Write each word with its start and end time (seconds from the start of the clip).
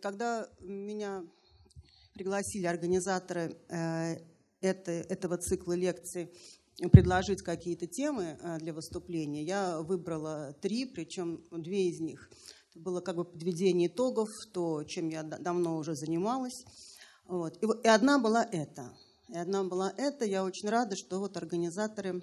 когда 0.00 0.48
меня 0.60 1.24
пригласили 2.14 2.66
организаторы 2.66 3.56
э, 3.68 4.16
это, 4.60 4.92
этого 4.92 5.36
цикла 5.36 5.74
лекций 5.74 6.30
предложить 6.90 7.42
какие-то 7.42 7.86
темы 7.86 8.38
э, 8.40 8.58
для 8.58 8.72
выступления, 8.72 9.42
я 9.42 9.80
выбрала 9.80 10.54
три, 10.60 10.84
причем 10.86 11.44
две 11.50 11.88
из 11.88 12.00
них. 12.00 12.30
Это 12.70 12.80
было 12.80 13.00
как 13.00 13.16
бы 13.16 13.24
подведение 13.24 13.88
итогов, 13.88 14.28
то, 14.52 14.82
чем 14.84 15.08
я 15.08 15.22
давно 15.22 15.76
уже 15.76 15.94
занималась. 15.94 16.64
Вот. 17.26 17.62
И, 17.62 17.66
и 17.84 17.88
одна 17.88 18.18
была 18.18 18.44
эта. 18.44 18.92
И 19.28 19.36
одна 19.36 19.64
была 19.64 19.92
эта. 19.96 20.24
Я 20.24 20.44
очень 20.44 20.68
рада, 20.68 20.96
что 20.96 21.20
вот 21.20 21.36
организаторы 21.36 22.22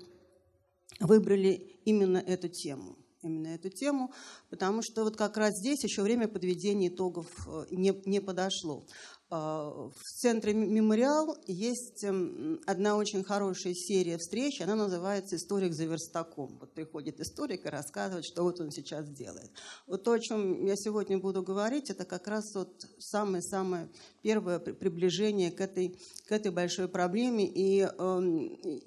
выбрали 1.00 1.80
именно 1.86 2.18
эту 2.18 2.50
тему 2.50 2.98
именно 3.24 3.48
эту 3.48 3.70
тему, 3.70 4.12
потому 4.50 4.82
что 4.82 5.04
вот 5.04 5.18
как 5.18 5.38
раз 5.38 5.58
здесь 5.58 5.84
еще 5.84 6.02
время 6.02 6.28
подведения 6.28 6.90
итогов 6.90 7.28
э, 7.48 7.66
не, 7.72 7.94
не 8.06 8.20
подошло. 8.20 8.86
А, 9.34 9.90
в 9.96 10.04
центре 10.04 10.54
«Мемориал» 10.54 11.38
есть 11.48 12.04
эм, 12.04 12.60
одна 12.66 12.98
очень 12.98 13.24
хорошая 13.24 13.74
серия 13.74 14.18
встреч, 14.18 14.60
она 14.60 14.76
называется 14.76 15.38
«Историк 15.38 15.72
за 15.72 15.86
верстаком». 15.86 16.58
Вот 16.60 16.74
приходит 16.74 17.22
историк 17.22 17.66
и 17.66 17.70
рассказывает, 17.70 18.26
что 18.26 18.44
вот 18.44 18.60
он 18.60 18.72
сейчас 18.72 19.08
делает. 19.10 19.50
Вот 19.88 20.04
то, 20.04 20.12
о 20.12 20.20
чем 20.20 20.66
я 20.66 20.76
сегодня 20.76 21.18
буду 21.18 21.44
говорить, 21.44 21.90
это 21.90 22.04
как 22.04 22.28
раз 22.28 22.54
вот 22.56 22.86
самое-самое 23.00 23.90
первое 24.22 24.60
приближение 24.60 25.50
к 25.50 25.62
этой, 25.62 25.98
к 26.28 26.32
этой 26.34 26.52
большой 26.52 26.90
проблеме. 26.90 27.48
И 27.48 27.84
э, 27.84 28.22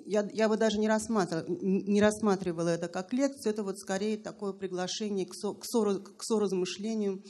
я, 0.05 0.29
я 0.31 0.51
бы 0.51 0.59
даже 0.59 0.79
не 0.79 0.89
рассматривала, 0.89 1.47
не 1.49 2.03
рассматривала 2.03 2.69
это 2.69 2.89
как 2.89 3.15
лекцию, 3.15 3.51
это 3.51 3.63
вот 3.63 3.79
скорее 3.79 4.19
такое 4.19 4.53
приглашение 4.53 5.25
к, 5.25 5.33
со, 5.35 5.55
к, 5.55 5.65
со, 5.65 6.01
к 6.01 6.23
соразмышлению 6.23 7.25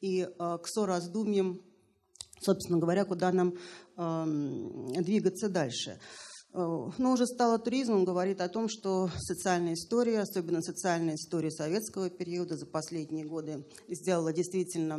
и 0.00 0.20
э, 0.20 0.58
к 0.62 0.68
сораздумьям 0.68 1.62
собственно 2.40 2.78
говоря, 2.78 3.04
куда 3.04 3.32
нам 3.32 3.54
э, 3.96 5.00
двигаться 5.02 5.48
дальше. 5.48 5.98
Э, 6.52 6.90
но 6.98 7.12
уже 7.12 7.26
стало 7.26 7.58
туризмом, 7.58 8.04
говорит 8.04 8.40
о 8.40 8.48
том, 8.48 8.68
что 8.68 9.08
социальная 9.18 9.74
история, 9.74 10.20
особенно 10.20 10.62
социальная 10.62 11.14
история 11.14 11.50
советского 11.50 12.10
периода 12.10 12.56
за 12.56 12.66
последние 12.66 13.24
годы 13.24 13.64
сделала 13.88 14.32
действительно 14.32 14.94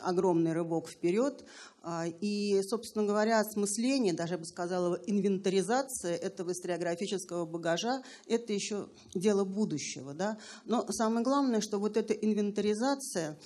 огромный 0.00 0.52
рывок 0.52 0.88
вперед. 0.88 1.44
А, 1.88 2.08
и, 2.08 2.60
собственно 2.68 3.06
говоря, 3.06 3.38
осмысление, 3.38 4.12
даже 4.12 4.34
я 4.34 4.38
бы 4.38 4.44
сказала, 4.44 4.96
инвентаризация 5.06 6.16
этого 6.16 6.50
историографического 6.50 7.46
багажа– 7.46 8.02
это 8.26 8.52
еще 8.52 8.88
дело 9.14 9.44
будущего. 9.44 10.12
Да? 10.12 10.36
Но 10.64 10.84
самое 10.90 11.22
главное, 11.22 11.60
что 11.60 11.78
вот 11.78 11.96
эта 11.96 12.12
инвентаризация 12.12 13.38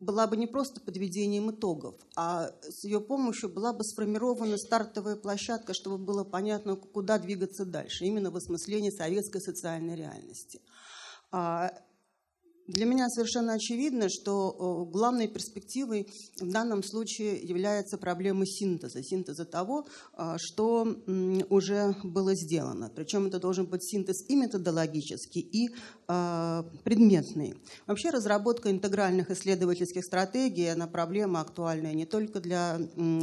была 0.00 0.26
бы 0.26 0.36
не 0.36 0.46
просто 0.46 0.82
подведением 0.82 1.50
итогов, 1.50 1.94
а 2.14 2.50
с 2.60 2.84
ее 2.84 3.00
помощью 3.00 3.48
была 3.48 3.72
бы 3.72 3.82
сформирована 3.84 4.58
стартовая 4.58 5.16
площадка, 5.16 5.72
чтобы 5.72 5.96
было 5.96 6.24
понятно, 6.24 6.76
куда 6.76 7.18
двигаться 7.18 7.64
дальше, 7.64 8.04
именно 8.04 8.30
в 8.30 8.36
осмыслении 8.36 8.90
советской 8.90 9.40
социальной 9.40 9.96
реальности. 9.96 10.60
Для 12.68 12.84
меня 12.84 13.08
совершенно 13.08 13.54
очевидно, 13.54 14.10
что 14.10 14.86
главной 14.92 15.26
перспективой 15.26 16.06
в 16.38 16.52
данном 16.52 16.82
случае 16.82 17.40
является 17.40 17.96
проблема 17.96 18.44
синтеза, 18.44 19.02
синтеза 19.02 19.46
того, 19.46 19.86
а, 20.12 20.36
что 20.38 20.86
уже 21.48 21.96
было 22.04 22.34
сделано. 22.34 22.92
Причем 22.94 23.26
это 23.26 23.40
должен 23.40 23.64
быть 23.64 23.82
синтез 23.82 24.22
и 24.28 24.36
методологический, 24.36 25.40
и 25.40 25.70
а, 26.08 26.66
предметный. 26.84 27.54
Вообще 27.86 28.10
разработка 28.10 28.70
интегральных 28.70 29.30
исследовательских 29.30 30.04
стратегий, 30.04 30.66
она 30.66 30.86
проблема 30.86 31.40
актуальная 31.40 31.94
не 31.94 32.04
только 32.04 32.38
для 32.38 32.78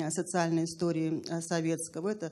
социальной 0.10 0.64
истории 0.64 1.24
а, 1.30 1.42
советского. 1.42 2.10
Эта 2.10 2.32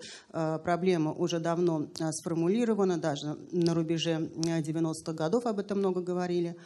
проблема 0.64 1.14
уже 1.14 1.39
давно 1.39 1.89
сформулирована, 2.11 2.98
даже 2.98 3.38
на 3.52 3.76
рубеже 3.76 4.32
90-х 4.36 5.14
годов 5.14 5.45
об 5.45 5.59
этом 5.59 5.77
много 5.77 6.02
говорили. 6.02 6.58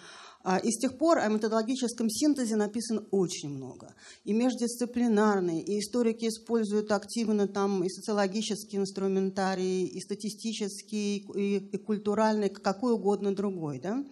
А, 0.44 0.58
и 0.58 0.72
с 0.72 0.78
тех 0.78 0.98
пор 0.98 1.20
о 1.20 1.28
методологическом 1.28 2.10
синтезе 2.10 2.56
написано 2.56 3.04
очень 3.12 3.50
много. 3.50 3.94
И 4.24 4.34
междисциплинарный, 4.34 5.60
и 5.60 5.80
историки 5.80 6.28
используют 6.28 6.92
активно 6.92 7.48
там 7.48 7.84
и 7.84 7.90
социологический 7.90 8.78
инструментарий, 8.78 9.86
и 9.86 10.00
статистический, 10.00 11.18
и, 11.36 11.58
и 11.58 11.78
культуральный, 11.78 12.50
какой 12.50 12.94
угодно 12.94 13.36
другой. 13.36 13.80
Да? 13.80 14.04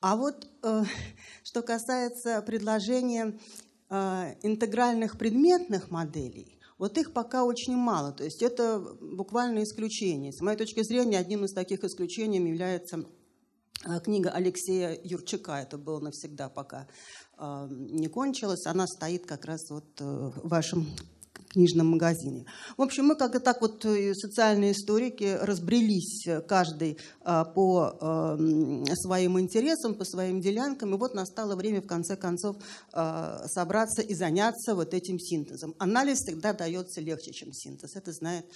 А 0.00 0.16
вот 0.16 0.48
э, 0.62 0.84
что 1.42 1.62
касается 1.62 2.40
предложения 2.42 3.38
э, 3.90 4.34
интегральных 4.42 5.18
предметных 5.18 5.90
моделей, 5.90 6.58
вот 6.78 6.96
их 6.96 7.12
пока 7.12 7.44
очень 7.44 7.76
мало. 7.76 8.12
То 8.12 8.24
есть 8.24 8.40
это 8.40 8.78
буквально 9.00 9.64
исключение. 9.64 10.32
С 10.32 10.40
моей 10.40 10.56
точки 10.56 10.82
зрения, 10.82 11.18
одним 11.18 11.44
из 11.44 11.52
таких 11.52 11.82
исключений 11.82 12.38
является 12.38 13.04
книга 14.04 14.30
Алексея 14.30 14.98
Юрчака, 15.02 15.60
это 15.60 15.78
было 15.78 16.00
навсегда, 16.00 16.48
пока 16.48 16.86
э, 17.38 17.68
не 17.70 18.08
кончилась, 18.08 18.66
она 18.66 18.86
стоит 18.86 19.26
как 19.26 19.44
раз 19.44 19.70
вот 19.70 20.00
э, 20.00 20.04
в 20.04 20.48
вашем 20.48 20.86
книжном 21.58 21.88
магазине. 21.88 22.44
В 22.76 22.82
общем, 22.82 23.06
мы 23.06 23.16
как-то 23.16 23.40
так 23.40 23.60
вот, 23.60 23.84
э, 23.84 24.14
социальные 24.14 24.72
историки, 24.72 25.36
разбрелись 25.40 26.24
э, 26.26 26.40
каждый 26.40 26.98
а, 27.22 27.44
по 27.44 27.98
эм, 28.00 28.84
своим 28.94 29.40
интересам, 29.40 29.94
по 29.94 30.04
своим 30.04 30.40
делянкам, 30.40 30.94
и 30.94 30.98
вот 30.98 31.14
настало 31.14 31.56
время, 31.56 31.82
в 31.82 31.86
конце 31.86 32.16
концов, 32.16 32.56
собраться 33.46 34.02
и 34.02 34.14
заняться 34.14 34.74
вот 34.74 34.94
этим 34.94 35.18
синтезом. 35.18 35.74
Анализ 35.78 36.18
всегда 36.18 36.52
дается 36.52 37.00
легче, 37.00 37.32
чем 37.32 37.52
синтез. 37.52 37.96
Это 37.96 38.12
знает, 38.12 38.46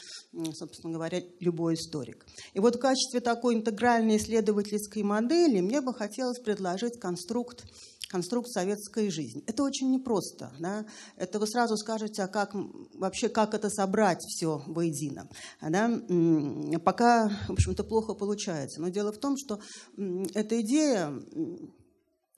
собственно 0.55 0.95
говоря, 0.95 1.23
любой 1.41 1.75
историк. 1.75 2.25
И 2.55 2.61
вот 2.61 2.77
в 2.77 2.79
качестве 2.79 3.21
такой 3.21 3.55
интегральной 3.55 4.17
исследовательской 4.17 5.03
модели 5.03 5.61
мне 5.61 5.81
бы 5.81 5.93
хотелось 5.93 6.39
предложить 6.41 6.99
конструкт 6.99 7.65
конструкт 8.13 8.51
советской 8.51 9.11
жизни. 9.11 9.43
Это 9.47 9.63
очень 9.63 9.91
непросто. 9.91 10.53
Да? 10.61 10.85
Это 11.17 11.39
вы 11.39 11.47
сразу 11.47 11.77
скажете, 11.79 12.23
а 12.23 12.29
как 12.29 12.55
вообще 12.95 13.29
как 13.29 13.55
это 13.55 13.71
собрать 13.71 14.21
все 14.21 14.63
воедино. 14.67 15.29
Да? 15.61 15.91
Пока, 16.85 17.29
в 17.49 17.53
общем-то, 17.53 17.85
плохо 17.85 18.15
получается. 18.15 18.81
Но 18.81 18.89
дело 18.89 19.13
в 19.13 19.19
том, 19.19 19.37
что 19.37 19.61
эта 20.35 20.61
идея 20.61 21.13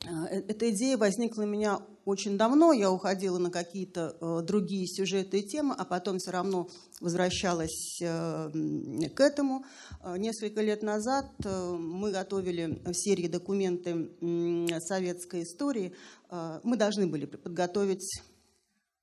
э, 0.04 0.40
эта 0.48 0.70
идея 0.70 0.96
возникла 0.96 1.42
у 1.42 1.46
меня 1.46 1.80
очень 2.04 2.36
давно. 2.36 2.72
Я 2.72 2.90
уходила 2.90 3.38
на 3.38 3.50
какие-то 3.50 4.16
э, 4.20 4.42
другие 4.42 4.86
сюжеты 4.86 5.40
и 5.40 5.46
темы, 5.46 5.74
а 5.76 5.84
потом 5.84 6.18
все 6.18 6.30
равно 6.30 6.68
возвращалась 7.00 7.98
э, 8.02 8.50
к 9.14 9.20
этому. 9.20 9.64
Несколько 10.16 10.60
лет 10.60 10.82
назад 10.82 11.26
мы 11.44 12.10
готовили 12.10 12.82
в 12.84 12.94
серии 12.94 13.26
документы 13.26 14.10
советской 14.80 15.44
истории. 15.44 15.94
Мы 16.62 16.76
должны 16.76 17.06
были 17.06 17.24
подготовить 17.24 18.22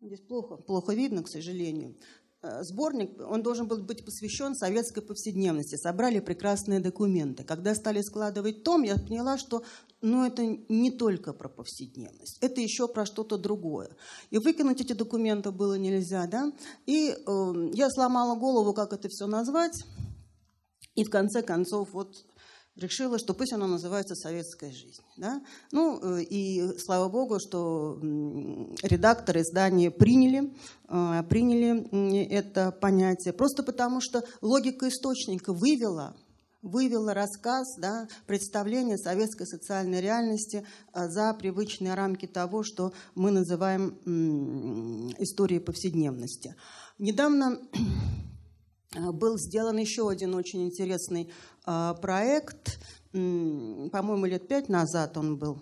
Здесь 0.02 0.22
плохо, 0.22 0.58
плохо 0.58 0.94
видно, 0.94 1.22
к 1.22 1.28
сожалению. 1.28 1.96
Э, 2.42 2.64
сборник, 2.64 3.12
он 3.20 3.44
должен 3.44 3.68
был 3.68 3.84
быть 3.84 4.04
посвящен 4.04 4.56
советской 4.56 5.02
повседневности. 5.02 5.76
Собрали 5.76 6.20
прекрасные 6.20 6.80
документы. 6.80 7.44
Когда 7.44 7.76
стали 7.76 8.02
складывать 8.02 8.64
том, 8.64 8.82
я 8.82 8.96
поняла, 8.96 9.38
что 9.38 9.64
ну, 10.02 10.26
это 10.26 10.44
не 10.70 10.90
только 10.90 11.34
про 11.34 11.50
повседневность, 11.50 12.40
это 12.42 12.62
еще 12.62 12.88
про 12.88 13.06
что-то 13.06 13.38
другое. 13.38 13.96
И 14.32 14.40
выкинуть 14.40 14.82
эти 14.82 14.94
документы 14.94 15.52
было 15.52 15.78
нельзя, 15.78 16.26
да? 16.26 16.52
И 16.88 17.12
э, 17.12 17.70
я 17.74 17.88
сломала 17.92 18.36
голову, 18.36 18.74
как 18.74 18.94
это 18.94 19.08
все 19.08 19.28
назвать. 19.28 19.84
И 20.96 21.04
в 21.04 21.12
конце 21.12 21.44
концов, 21.44 21.90
вот 21.94 22.26
решила, 22.76 23.20
что 23.20 23.34
пусть 23.34 23.54
оно 23.54 23.68
называется 23.68 24.16
«Советская 24.16 24.72
жизнь». 24.72 25.02
Да? 25.18 25.42
Ну, 25.72 26.00
э, 26.02 26.24
и 26.24 26.78
слава 26.80 27.10
богу, 27.10 27.40
что 27.40 28.00
редакторы 28.82 29.42
издания 29.42 29.92
приняли, 29.92 30.54
э, 30.88 31.24
приняли 31.30 32.26
это 32.26 32.72
понятие, 32.72 33.34
просто 33.34 33.64
потому 33.64 34.02
что 34.02 34.24
логика 34.42 34.88
источника 34.88 35.54
вывела 35.54 36.16
вывела 36.62 37.16
рассказ, 37.16 37.76
да, 37.78 38.08
представление 38.28 38.96
советской 38.98 39.48
социальной 39.48 40.00
реальности 40.00 40.66
э, 40.94 41.08
за 41.10 41.34
привычные 41.34 41.96
рамки 41.96 42.28
того, 42.28 42.64
что 42.64 42.94
мы 43.16 43.32
называем 43.32 43.98
историей 45.18 45.60
повседневности. 45.60 46.56
Недавно 47.00 47.58
был 48.92 49.38
сделан 49.38 49.78
еще 49.78 50.10
один 50.10 50.36
очень 50.36 50.66
интересный 50.66 51.32
а, 51.66 51.94
проект, 51.96 52.80
по-моему, 53.12 54.26
лет 54.26 54.48
пять 54.48 54.70
назад 54.70 55.18
он 55.18 55.38
был. 55.38 55.62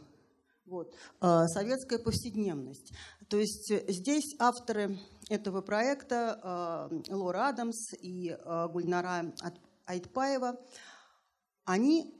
Вот. 0.65 0.95
А, 1.19 1.47
Советская 1.47 1.99
повседневность. 1.99 2.93
То 3.27 3.37
есть 3.37 3.69
э, 3.71 3.85
здесь 3.87 4.35
авторы 4.39 4.97
этого 5.29 5.61
проекта 5.61 6.39
а, 6.41 6.89
Лора 7.09 7.49
Адамс 7.49 7.93
и 8.01 8.35
Гульнара 8.71 9.33
Айтпаева, 9.85 10.59
они, 11.65 12.13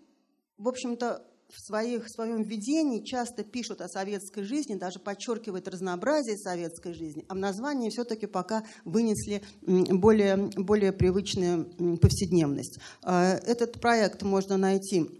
в 0.57 0.67
общем-то, 0.67 1.25
в, 1.49 1.59
своих, 1.59 2.05
в 2.05 2.09
своем 2.09 2.43
введении 2.43 3.03
часто 3.03 3.43
пишут 3.43 3.81
о 3.81 3.87
советской 3.87 4.43
жизни, 4.43 4.75
даже 4.75 4.99
подчеркивают 4.99 5.67
разнообразие 5.67 6.37
советской 6.37 6.93
жизни, 6.93 7.25
а 7.27 7.33
в 7.33 7.37
названии 7.37 7.89
все-таки 7.89 8.27
пока 8.27 8.63
вынесли 8.85 9.41
более, 9.61 10.37
более 10.55 10.91
привычную 10.91 11.97
повседневность. 11.97 12.79
А, 13.03 13.33
этот 13.33 13.79
проект 13.81 14.23
можно 14.23 14.57
найти 14.57 15.19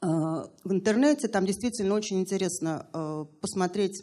а, 0.00 0.50
в 0.64 0.72
интернете. 0.72 1.28
Там 1.28 1.46
действительно 1.46 1.94
очень 1.94 2.20
интересно 2.20 2.86
а, 2.92 3.24
посмотреть 3.40 4.02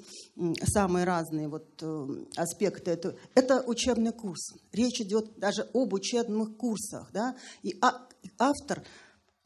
самые 0.64 1.06
разные 1.06 1.48
вот 1.48 1.68
э, 1.82 2.08
аспекты. 2.36 2.92
Это, 2.92 3.16
это 3.36 3.64
учебный 3.68 4.12
курс. 4.12 4.54
Речь 4.72 5.02
идет 5.02 5.38
даже 5.38 5.70
об 5.74 5.94
учебных 5.94 6.58
курсах. 6.58 7.12
Да? 7.14 7.36
И 7.62 7.80
автор 8.40 8.84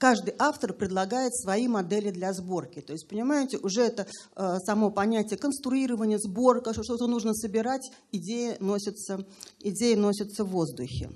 каждый 0.06 0.36
автор 0.38 0.72
предлагает 0.72 1.36
свои 1.36 1.68
модели 1.68 2.12
для 2.12 2.32
сборки. 2.32 2.80
То 2.80 2.94
есть, 2.94 3.08
понимаете, 3.08 3.58
уже 3.58 3.82
это 3.82 4.06
э, 4.36 4.58
само 4.60 4.92
понятие 4.92 5.40
конструирования, 5.40 6.20
сборка, 6.20 6.74
что 6.74 6.84
что-то 6.84 7.08
нужно 7.08 7.34
собирать, 7.34 7.90
идея 8.12 8.56
носится, 8.60 9.26
идея 9.62 9.98
носится 9.98 10.44
в 10.44 10.50
воздухе. 10.50 11.10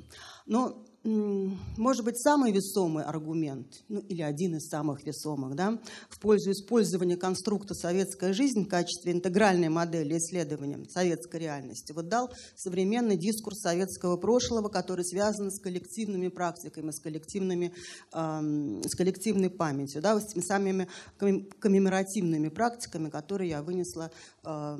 Но 0.48 0.84
может 1.04 2.04
быть, 2.04 2.18
самый 2.18 2.52
весомый 2.52 3.04
аргумент, 3.04 3.68
ну 3.88 4.02
или 4.02 4.22
один 4.22 4.58
из 4.58 4.68
самых 4.68 5.06
весомых, 5.06 5.56
да, 5.56 5.80
в 6.10 6.20
пользу 6.20 6.52
использования 6.52 7.16
конструкта 7.16 7.74
«Советская 7.74 8.34
жизнь» 8.34 8.66
в 8.66 8.68
качестве 8.68 9.14
интегральной 9.14 9.70
модели 9.70 10.18
исследования 10.18 10.84
советской 10.90 11.40
реальности, 11.40 11.94
вот 11.94 12.10
дал 12.10 12.32
современный 12.56 13.18
дискурс 13.18 13.60
советского 13.60 14.18
прошлого, 14.18 14.68
который 14.68 15.06
связан 15.06 15.52
с 15.52 15.62
коллективными 15.62 16.28
практиками, 16.28 16.92
с, 16.92 17.00
коллективными, 17.00 17.74
э, 18.14 18.82
с 18.86 18.96
коллективной 18.96 19.50
памятью, 19.50 20.02
да, 20.02 20.20
с 20.20 20.28
теми 20.28 20.44
самыми 20.44 20.88
коммеморативными 21.60 22.50
практиками, 22.50 23.10
которые 23.10 23.52
я 23.52 23.62
вынесла 23.62 24.12
э, 24.44 24.78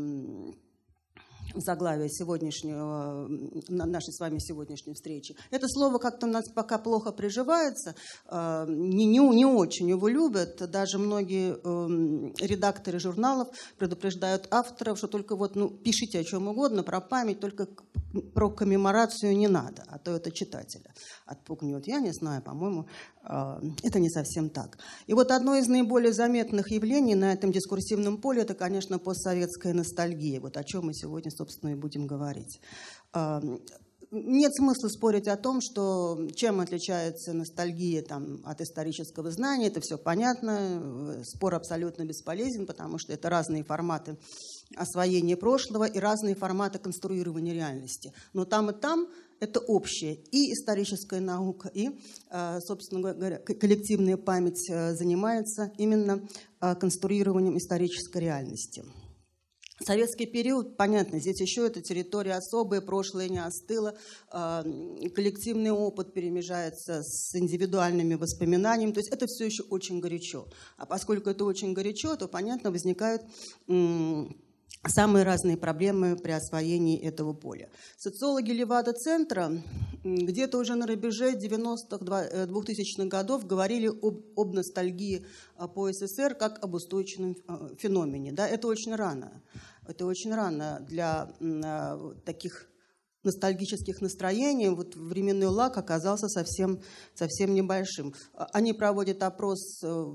заглавие 1.56 2.10
сегодняшнего, 2.10 3.28
нашей 3.70 4.14
с 4.14 4.20
вами 4.20 4.40
сегодняшней 4.40 4.94
встречи. 4.94 5.36
Это 5.52 5.68
слово 5.68 5.98
как-то 5.98 6.28
у 6.28 6.30
нас 6.30 6.50
пока 6.54 6.78
плохо 6.78 7.12
приживается, 7.12 7.96
э, 8.30 8.66
не, 8.68 9.06
не, 9.06 9.20
не 9.20 9.46
очень 9.46 9.90
его 9.90 10.08
любят. 10.08 10.58
Даже 10.70 10.98
многие 10.98 11.58
эм, 11.64 12.34
редакторы 12.40 13.00
журналов 13.00 13.50
предупреждают 13.78 14.48
авторов, 14.52 14.98
что 14.98 15.08
только 15.08 15.36
вот 15.36 15.56
ну, 15.56 15.70
пишите 15.70 16.20
о 16.20 16.24
чем 16.24 16.48
угодно, 16.48 16.84
про 16.84 17.02
память, 17.02 17.40
только 17.40 17.68
про 18.34 18.50
коммеморацию 18.50 19.38
не 19.38 19.48
надо, 19.48 19.84
а 19.88 20.00
то 20.00 20.16
это 20.16 20.32
читателя 20.32 20.94
отпугнет. 21.26 21.88
Я 21.88 22.00
не 22.00 22.12
знаю, 22.12 22.42
по-моему, 22.42 22.88
это 23.30 24.00
не 24.00 24.10
совсем 24.10 24.50
так. 24.50 24.80
И 25.06 25.14
вот 25.14 25.32
одно 25.32 25.56
из 25.56 25.68
наиболее 25.68 26.14
заметных 26.14 26.72
явлений 26.72 27.16
на 27.16 27.32
этом 27.32 27.52
дискурсивном 27.52 28.18
поле– 28.18 28.42
это, 28.44 28.56
конечно, 28.56 28.98
постсоветская 28.98 29.74
ностальгия, 29.74 30.42
вот 30.42 30.58
о 30.58 30.64
чем 30.64 30.88
мы 30.88 30.94
сегодня, 30.94 31.30
собственно, 31.30 31.72
и 31.72 31.76
будем 31.76 32.08
говорить. 32.08 32.60
Э, 33.14 33.40
нет 34.12 34.56
смысла 34.56 34.88
спорить 34.88 35.28
о 35.28 35.38
том, 35.38 35.62
что 35.62 36.28
чем 36.34 36.60
отличается 36.60 37.34
ностальгия 37.34 38.02
там, 38.02 38.42
от 38.44 38.60
исторического 38.62 39.30
знания, 39.30 39.68
это 39.68 39.82
все 39.82 40.00
понятно, 40.00 41.22
спор 41.24 41.54
абсолютно 41.54 42.06
бесполезен, 42.06 42.66
потому 42.66 42.98
что 42.98 43.14
это 43.14 43.30
разные 43.30 43.64
форматы 43.64 44.18
освоения 44.76 45.38
прошлого 45.38 45.84
и 45.84 46.00
разные 46.00 46.36
форматы 46.36 46.80
конструирования 46.80 47.54
реальности. 47.54 48.14
Но 48.34 48.46
там 48.46 48.72
и 48.72 48.74
там 48.74 49.08
это 49.40 49.60
общее. 49.60 50.16
И 50.32 50.54
историческая 50.54 51.20
наука, 51.20 51.70
и, 51.74 51.90
э, 52.30 52.60
собственно 52.62 53.14
говоря, 53.14 53.38
коллективная 53.38 54.18
память 54.18 54.70
э, 54.70 54.94
занимается 54.94 55.72
именно 55.78 56.28
э, 56.62 56.76
конструированием 56.76 57.58
исторической 57.58 58.20
реальности. 58.20 58.84
Советский 59.82 60.26
период, 60.26 60.76
понятно, 60.76 61.20
здесь 61.22 61.40
еще 61.40 61.66
эта 61.66 61.82
территория 61.82 62.34
особая, 62.34 62.82
прошлое 62.82 63.30
не 63.30 63.40
остыло, 63.40 63.98
коллективный 64.30 65.72
опыт 65.72 66.14
перемежается 66.14 67.02
с 67.02 67.34
индивидуальными 67.34 68.16
воспоминаниями, 68.16 68.92
то 68.92 69.00
есть 69.00 69.10
это 69.10 69.26
все 69.26 69.46
еще 69.46 69.64
очень 69.64 70.02
горячо. 70.02 70.50
А 70.76 70.86
поскольку 70.86 71.30
это 71.30 71.46
очень 71.46 71.72
горячо, 71.72 72.18
то, 72.18 72.28
понятно, 72.28 72.72
возникают 72.72 73.22
самые 74.88 75.24
разные 75.24 75.58
проблемы 75.58 76.16
при 76.16 76.32
освоении 76.32 77.00
этого 77.00 77.34
поля. 77.34 77.70
Социологи 77.98 78.52
Левада-центра 78.52 79.62
где-то 80.04 80.58
уже 80.58 80.76
на 80.76 80.88
рубеже 80.88 81.36
90-х, 81.36 81.98
2000-х 82.46 83.04
э, 83.04 83.08
годов 83.08 83.46
говорили 83.46 83.88
об, 83.88 84.22
об 84.38 84.54
ностальгии 84.54 85.26
а, 85.58 85.68
по 85.68 85.92
СССР 85.92 86.36
как 86.36 86.64
об 86.64 86.74
устойчивом 86.76 87.36
а, 87.48 87.70
феномене. 87.78 88.32
Да, 88.32 88.48
это 88.48 88.68
очень 88.68 88.96
рано. 88.96 89.44
Это 89.86 90.06
очень 90.06 90.34
рано 90.34 90.86
для 90.88 91.34
а, 91.42 92.14
таких 92.26 92.70
ностальгических 93.24 94.02
настроений. 94.02 94.70
Вот 94.70 94.96
временной 94.96 95.48
лак 95.48 95.78
оказался 95.78 96.30
совсем, 96.30 96.82
совсем 97.14 97.54
небольшим. 97.54 98.14
Они 98.34 98.74
проводят 98.74 99.24
опрос 99.24 99.84
э, 99.84 100.06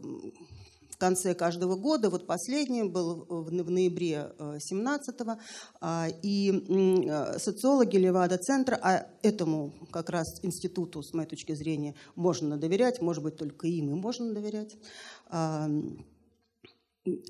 в 0.95 0.99
конце 0.99 1.35
каждого 1.35 1.77
года. 1.77 2.09
Вот 2.09 2.27
последний 2.27 2.85
был 2.85 3.27
в 3.29 3.51
ноябре 3.51 4.33
17-го. 4.39 5.39
Э, 5.81 6.09
и 6.23 6.53
э, 6.53 7.39
социологи 7.39 7.97
Левада-центра, 7.97 8.79
а 8.81 9.07
этому 9.23 9.75
как 9.91 10.11
раз 10.11 10.27
институту, 10.43 11.03
с 11.03 11.13
моей 11.13 11.29
точки 11.29 11.55
зрения, 11.55 11.95
можно 12.15 12.57
доверять, 12.57 13.01
может 13.03 13.23
быть, 13.23 13.37
только 13.37 13.67
им 13.67 13.91
и 13.91 13.95
можно 13.95 14.33
доверять, 14.33 14.77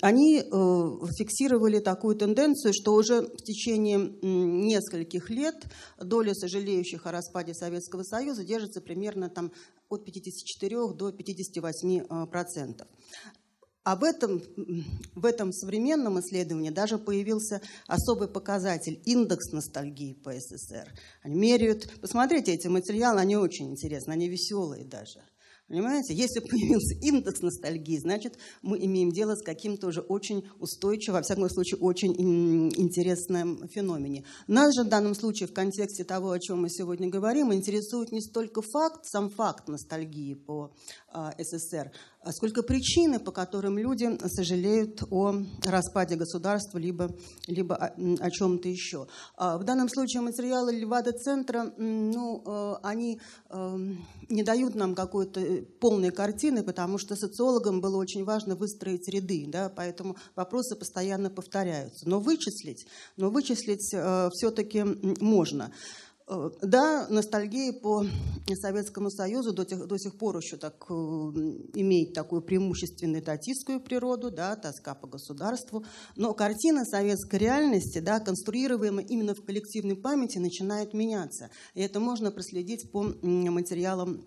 они 0.02 0.38
э, 0.38 0.42
фиксировали 1.18 1.80
такую 1.80 2.14
тенденцию, 2.16 2.72
что 2.72 2.94
уже 2.94 3.22
в 3.22 3.36
течение 3.38 3.98
нескольких 4.22 5.30
лет 5.30 5.66
доля 5.98 6.32
сожалеющих 6.32 7.06
о 7.06 7.12
распаде 7.12 7.54
Советского 7.54 8.04
Союза 8.04 8.44
держится 8.44 8.80
примерно 8.80 9.30
там, 9.30 9.50
от 9.88 10.04
54 10.04 10.92
до 10.94 11.10
58 11.10 12.26
процентов. 12.28 12.86
В 13.84 14.02
этом, 14.02 14.42
в 15.14 15.26
этом 15.26 15.52
современном 15.52 16.18
исследовании 16.20 16.70
даже 16.70 16.96
появился 16.96 17.60
особый 17.86 18.28
показатель– 18.28 19.00
индекс 19.04 19.52
ностальгии 19.52 20.14
по 20.14 20.32
СССР. 20.32 20.88
Они 21.22 21.34
меряют, 21.34 22.00
посмотрите 22.00 22.54
эти 22.54 22.66
материалы, 22.66 23.20
они 23.20 23.36
очень 23.36 23.70
интересны, 23.70 24.12
они 24.12 24.28
веселые 24.28 24.84
даже– 24.84 25.22
Понимаете, 25.66 26.12
если 26.12 26.40
появился 26.40 26.94
индекс 27.00 27.40
ностальгии, 27.40 27.98
значит, 27.98 28.36
мы 28.60 28.78
имеем 28.84 29.10
дело 29.10 29.34
с 29.34 29.42
каким-то 29.42 29.86
уже 29.86 30.02
очень 30.02 30.46
устойчивым, 30.58 31.16
во 31.16 31.22
всяком 31.22 31.48
случае, 31.48 31.78
очень 31.78 32.12
интересным 32.76 33.66
феномене. 33.68 34.24
Нас 34.46 34.74
же 34.74 34.84
в 34.84 34.88
данном 34.88 35.14
случае 35.14 35.48
в 35.48 35.54
контексте 35.54 36.04
того, 36.04 36.32
о 36.32 36.38
чем 36.38 36.60
мы 36.60 36.68
сегодня 36.68 37.08
говорим, 37.08 37.52
интересует 37.52 38.12
не 38.12 38.20
столько 38.20 38.60
факт, 38.60 39.06
сам 39.06 39.30
факт 39.30 39.68
ностальгии 39.68 40.34
по 40.34 40.74
а, 41.08 41.32
СССР, 41.38 41.92
а 42.20 42.32
сколько 42.32 42.62
причины, 42.62 43.18
по 43.18 43.32
которым 43.32 43.78
люди 43.78 44.18
сожалеют 44.28 45.02
о 45.10 45.34
распаде 45.64 46.16
государства, 46.16 46.78
либо, 46.78 47.14
либо 47.46 47.76
о, 47.76 47.94
о 48.20 48.30
чем-то 48.30 48.68
еще. 48.68 49.06
А 49.36 49.58
в 49.58 49.64
данном 49.64 49.88
случае 49.88 50.22
материалы 50.22 50.74
Левада-центра, 50.74 51.72
ну, 51.76 52.42
э, 52.44 52.74
они 52.82 53.20
эм, 53.50 54.04
не 54.28 54.42
дают 54.42 54.74
нам 54.74 54.94
какой-то 54.94 55.53
полной 55.62 56.10
картины, 56.10 56.62
потому 56.62 56.98
что 56.98 57.16
социологам 57.16 57.80
было 57.80 57.96
очень 57.96 58.24
важно 58.24 58.56
выстроить 58.56 59.08
ряды, 59.08 59.46
да, 59.48 59.68
поэтому 59.68 60.16
вопросы 60.36 60.76
постоянно 60.76 61.30
повторяются. 61.30 62.08
Но 62.08 62.20
вычислить, 62.20 62.86
но 63.16 63.30
вычислить 63.30 63.92
э, 63.92 64.28
все-таки 64.32 64.82
можно. 65.20 65.72
Э, 66.26 66.50
да, 66.62 67.06
ностальгия 67.10 67.72
по 67.72 68.06
Советскому 68.54 69.10
Союзу 69.10 69.52
до, 69.52 69.64
тех, 69.64 69.86
до 69.86 69.98
сих 69.98 70.16
пор 70.16 70.38
еще 70.38 70.56
так, 70.56 70.86
э, 70.88 70.92
имеет 70.94 72.14
такую 72.14 72.40
преимущественную 72.40 73.22
татистскую 73.22 73.80
природу, 73.80 74.30
да, 74.30 74.56
тоска 74.56 74.94
по 74.94 75.06
государству, 75.06 75.84
но 76.16 76.32
картина 76.32 76.84
советской 76.86 77.36
реальности, 77.36 77.98
да, 77.98 78.20
конструируемая 78.20 79.04
именно 79.04 79.34
в 79.34 79.44
коллективной 79.44 79.96
памяти, 79.96 80.38
начинает 80.38 80.94
меняться. 80.94 81.50
И 81.74 81.82
это 81.82 82.00
можно 82.00 82.30
проследить 82.30 82.90
по 82.90 83.02
материалам 83.02 84.24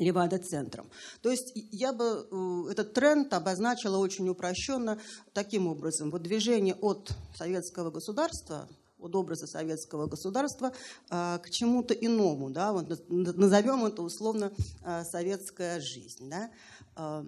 Левада-центром. 0.00 0.90
То 1.22 1.30
есть 1.30 1.52
я 1.54 1.92
бы 1.92 2.26
э, 2.30 2.72
этот 2.72 2.94
тренд 2.94 3.32
обозначила 3.32 3.98
очень 3.98 4.28
упрощенно 4.28 4.98
таким 5.32 5.66
образом. 5.66 6.10
Вот 6.10 6.22
движение 6.22 6.74
от 6.74 7.12
советского 7.36 7.90
государства 7.90 8.68
от 9.02 9.14
образа 9.16 9.46
советского 9.46 10.06
государства 10.06 10.72
а, 11.08 11.38
к 11.38 11.50
чему-то 11.50 11.94
иному. 11.94 12.50
Да? 12.50 12.72
Вот 12.72 13.02
назовем 13.08 13.86
это 13.86 14.02
условно 14.02 14.52
а, 14.82 15.04
советская 15.04 15.80
жизнь. 15.80 16.28
Да? 16.28 16.50
А, 16.96 17.24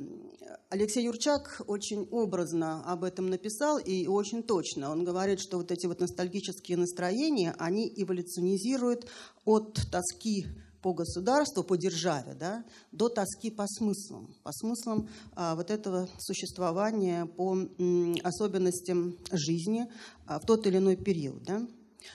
Алексей 0.69 1.05
Юрчак 1.05 1.63
очень 1.67 2.07
образно 2.11 2.85
об 2.85 3.05
этом 3.05 3.31
написал 3.31 3.79
и 3.79 4.07
очень 4.07 4.43
точно. 4.43 4.91
Он 4.91 5.05
говорит, 5.05 5.41
что 5.41 5.57
вот 5.57 5.71
эти 5.73 5.87
вот 5.87 6.01
ностальгические 6.01 6.77
настроения, 6.77 7.55
они 7.59 7.91
эволюционизируют 7.97 9.09
от 9.45 9.81
тоски 9.91 10.47
по 10.83 10.93
государству, 10.93 11.63
по 11.63 11.77
державе, 11.77 12.35
да, 12.35 12.65
до 12.91 13.09
тоски 13.09 13.51
по 13.51 13.67
смыслам, 13.67 14.35
по 14.43 14.53
смыслам 14.53 15.09
а, 15.35 15.55
вот 15.55 15.71
этого 15.71 16.09
существования, 16.19 17.27
по 17.27 17.57
м, 17.57 18.17
особенностям 18.23 19.17
жизни 19.31 19.87
а, 20.27 20.41
в 20.41 20.47
тот 20.47 20.67
или 20.67 20.79
иной 20.79 20.97
период. 20.97 21.43
Да. 21.45 21.67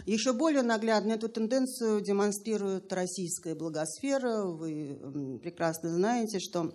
Еще 0.06 0.34
более 0.34 0.64
наглядно 0.64 1.14
эту 1.14 1.30
тенденцию 1.30 2.02
демонстрирует 2.02 2.92
российская 2.92 3.56
благосфера. 3.56 4.44
Вы 4.44 5.40
прекрасно 5.42 5.90
знаете, 5.90 6.40
что 6.40 6.74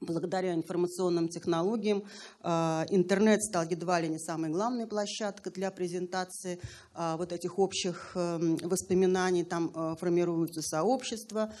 Благодаря 0.00 0.54
информационным 0.54 1.28
технологиям 1.28 2.04
а, 2.40 2.86
интернет 2.90 3.42
стал 3.42 3.64
едва 3.64 4.00
ли 4.00 4.08
не 4.08 4.18
самой 4.18 4.50
главной 4.50 4.86
площадкой 4.86 5.52
для 5.52 5.70
презентации 5.70 6.58
а, 6.94 7.16
вот 7.16 7.32
этих 7.32 7.58
общих 7.58 8.12
эм, 8.14 8.56
воспоминаний. 8.56 9.44
Там 9.44 9.96
формируются 9.98 10.62
сообщества, 10.62 11.52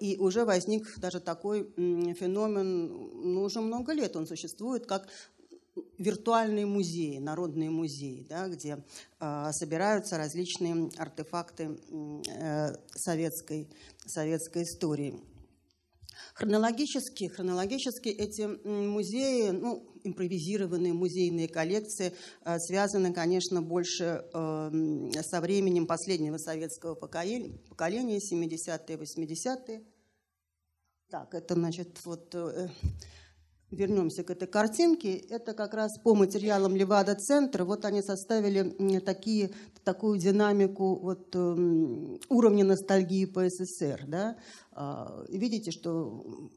и 0.00 0.16
уже 0.18 0.44
возник 0.44 0.98
даже 0.98 1.20
такой 1.20 1.64
феномен, 1.74 2.86
ну, 3.34 3.42
уже 3.42 3.60
много 3.60 3.92
лет 3.92 4.16
он 4.16 4.26
существует, 4.26 4.86
как 4.86 5.08
виртуальные 5.98 6.66
музеи, 6.66 7.18
народные 7.18 7.70
музеи, 7.70 8.26
да, 8.28 8.48
где 8.48 8.82
э, 9.20 9.50
собираются 9.52 10.16
различные 10.16 10.90
артефакты 10.96 11.78
э, 12.28 12.74
советской, 12.94 13.68
советской 14.06 14.62
истории. 14.64 15.20
Хронологически, 16.40 17.28
хронологически 17.28 18.08
эти 18.08 18.48
музеи, 18.66 19.50
ну, 19.50 19.86
импровизированные 20.04 20.94
музейные 20.94 21.48
коллекции 21.48 22.14
э, 22.46 22.58
связаны, 22.60 23.12
конечно, 23.12 23.60
больше 23.60 24.24
э, 24.32 25.22
со 25.22 25.40
временем 25.42 25.86
последнего 25.86 26.38
советского 26.38 26.94
поколения, 26.94 27.58
поколения 27.68 28.16
70-е, 28.16 28.96
80-е. 28.96 29.84
Так, 31.10 31.34
это, 31.34 31.52
значит, 31.56 31.98
вот 32.06 32.34
э, 32.34 32.70
вернемся 33.70 34.24
к 34.24 34.30
этой 34.30 34.48
картинке, 34.48 35.14
это 35.16 35.54
как 35.54 35.74
раз 35.74 35.98
по 35.98 36.14
материалам 36.14 36.76
Левада-центра, 36.76 37.64
вот 37.64 37.84
они 37.84 38.02
составили 38.02 39.00
такие, 39.00 39.50
такую 39.84 40.18
динамику 40.18 40.96
вот, 40.96 41.34
эм, 41.34 42.20
уровня 42.28 42.64
ностальгии 42.64 43.24
по 43.24 43.48
СССР. 43.48 44.04
Да? 44.06 44.36
А, 44.72 45.24
видите, 45.28 45.70
что 45.70 46.50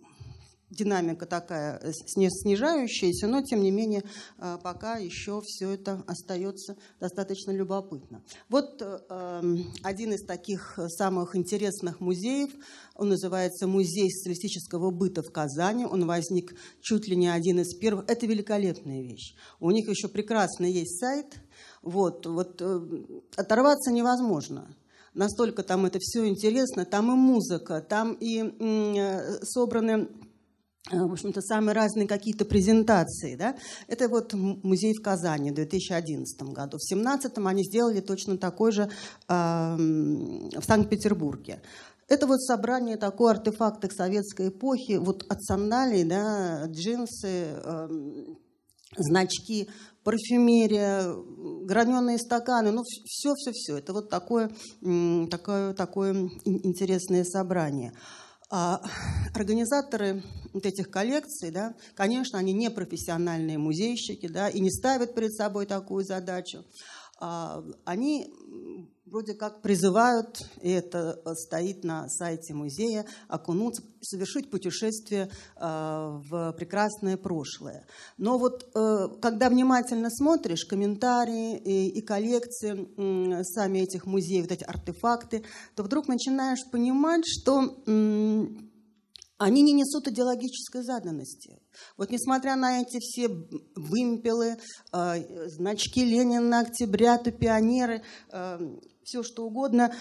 динамика 0.74 1.26
такая 1.26 1.80
э, 1.80 1.92
снижающаяся, 1.92 3.28
но 3.28 3.42
тем 3.42 3.62
не 3.62 3.72
менее 3.72 4.04
э, 4.38 4.58
пока 4.62 4.98
еще 4.98 5.42
все 5.42 5.72
это 5.72 6.04
остается 6.08 6.76
достаточно 7.00 7.52
любопытно. 7.52 8.24
Вот 8.50 8.82
э, 8.82 9.00
эм, 9.10 9.72
один 9.84 10.14
из 10.14 10.26
таких 10.26 10.80
самых 10.90 11.36
интересных 11.36 12.00
музеев, 12.00 12.52
он 12.96 13.10
называется 13.10 13.68
Музей 13.68 14.10
социалистического 14.12 14.92
быта 14.92 15.22
в 15.22 15.32
Казани, 15.32 15.86
он 15.86 16.06
возник 16.06 16.56
чуть 16.82 17.08
ли 17.08 17.16
не 17.16 17.28
один 17.28 17.60
из 17.60 17.76
первых. 17.76 18.10
Это 18.10 18.26
великолепная 18.26 19.02
вещь. 19.02 19.36
У 19.60 19.72
них 19.72 19.88
еще 19.88 20.08
прекрасный 20.08 20.72
есть 20.72 21.00
сайт, 21.00 21.28
вот, 21.82 22.26
вот 22.26 22.62
оторваться 23.36 23.92
невозможно 23.92 24.76
настолько 25.14 25.64
там 25.64 25.86
это 25.86 26.00
все 26.00 26.28
интересно, 26.28 26.86
там 26.86 27.12
и 27.12 27.16
музыка, 27.16 27.82
там 27.82 28.18
и 28.20 28.42
собраны 29.44 30.08
в 30.92 31.14
общем-то, 31.14 31.42
самые 31.42 31.74
разные 31.74 32.08
какие-то 32.08 32.44
презентации. 32.46 33.36
Да? 33.36 33.56
Это 33.88 34.10
вот 34.10 34.34
музей 34.34 34.94
в 34.94 35.02
Казани 35.02 35.52
в 35.52 35.56
2011 35.56 36.42
году. 36.44 36.78
В 36.78 36.88
2017 36.90 37.38
они 37.38 37.64
сделали 37.64 38.02
точно 38.02 38.38
такой 38.38 38.72
же 38.72 38.84
э, 38.84 39.76
в 39.78 40.64
Санкт-Петербурге. 40.66 41.62
Это 42.10 42.28
вот 42.28 42.42
собрание 42.42 42.98
такой 42.98 43.32
артефакты 43.32 43.90
советской 43.90 44.50
эпохи, 44.50 44.98
вот 44.98 45.24
от 45.30 45.42
сандалий, 45.42 46.04
да, 46.04 46.66
джинсы, 46.66 47.46
э, 47.64 47.88
значки, 48.98 49.70
парфюмерия, 50.04 51.16
граненые 51.66 52.18
стаканы, 52.18 52.72
ну 52.72 52.84
все-все-все. 52.84 53.78
Это 53.78 53.94
вот 53.94 54.10
такое, 54.10 54.52
такое, 55.32 55.74
такое 55.74 56.30
интересное 56.46 57.24
собрание. 57.24 57.94
А 58.50 58.82
организаторы 59.34 60.24
вот 60.54 60.66
этих 60.66 60.90
коллекций, 60.90 61.52
да, 61.52 61.74
конечно, 61.96 62.38
они 62.38 62.54
не 62.54 62.70
профессиональные 62.70 63.58
музейщики 63.58 64.28
да, 64.28 64.50
и 64.50 64.60
не 64.60 64.72
ставят 64.72 65.16
перед 65.16 65.34
собой 65.34 65.66
такую 65.66 66.04
задачу. 66.04 66.64
А, 67.20 67.64
они 67.86 68.34
вроде 69.06 69.34
как 69.34 69.62
призывают, 69.62 70.40
и 70.62 70.70
это 70.70 71.22
стоит 71.36 71.84
на 71.84 72.08
сайте 72.10 72.54
музея, 72.54 73.06
окунуться, 73.28 73.84
совершить 74.02 74.50
путешествие 74.50 75.30
э, 75.56 75.60
в 75.60 76.54
прекрасное 76.54 77.18
прошлое. 77.18 77.86
Но 78.18 78.38
вот 78.38 78.64
э, 78.64 79.08
когда 79.22 79.50
внимательно 79.50 80.10
смотришь 80.10 80.66
комментарии 80.66 81.58
и, 81.58 81.90
и 81.90 82.02
коллекции 82.02 82.88
э, 82.98 83.44
сами 83.44 83.80
этих 83.80 84.06
музеев, 84.06 84.44
вот 84.44 84.52
эти 84.52 84.64
артефакты, 84.64 85.44
то 85.76 85.84
вдруг 85.84 86.08
начинаешь 86.08 86.64
понимать, 86.72 87.24
что 87.26 87.84
э, 87.86 88.46
они 89.38 89.62
не 89.62 89.74
несут 89.74 90.08
идеологической 90.08 90.84
заданности. 90.84 91.60
Вот 91.98 92.12
несмотря 92.12 92.56
на 92.56 92.82
эти 92.82 93.00
все 93.00 93.28
вымпелы, 93.76 94.58
э, 94.94 95.48
значки 95.50 96.06
Ленина, 96.06 96.62
Октября, 96.62 97.18
пионеры, 97.18 98.04
э, 98.32 98.60
все 99.04 99.24
что 99.24 99.46
угодно, 99.46 99.94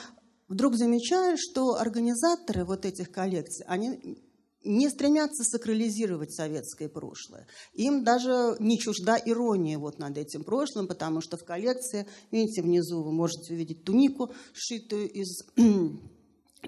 вдруг 0.48 0.76
замечаешь, 0.76 1.40
что 1.40 1.76
организаторы 1.76 2.64
вот 2.64 2.84
этих 2.84 3.10
коллекций, 3.10 3.64
они 3.66 4.22
не 4.64 4.88
стремятся 4.88 5.44
сакрализировать 5.44 6.32
советское 6.32 6.88
прошлое. 6.88 7.46
Им 7.74 8.04
даже 8.04 8.56
не 8.60 8.78
чужда 8.78 9.18
ирония 9.24 9.78
вот 9.78 9.98
над 9.98 10.16
этим 10.18 10.44
прошлым, 10.44 10.86
потому 10.86 11.20
что 11.20 11.36
в 11.36 11.44
коллекции, 11.44 12.06
видите, 12.30 12.62
внизу 12.62 13.02
вы 13.02 13.12
можете 13.12 13.54
увидеть 13.54 13.84
тунику, 13.84 14.32
сшитую 14.52 15.10
из 15.10 15.42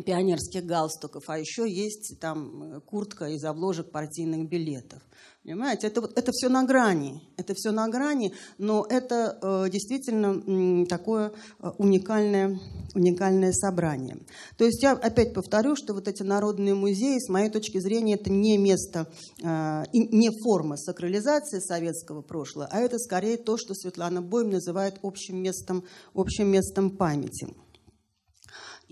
пионерских 0.03 0.67
галстуков, 0.67 1.25
а 1.29 1.39
еще 1.39 1.71
есть 1.71 2.19
там 2.21 2.81
куртка 2.87 3.27
из 3.27 3.45
обложек 3.45 3.91
партийных 3.91 4.49
билетов. 4.49 5.03
Понимаете, 5.45 5.89
это, 5.89 6.09
это 6.17 6.33
все 6.33 6.49
на 6.49 6.65
грани, 6.65 7.21
это 7.37 7.53
все 7.55 7.71
на 7.71 7.87
грани, 7.89 8.33
но 8.57 8.87
это 8.89 9.39
э, 9.43 9.71
действительно 9.71 10.43
э, 10.83 10.87
такое 10.87 11.33
уникальное, 11.77 12.59
уникальное 12.95 13.53
собрание. 13.53 14.17
То 14.57 14.65
есть 14.65 14.83
я 14.83 14.93
опять 14.93 15.35
повторю, 15.35 15.77
что 15.77 15.93
вот 15.93 16.09
эти 16.09 16.23
народные 16.23 16.75
музеи, 16.75 17.19
с 17.19 17.29
моей 17.29 17.51
точки 17.51 17.79
зрения, 17.79 18.15
это 18.15 18.31
не 18.31 18.57
место, 18.57 19.07
э, 19.43 19.85
не 19.93 20.31
форма 20.43 20.79
сакрализации 20.79 21.61
советского 21.61 22.23
прошлого, 22.23 22.67
а 22.73 22.81
это 22.81 22.99
скорее 22.99 23.37
то, 23.37 23.59
что 23.59 23.75
Светлана 23.75 24.23
Боем 24.23 24.49
называет 24.49 24.99
общим 25.03 25.43
местом, 25.43 25.85
общим 26.15 26.49
местом 26.49 26.91
памяти. 26.91 27.55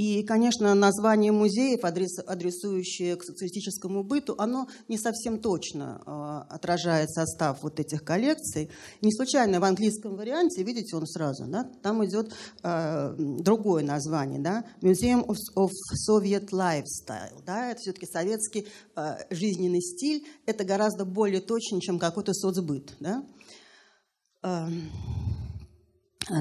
И, 0.02 0.24
конечно, 0.24 0.74
название 0.74 1.30
музеев, 1.30 1.84
адресующее 1.84 3.14
к 3.14 3.22
социалистическому 3.22 4.02
быту, 4.02 4.34
оно 4.36 4.66
не 4.88 4.98
совсем 4.98 5.38
точно 5.38 6.02
э, 6.04 6.54
отражает 6.54 7.08
состав 7.12 7.62
вот 7.62 7.78
этих 7.78 8.02
коллекций. 8.02 8.68
Не 9.00 9.12
случайно 9.12 9.60
в 9.60 9.64
английском 9.64 10.16
варианте, 10.16 10.64
видите, 10.64 10.96
он 10.96 11.06
сразу, 11.06 11.44
да, 11.46 11.70
там 11.84 12.04
идет 12.04 12.34
э, 12.64 13.14
другое 13.16 13.84
название, 13.84 14.40
да, 14.40 14.64
Museum 14.80 15.24
of, 15.24 15.70
Soviet 16.10 16.48
Lifestyle, 16.50 17.40
да, 17.46 17.70
это 17.70 17.80
все-таки 17.80 18.06
советский 18.06 18.66
э, 18.96 19.18
жизненный 19.30 19.82
стиль, 19.82 20.26
это 20.46 20.64
гораздо 20.64 21.04
более 21.04 21.40
точно, 21.40 21.80
чем 21.80 22.00
какой-то 22.00 22.34
соцбыт, 22.34 22.96
да. 22.98 23.24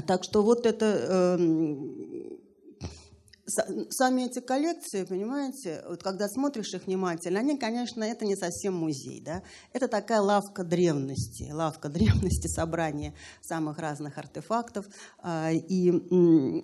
Так 0.06 0.24
что 0.24 0.42
вот 0.42 0.66
это 0.66 1.36
э, 1.38 1.38
сами 3.46 4.22
эти 4.22 4.40
коллекции, 4.40 5.04
понимаете, 5.04 5.82
вот 5.88 6.02
когда 6.02 6.28
смотришь 6.28 6.74
их 6.74 6.86
внимательно, 6.86 7.40
они, 7.40 7.58
конечно, 7.58 8.04
это 8.04 8.24
не 8.24 8.36
совсем 8.36 8.74
музей, 8.74 9.20
да, 9.20 9.42
это 9.72 9.88
такая 9.88 10.20
лавка 10.20 10.64
древности, 10.64 11.50
лавка 11.52 11.88
древности, 11.88 12.46
собрание 12.46 13.14
самых 13.40 13.78
разных 13.78 14.18
артефактов, 14.18 14.86
а, 15.18 15.50
и 15.52 15.90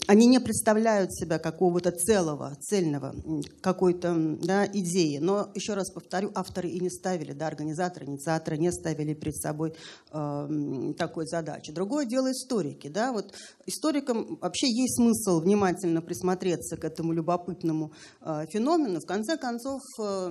они 0.07 0.27
не 0.27 0.39
представляют 0.39 1.13
себя 1.13 1.39
какого-то 1.39 1.91
целого, 1.91 2.57
цельного, 2.61 3.15
какой-то 3.61 4.15
да, 4.43 4.67
идеи, 4.67 5.19
но, 5.19 5.51
еще 5.55 5.75
раз 5.75 5.91
повторю, 5.91 6.31
авторы 6.35 6.69
и 6.69 6.81
не 6.81 6.91
ставили, 6.91 7.33
да, 7.33 7.49
организаторы, 7.49 8.07
инициаторы 8.07 8.57
не 8.59 8.71
ставили 8.71 9.15
перед 9.15 9.37
собой 9.37 9.75
э, 10.13 10.93
такой 10.97 11.27
задачи. 11.27 11.73
Другое 11.73 12.07
дело 12.07 12.31
историки, 12.31 12.89
да, 12.89 13.13
вот 13.13 13.35
историкам 13.67 14.39
вообще 14.41 14.69
есть 14.69 14.97
смысл 14.97 15.41
внимательно 15.41 16.03
присмотреться 16.03 16.68
к 16.77 16.85
этому 16.85 17.13
любопытному 17.13 17.93
э, 18.21 18.47
феномену. 18.51 19.01
В 19.01 19.07
конце 19.07 19.37
концов, 19.37 19.83
э, 19.99 20.31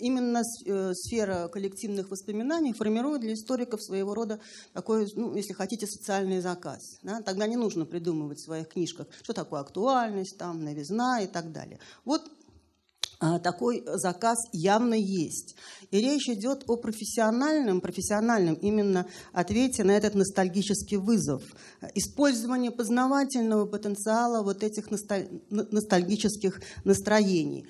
именно 0.00 0.42
э, 0.66 0.92
сфера 0.94 1.48
коллективных 1.48 2.10
воспоминаний 2.10 2.72
формирует 2.72 3.20
для 3.20 3.34
историков 3.34 3.82
своего 3.82 4.14
рода 4.14 4.40
такой, 4.72 5.06
ну, 5.14 5.34
если 5.34 5.52
хотите, 5.52 5.86
социальный 5.86 6.40
заказ. 6.40 6.98
Да? 7.02 7.20
Тогда 7.22 7.46
не 7.46 7.56
нужно 7.56 7.84
придумывать 7.84 8.38
в 8.38 8.44
своих 8.44 8.68
книжках, 8.68 9.06
что 9.22 9.32
такое 9.32 9.60
актуальность, 9.60 10.38
там, 10.38 10.64
новизна 10.64 11.20
и 11.22 11.26
так 11.26 11.52
далее. 11.52 11.78
Вот 12.04 12.22
такой 13.18 13.82
заказ 13.86 14.38
явно 14.52 14.94
есть. 14.94 15.56
И 15.90 16.00
речь 16.00 16.28
идет 16.28 16.64
о 16.66 16.76
профессиональном, 16.76 17.80
профессиональном 17.80 18.54
именно 18.54 19.06
ответе 19.32 19.84
на 19.84 19.92
этот 19.92 20.14
ностальгический 20.14 20.98
вызов. 20.98 21.42
Использование 21.94 22.70
познавательного 22.70 23.66
потенциала 23.66 24.42
вот 24.42 24.62
этих 24.62 24.90
ностальгических 25.50 26.60
настроений. 26.84 27.66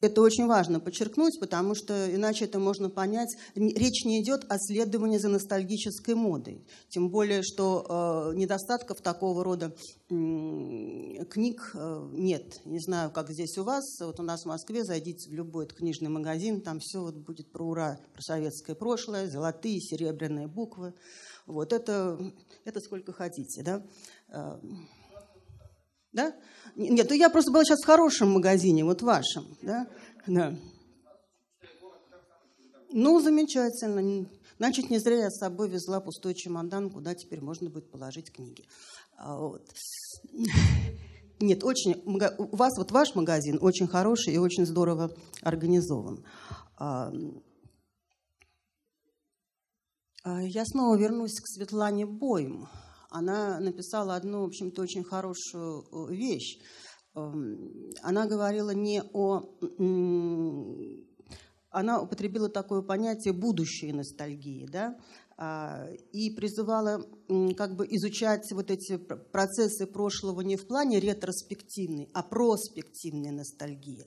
Это 0.00 0.22
очень 0.22 0.46
важно 0.46 0.80
подчеркнуть, 0.80 1.38
потому 1.38 1.74
что 1.74 2.14
иначе 2.14 2.46
это 2.46 2.58
можно 2.58 2.88
понять. 2.88 3.36
Речь 3.54 4.04
не 4.06 4.22
идет 4.22 4.46
о 4.48 4.58
следовании 4.58 5.18
за 5.18 5.28
ностальгической 5.28 6.14
модой. 6.14 6.64
Тем 6.88 7.10
более, 7.10 7.42
что 7.42 8.32
э, 8.32 8.36
недостатков 8.36 9.02
такого 9.02 9.44
рода 9.44 9.74
э, 10.08 11.24
книг 11.26 11.72
э, 11.74 12.08
нет. 12.12 12.60
Не 12.64 12.80
знаю, 12.80 13.10
как 13.10 13.30
здесь 13.30 13.58
у 13.58 13.64
вас. 13.64 14.00
Вот 14.00 14.18
у 14.20 14.22
нас 14.22 14.42
в 14.42 14.46
Москве 14.46 14.84
зайдите 14.84 15.28
в 15.28 15.34
любой 15.34 15.66
книжный 15.66 16.08
магазин, 16.08 16.62
там 16.62 16.80
все 16.80 17.02
вот 17.02 17.16
будет 17.16 17.52
про 17.52 17.66
ура, 17.66 18.00
про 18.14 18.22
советское 18.22 18.74
прошлое, 18.74 19.28
золотые, 19.28 19.80
серебряные 19.80 20.46
буквы. 20.46 20.94
Вот 21.44 21.74
это, 21.74 22.18
это 22.64 22.80
сколько 22.80 23.12
хотите, 23.12 23.62
да? 23.62 24.60
Да? 26.12 26.34
Нет, 26.76 27.10
я 27.12 27.30
просто 27.30 27.52
была 27.52 27.64
сейчас 27.64 27.80
в 27.80 27.86
хорошем 27.86 28.32
магазине, 28.32 28.84
вот 28.84 29.02
вашем. 29.02 29.46
Да? 29.62 29.86
Да. 30.26 30.56
Ну, 32.92 33.20
замечательно. 33.20 34.28
Значит, 34.58 34.90
не 34.90 34.98
зря 34.98 35.24
я 35.24 35.30
с 35.30 35.38
собой 35.38 35.68
везла 35.68 36.00
пустой 36.00 36.34
чемодан, 36.34 36.90
куда 36.90 37.14
теперь 37.14 37.40
можно 37.40 37.70
будет 37.70 37.90
положить 37.90 38.32
книги. 38.32 38.64
А, 39.16 39.36
вот. 39.36 39.66
Нет, 41.40 41.64
очень, 41.64 42.02
у 42.04 42.56
вас 42.56 42.76
вот 42.76 42.90
ваш 42.90 43.14
магазин 43.14 43.58
очень 43.62 43.86
хороший 43.86 44.34
и 44.34 44.38
очень 44.38 44.66
здорово 44.66 45.14
организован. 45.40 46.24
А, 46.76 47.12
а, 50.24 50.42
я 50.42 50.66
снова 50.66 50.96
вернусь 50.96 51.40
к 51.40 51.46
Светлане 51.46 52.04
Бойм 52.04 52.68
она 53.10 53.58
написала 53.60 54.14
одну, 54.14 54.42
в 54.42 54.46
общем-то, 54.46 54.82
очень 54.82 55.04
хорошую 55.04 55.82
э, 55.82 56.14
вещь. 56.14 56.58
Эм, 57.14 57.92
она 58.02 58.26
говорила 58.26 58.70
не 58.70 59.02
о... 59.12 59.42
Она 61.72 62.00
употребила 62.00 62.48
такое 62.48 62.82
понятие 62.82 63.32
«будущее 63.32 63.94
ностальгии», 63.94 64.66
да, 64.66 64.96
а, 65.36 65.86
и 66.12 66.30
призывала 66.30 67.06
как 67.56 67.76
бы 67.76 67.86
изучать 67.86 68.50
вот 68.52 68.70
эти 68.72 68.96
процессы 68.96 69.86
прошлого 69.86 70.40
не 70.40 70.56
в 70.56 70.66
плане 70.66 70.98
ретроспективной, 70.98 72.10
а 72.12 72.22
проспективной 72.24 73.30
ностальгии 73.30 74.04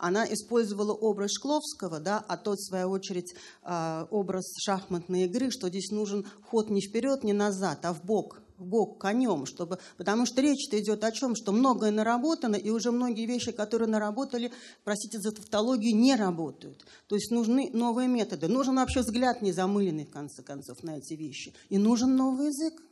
она 0.00 0.24
использовала 0.32 0.92
образ 0.92 1.32
Шкловского, 1.32 2.00
да, 2.00 2.24
а 2.26 2.36
тот, 2.36 2.58
в 2.58 2.66
свою 2.66 2.88
очередь, 2.90 3.34
а, 3.62 4.08
образ 4.10 4.54
шахматной 4.58 5.24
игры, 5.24 5.50
что 5.50 5.68
здесь 5.68 5.90
нужен 5.90 6.26
ход 6.42 6.70
не 6.70 6.80
вперед, 6.80 7.22
не 7.22 7.32
назад, 7.32 7.84
а 7.84 7.92
в 7.92 8.02
бок, 8.04 8.40
в 8.56 8.66
бок 8.66 8.98
конем, 8.98 9.46
чтобы, 9.46 9.78
потому 9.96 10.26
что 10.26 10.40
речь-то 10.40 10.78
идет 10.78 11.04
о 11.04 11.12
чем, 11.12 11.34
что 11.34 11.52
многое 11.52 11.90
наработано, 11.90 12.56
и 12.56 12.70
уже 12.70 12.92
многие 12.92 13.26
вещи, 13.26 13.52
которые 13.52 13.88
наработали, 13.88 14.52
простите 14.84 15.18
за 15.18 15.32
тавтологию, 15.32 15.96
не 15.96 16.14
работают. 16.14 16.84
То 17.06 17.16
есть 17.16 17.30
нужны 17.30 17.70
новые 17.72 18.08
методы. 18.08 18.48
Нужен 18.48 18.76
вообще 18.76 19.00
взгляд 19.00 19.42
незамыленный, 19.42 20.04
в 20.04 20.10
конце 20.10 20.42
концов, 20.42 20.82
на 20.82 20.98
эти 20.98 21.14
вещи. 21.14 21.54
И 21.68 21.78
нужен 21.78 22.16
новый 22.16 22.48
язык. 22.48 22.82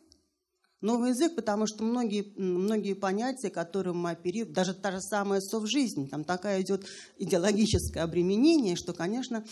Новый 0.80 1.11
язык, 1.11 1.35
потому 1.35 1.66
что 1.66 1.82
многие, 1.82 2.32
многие 2.37 2.94
понятия, 2.94 3.50
которые 3.50 3.94
мы 3.94 4.11
оперируем, 4.11 4.54
даже 4.54 4.75
та 4.75 4.92
же 4.92 5.00
самая 5.00 5.40
совжизнь, 5.40 6.08
там 6.08 6.23
такая 6.23 6.62
идет 6.62 6.87
идеологическое 7.16 8.04
обременение, 8.04 8.76
что, 8.76 8.92
конечно, 8.92 9.44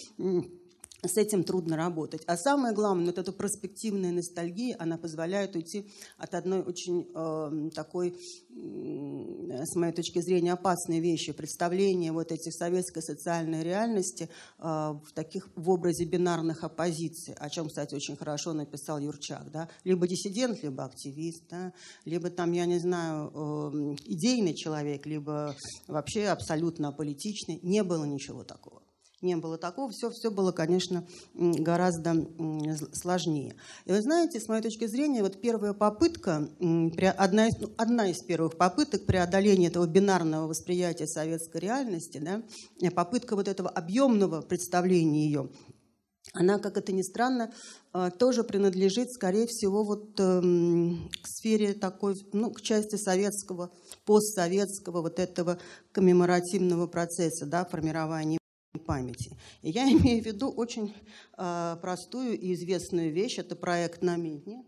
с 1.08 1.16
этим 1.16 1.44
трудно 1.44 1.76
работать. 1.76 2.22
А 2.26 2.36
самое 2.36 2.74
главное, 2.74 3.06
вот 3.06 3.18
эта 3.18 3.32
проспективная 3.32 4.12
ностальгия, 4.12 4.76
она 4.78 4.98
позволяет 4.98 5.56
уйти 5.56 5.88
от 6.18 6.34
одной 6.34 6.62
очень 6.62 7.06
э, 7.14 7.70
такой, 7.74 8.10
э, 8.10 9.64
с 9.64 9.74
моей 9.76 9.92
точки 9.92 10.20
зрения, 10.20 10.52
опасной 10.52 11.00
вещи, 11.00 11.32
представления 11.32 12.12
вот 12.12 12.32
этих 12.32 12.54
советской 12.54 13.02
социальной 13.02 13.62
реальности 13.62 14.28
э, 14.58 14.62
в 14.62 15.12
таких 15.14 15.48
в 15.54 15.70
образе 15.70 16.04
бинарных 16.04 16.64
оппозиций, 16.64 17.34
о 17.34 17.50
чем, 17.50 17.68
кстати, 17.68 17.94
очень 17.94 18.16
хорошо 18.16 18.52
написал 18.52 18.98
Юрчак, 18.98 19.50
да, 19.50 19.68
либо 19.84 20.06
диссидент, 20.06 20.62
либо 20.62 20.84
активист, 20.84 21.44
да, 21.50 21.72
либо 22.04 22.30
там, 22.30 22.52
я 22.52 22.66
не 22.66 22.78
знаю, 22.78 23.30
э, 23.34 23.96
идейный 24.06 24.54
человек, 24.54 25.06
либо 25.06 25.54
вообще 25.86 26.26
абсолютно 26.26 26.88
аполитичный. 26.88 27.60
Не 27.62 27.82
было 27.82 28.04
ничего 28.04 28.44
такого 28.44 28.85
не 29.26 29.36
было 29.36 29.58
такого. 29.58 29.90
Все, 29.90 30.10
все 30.10 30.30
было, 30.30 30.52
конечно, 30.52 31.06
гораздо 31.34 32.26
сложнее. 32.92 33.56
И 33.84 33.92
вы 33.92 34.00
знаете, 34.00 34.40
с 34.40 34.48
моей 34.48 34.62
точки 34.62 34.86
зрения, 34.86 35.22
вот 35.22 35.40
первая 35.40 35.72
попытка, 35.72 36.48
одна 37.18 37.48
из, 37.48 37.58
ну, 37.58 37.70
одна 37.76 38.08
из 38.08 38.22
первых 38.22 38.56
попыток 38.56 39.04
преодоления 39.04 39.66
этого 39.66 39.86
бинарного 39.86 40.46
восприятия 40.46 41.06
советской 41.06 41.58
реальности, 41.58 42.18
да, 42.18 42.42
попытка 42.90 43.36
вот 43.36 43.48
этого 43.48 43.68
объемного 43.68 44.40
представления 44.40 45.26
ее, 45.26 45.50
она, 46.32 46.58
как 46.58 46.76
это 46.76 46.92
ни 46.92 47.02
странно, 47.02 47.52
а, 47.92 48.10
тоже 48.10 48.44
принадлежит, 48.44 49.12
скорее 49.12 49.46
всего, 49.46 49.84
вот 49.84 50.18
эм, 50.18 51.08
к 51.22 51.26
сфере 51.26 51.72
такой, 51.72 52.16
ну, 52.32 52.50
к 52.50 52.60
части 52.60 52.96
советского, 52.96 53.70
постсоветского 54.04 55.02
вот 55.02 55.18
этого 55.18 55.58
коммеморативного 55.92 56.86
процесса, 56.86 57.46
да, 57.46 57.64
формирования 57.64 58.38
памяти. 58.78 59.36
И 59.62 59.70
я 59.70 59.84
имею 59.92 60.22
в 60.22 60.26
виду 60.26 60.48
очень 60.50 60.94
э, 61.36 61.76
простую 61.80 62.38
и 62.38 62.54
известную 62.54 63.12
вещь. 63.12 63.38
Это 63.38 63.56
проект 63.56 64.02
«Намедни», 64.02 64.64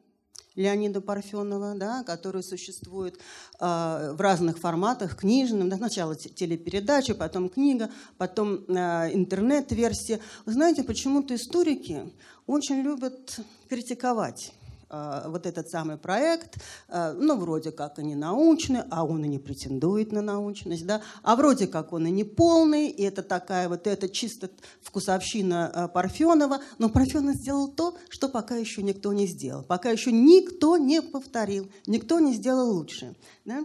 Леонида 0.59 1.01
Парфенова, 1.01 1.75
да, 1.77 2.03
который 2.03 2.43
существует 2.43 3.15
э, 3.15 3.21
в 3.61 4.21
разных 4.21 4.59
форматах, 4.59 5.17
книжном, 5.17 5.69
да, 5.69 5.77
сначала 5.77 6.17
телепередача, 6.17 7.15
потом 7.15 7.49
книга, 7.49 7.91
потом 8.17 8.65
э, 8.67 9.15
интернет-версия. 9.15 10.19
Вы 10.47 10.53
знаете, 10.53 10.83
почему-то 10.83 11.37
историки 11.37 12.13
очень 12.47 12.81
любят 12.81 13.39
критиковать 13.69 14.53
вот 14.91 15.47
этот 15.47 15.69
самый 15.69 15.99
проект, 15.99 16.59
э, 16.89 17.13
ну, 17.13 17.37
вроде 17.37 17.73
как 17.73 17.99
и 17.99 18.03
не 18.03 18.15
научный, 18.15 18.83
а 18.91 19.05
он 19.05 19.25
и 19.25 19.29
не 19.29 19.39
претендует 19.39 20.13
на 20.13 20.23
научность, 20.23 20.87
да, 20.87 21.03
а 21.23 21.37
вроде 21.37 21.67
как 21.67 21.93
он 21.93 22.07
и 22.07 22.11
не 22.11 22.25
полный, 22.25 22.89
и 22.89 23.03
это 23.03 23.23
такая 23.23 23.69
вот, 23.69 23.87
это 23.87 24.09
чисто 24.09 24.51
вкусовщина 24.83 25.73
э, 25.75 25.89
Парфенова, 25.89 26.61
но 26.79 26.89
Парфенов 26.89 27.37
сделал 27.37 27.69
то, 27.69 27.97
что 28.09 28.29
пока 28.29 28.57
еще 28.57 28.83
никто 28.83 29.13
не 29.13 29.27
сделал, 29.27 29.63
пока 29.63 29.91
еще 29.91 30.11
никто 30.11 30.79
не 30.79 31.03
повторил, 31.03 31.71
никто 31.87 32.19
не 32.21 32.35
сделал 32.35 32.71
лучше, 32.73 33.15
да. 33.45 33.65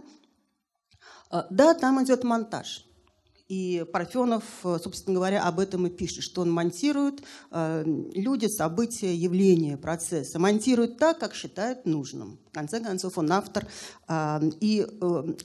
Да, 1.50 1.74
там 1.74 2.04
идет 2.04 2.22
монтаж. 2.22 2.86
И 3.48 3.84
Парфенов, 3.92 4.42
э, 4.64 4.78
собственно 4.82 5.16
говоря, 5.16 5.42
об 5.42 5.60
этом 5.60 5.86
и 5.86 5.90
пишет, 5.90 6.22
что 6.22 6.40
он 6.40 6.50
монтирует 6.50 7.22
э, 7.50 7.84
люди, 8.14 8.46
события, 8.46 9.14
явления, 9.14 9.76
процессы. 9.76 10.38
Монтирует 10.38 10.96
так, 10.96 11.18
как 11.18 11.34
считает 11.34 11.84
нужным. 11.84 12.38
В 12.48 12.54
конце 12.54 12.80
концов, 12.80 13.18
он 13.18 13.30
автор 13.30 13.66
э, 14.08 14.40
и 14.60 14.86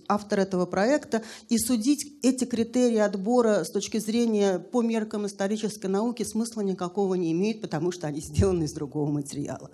автор 0.08 0.40
этого 0.40 0.66
проекта. 0.66 1.24
И 1.50 1.58
судить 1.58 2.14
эти 2.24 2.46
критерии 2.46 3.00
отбора 3.00 3.66
с 3.66 3.72
точки 3.72 3.98
зрения 3.98 4.60
по 4.60 4.82
меркам 4.82 5.26
исторической 5.26 5.88
науки 5.88 6.24
смысла 6.24 6.62
никакого 6.62 7.16
не 7.16 7.34
имеет, 7.34 7.60
потому 7.60 7.92
что 7.92 8.08
они 8.08 8.22
сделаны 8.22 8.64
из 8.64 8.72
другого 8.72 9.12
материала. 9.12 9.70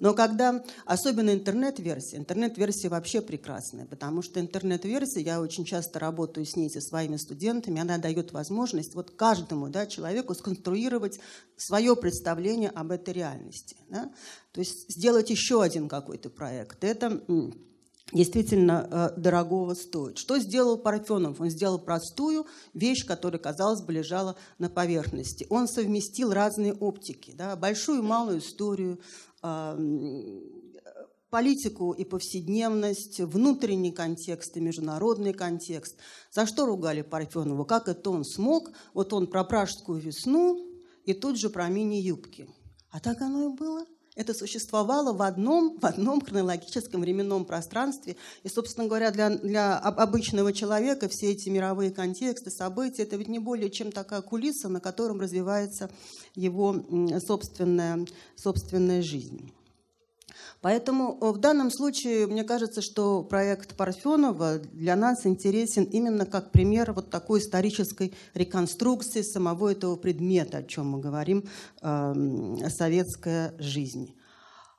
Но 0.00 0.14
когда, 0.14 0.62
особенно 0.84 1.30
интернет-версия, 1.30 2.16
интернет-версия 2.16 2.88
вообще 2.88 3.20
прекрасная, 3.20 3.86
потому 3.86 4.22
что 4.22 4.40
интернет-версия, 4.40 5.22
я 5.22 5.40
очень 5.40 5.64
часто 5.64 5.98
работаю 5.98 6.44
с 6.44 6.56
ней, 6.56 6.70
со 6.70 6.80
своими 6.80 7.16
студентами, 7.16 7.80
она 7.80 7.98
дает 7.98 8.32
возможность 8.32 8.94
вот 8.94 9.10
каждому 9.12 9.68
да, 9.68 9.86
человеку 9.86 10.34
сконструировать 10.34 11.18
свое 11.56 11.96
представление 11.96 12.70
об 12.70 12.90
этой 12.90 13.14
реальности. 13.14 13.76
Да? 13.88 14.12
То 14.52 14.60
есть 14.60 14.90
сделать 14.90 15.30
еще 15.30 15.62
один 15.62 15.88
какой-то 15.88 16.30
проект. 16.30 16.84
Это 16.84 17.22
действительно 18.12 18.88
э, 19.16 19.20
дорогого 19.20 19.74
стоит. 19.74 20.18
Что 20.18 20.38
сделал 20.38 20.78
Парфенов? 20.78 21.40
Он 21.40 21.50
сделал 21.50 21.78
простую 21.78 22.46
вещь, 22.72 23.04
которая, 23.04 23.40
казалось 23.40 23.82
бы, 23.82 23.92
лежала 23.92 24.36
на 24.58 24.68
поверхности. 24.68 25.46
Он 25.50 25.66
совместил 25.66 26.32
разные 26.32 26.72
оптики, 26.72 27.32
да, 27.34 27.56
большую 27.56 27.98
и 27.98 28.06
малую 28.06 28.38
историю, 28.38 29.00
политику 31.30 31.92
и 31.92 32.04
повседневность, 32.04 33.20
внутренний 33.20 33.92
контекст 33.92 34.56
и 34.56 34.60
международный 34.60 35.32
контекст. 35.32 35.96
За 36.30 36.46
что 36.46 36.66
ругали 36.66 37.02
Парфенова? 37.02 37.64
Как 37.64 37.88
это 37.88 38.10
он 38.10 38.24
смог? 38.24 38.70
Вот 38.94 39.12
он 39.12 39.26
про 39.26 39.44
пражскую 39.44 40.00
весну 40.00 40.64
и 41.04 41.12
тут 41.12 41.38
же 41.38 41.50
про 41.50 41.68
мини-юбки. 41.68 42.48
А 42.90 43.00
так 43.00 43.20
оно 43.20 43.50
и 43.50 43.56
было. 43.56 43.84
Это 44.16 44.32
существовало 44.34 45.12
в 45.12 45.22
одном, 45.22 45.78
в 45.78 45.84
одном 45.84 46.20
хронологическом 46.20 47.02
временном 47.02 47.44
пространстве. 47.44 48.16
И, 48.42 48.48
собственно 48.48 48.88
говоря, 48.88 49.10
для, 49.10 49.30
для 49.30 49.78
обычного 49.78 50.52
человека 50.52 51.08
все 51.08 51.32
эти 51.32 51.50
мировые 51.50 51.90
контексты, 51.90 52.50
события, 52.50 53.02
это 53.02 53.16
ведь 53.16 53.28
не 53.28 53.38
более 53.38 53.70
чем 53.70 53.92
такая 53.92 54.22
кулиса, 54.22 54.68
на 54.68 54.80
котором 54.80 55.20
развивается 55.20 55.90
его 56.34 56.76
собственная, 57.20 58.06
собственная 58.36 59.02
жизнь. 59.02 59.52
Поэтому 60.60 61.18
э, 61.20 61.30
в 61.30 61.38
данном 61.38 61.70
случае 61.70 62.26
мне 62.26 62.44
кажется, 62.44 62.82
что 62.82 63.22
проект 63.22 63.76
Парфенова 63.76 64.58
для 64.58 64.96
нас 64.96 65.26
интересен 65.26 65.84
именно 65.84 66.26
как 66.26 66.50
пример 66.50 66.92
вот 66.92 67.10
такой 67.10 67.40
исторической 67.40 68.14
реконструкции 68.34 69.22
самого 69.22 69.72
этого 69.72 69.96
предмета, 69.96 70.58
о 70.58 70.62
чем 70.62 70.90
мы 70.90 71.00
говорим, 71.00 71.44
эм, 71.82 72.58
советская 72.68 73.54
жизнь. 73.58 74.14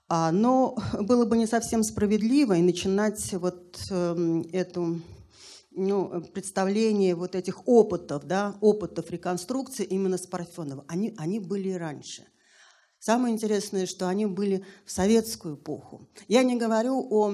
А, 0.09 0.31
но 0.31 0.77
было 0.99 1.25
бы 1.25 1.37
не 1.37 1.47
совсем 1.47 1.83
справедливо 1.83 2.53
и 2.53 2.61
начинать 2.61 3.33
вот 3.33 3.79
эм, 3.89 4.45
эту 4.51 5.01
ну, 5.71 6.21
представление 6.33 7.13
вот 7.13 7.35
этих 7.35 7.67
опытов, 7.67 8.25
да, 8.25 8.55
опытов 8.61 9.11
реконструкции 9.11 9.85
именно 9.85 10.17
с 10.17 10.25
Парфенова. 10.25 10.85
Они, 10.87 11.13
они 11.17 11.39
были 11.39 11.71
раньше– 11.71 12.23
Самое 12.99 13.33
интересное, 13.33 13.85
что 13.85 14.09
они 14.09 14.25
были 14.25 14.65
в 14.83 14.91
советскую 14.91 15.55
эпоху. 15.55 16.09
Я 16.27 16.43
не 16.43 16.57
говорю 16.57 17.07
о 17.09 17.31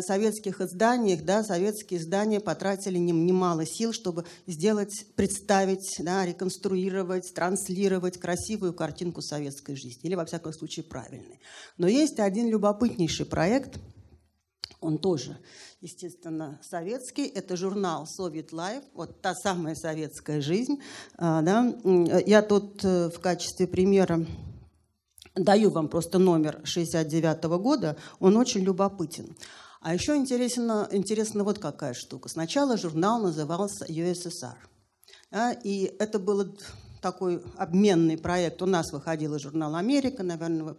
советских 0.00 0.60
изданиях, 0.60 1.24
да, 1.24 1.44
советские 1.44 2.00
издания 2.00 2.40
потратили 2.40 2.96
немало 2.96 3.66
сил, 3.66 3.92
чтобы 3.92 4.24
сделать, 4.46 5.06
представить, 5.14 5.96
да, 5.98 6.24
реконструировать, 6.24 7.32
транслировать 7.34 8.18
красивую 8.18 8.72
картинку 8.72 9.20
советской 9.20 9.76
жизни, 9.76 10.00
или, 10.04 10.14
во 10.14 10.24
всяком 10.24 10.52
случае, 10.52 10.84
правильной. 10.84 11.38
Но 11.76 11.86
есть 11.86 12.18
один 12.18 12.48
любопытнейший 12.48 13.26
проект, 13.26 13.78
он 14.80 14.98
тоже, 14.98 15.38
естественно, 15.80 16.60
советский. 16.62 17.26
Это 17.26 17.56
журнал 17.56 18.06
«Soviet 18.06 18.50
Life», 18.50 18.84
вот 18.92 19.22
та 19.22 19.34
самая 19.34 19.74
советская 19.74 20.42
жизнь. 20.42 20.78
А, 21.16 21.40
да. 21.40 21.74
Я 22.26 22.42
тут 22.42 22.84
э, 22.84 23.08
в 23.08 23.18
качестве 23.18 23.66
примера 23.66 24.26
Даю 25.36 25.70
вам 25.70 25.88
просто 25.88 26.18
номер 26.18 26.60
69 26.64 27.44
-го 27.44 27.58
года, 27.58 27.96
он 28.20 28.36
очень 28.36 28.60
любопытен. 28.62 29.36
А 29.80 29.92
еще 29.92 30.16
интересно, 30.16 30.88
интересно 30.92 31.42
вот 31.42 31.58
какая 31.58 31.92
штука. 31.92 32.28
Сначала 32.28 32.76
журнал 32.76 33.20
назывался 33.20 33.84
USSR. 33.84 34.56
Да, 35.30 35.52
и 35.52 35.94
это 35.98 36.18
был 36.18 36.56
такой 37.02 37.42
обменный 37.58 38.16
проект. 38.16 38.62
У 38.62 38.66
нас 38.66 38.92
выходил 38.92 39.38
журнал 39.38 39.74
«Америка», 39.74 40.22
наверное, 40.22 40.76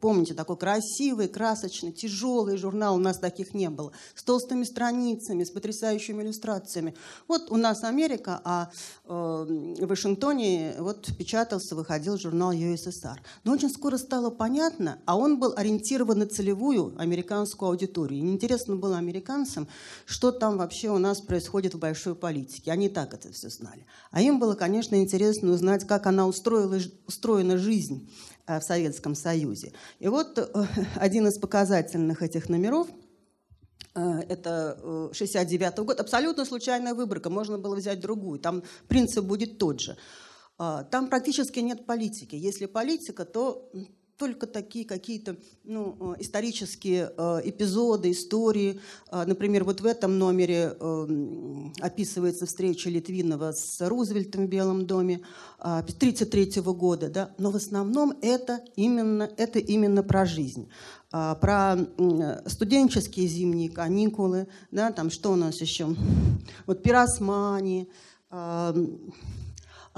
помните, 0.00 0.34
такой 0.34 0.56
красивый, 0.56 1.28
красочный, 1.28 1.92
тяжелый 1.92 2.56
журнал, 2.56 2.96
у 2.96 2.98
нас 2.98 3.18
таких 3.18 3.54
не 3.54 3.70
было, 3.70 3.92
с 4.14 4.22
толстыми 4.22 4.64
страницами, 4.64 5.44
с 5.44 5.50
потрясающими 5.50 6.22
иллюстрациями. 6.22 6.94
Вот 7.26 7.50
у 7.50 7.56
нас 7.56 7.84
Америка, 7.84 8.40
а 8.44 8.70
э, 9.04 9.08
в 9.08 9.86
Вашингтоне 9.86 10.74
вот 10.78 11.08
печатался, 11.16 11.74
выходил 11.74 12.18
журнал 12.18 12.52
USSR. 12.52 13.16
Но 13.44 13.52
очень 13.52 13.70
скоро 13.70 13.96
стало 13.96 14.30
понятно, 14.30 14.98
а 15.06 15.16
он 15.16 15.38
был 15.38 15.54
ориентирован 15.56 16.18
на 16.18 16.26
целевую 16.26 16.94
американскую 16.98 17.70
аудиторию. 17.70 18.20
И 18.20 18.22
неинтересно 18.22 18.76
было 18.76 18.98
американцам, 18.98 19.68
что 20.04 20.32
там 20.32 20.58
вообще 20.58 20.90
у 20.90 20.98
нас 20.98 21.20
происходит 21.20 21.74
в 21.74 21.78
большой 21.78 22.14
политике. 22.14 22.72
Они 22.72 22.88
так 22.88 23.14
это 23.14 23.32
все 23.32 23.48
знали. 23.48 23.86
А 24.10 24.20
им 24.20 24.38
было, 24.38 24.54
конечно, 24.54 24.96
интересно 24.96 25.52
узнать, 25.52 25.86
как 25.86 26.06
она 26.06 26.26
устроила, 26.26 26.78
устроена 27.06 27.58
жизнь 27.58 28.08
в 28.48 28.62
Советском 28.62 29.14
Союзе. 29.14 29.72
И 29.98 30.08
вот 30.08 30.38
э, 30.38 30.46
один 30.96 31.26
из 31.26 31.38
показательных 31.38 32.22
этих 32.22 32.48
номеров 32.48 32.88
э, 33.94 34.20
это 34.28 35.10
69 35.12 35.78
год, 35.80 36.00
абсолютно 36.00 36.44
случайная 36.44 36.94
выборка, 36.94 37.30
можно 37.30 37.58
было 37.58 37.76
взять 37.76 38.00
другую, 38.00 38.40
там 38.40 38.62
принцип 38.88 39.24
будет 39.24 39.58
тот 39.58 39.80
же. 39.80 39.96
Там 40.90 41.08
практически 41.08 41.60
нет 41.60 41.86
политики. 41.86 42.34
Если 42.34 42.66
политика, 42.66 43.24
то 43.24 43.70
только 44.18 44.48
такие 44.48 44.84
какие-то 44.84 45.36
ну, 45.64 45.96
э, 46.00 46.16
исторические 46.20 47.12
э, 47.16 47.40
эпизоды, 47.44 48.10
истории. 48.10 48.80
Э, 49.10 49.24
например, 49.24 49.64
вот 49.64 49.80
в 49.80 49.86
этом 49.86 50.18
номере 50.18 50.76
описывается 51.80 52.46
встреча 52.46 52.90
Литвинова 52.90 53.52
с 53.52 53.80
Рузвельтом 53.88 54.46
в 54.46 54.48
Белом 54.48 54.86
доме 54.86 55.20
1933 55.60 56.62
года. 56.62 57.08
Да? 57.08 57.34
Но 57.38 57.50
в 57.50 57.56
основном 57.56 58.12
это 58.20 58.60
именно, 58.76 59.30
это 59.36 59.58
именно 59.58 60.02
про 60.02 60.26
жизнь 60.26 60.68
про 61.10 61.78
студенческие 62.44 63.28
зимние 63.28 63.70
каникулы, 63.70 64.46
да, 64.70 64.92
там 64.92 65.08
что 65.08 65.32
у 65.32 65.36
нас 65.36 65.58
еще, 65.62 65.96
вот 66.66 66.82
пиросмани, 66.82 67.88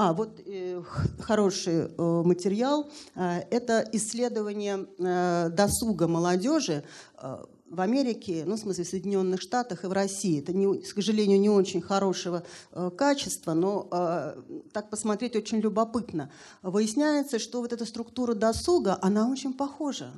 а, 0.01 0.15
вот 0.15 0.41
э, 0.47 0.83
хороший 1.21 1.75
э, 1.75 2.23
материал. 2.25 2.89
Э, 3.15 3.41
это 3.51 3.87
исследование 3.93 4.87
э, 4.99 5.51
досуга 5.51 6.09
молодежи 6.09 6.85
э, 7.19 7.45
в 7.69 7.81
Америке, 7.83 8.45
ну, 8.47 8.57
в 8.57 8.59
смысле, 8.61 8.85
в 8.85 8.89
Соединенных 8.89 9.43
Штатах 9.43 9.85
и 9.85 9.89
в 9.89 9.93
России. 9.93 10.41
Это, 10.41 10.55
не, 10.55 10.79
к 10.79 10.87
сожалению, 10.87 11.39
не 11.39 11.51
очень 11.51 11.83
хорошего 11.83 12.45
э, 12.73 12.91
качества, 12.97 13.53
но 13.53 13.89
э, 13.93 14.41
так 14.73 14.89
посмотреть 14.89 15.37
очень 15.37 15.59
любопытно. 15.61 16.31
Выясняется, 16.63 17.39
что 17.39 17.61
вот 17.61 17.75
эта 17.75 17.85
структура 17.85 18.33
досуга, 18.33 18.99
она 19.03 19.29
очень 19.29 19.53
похожа 19.53 20.13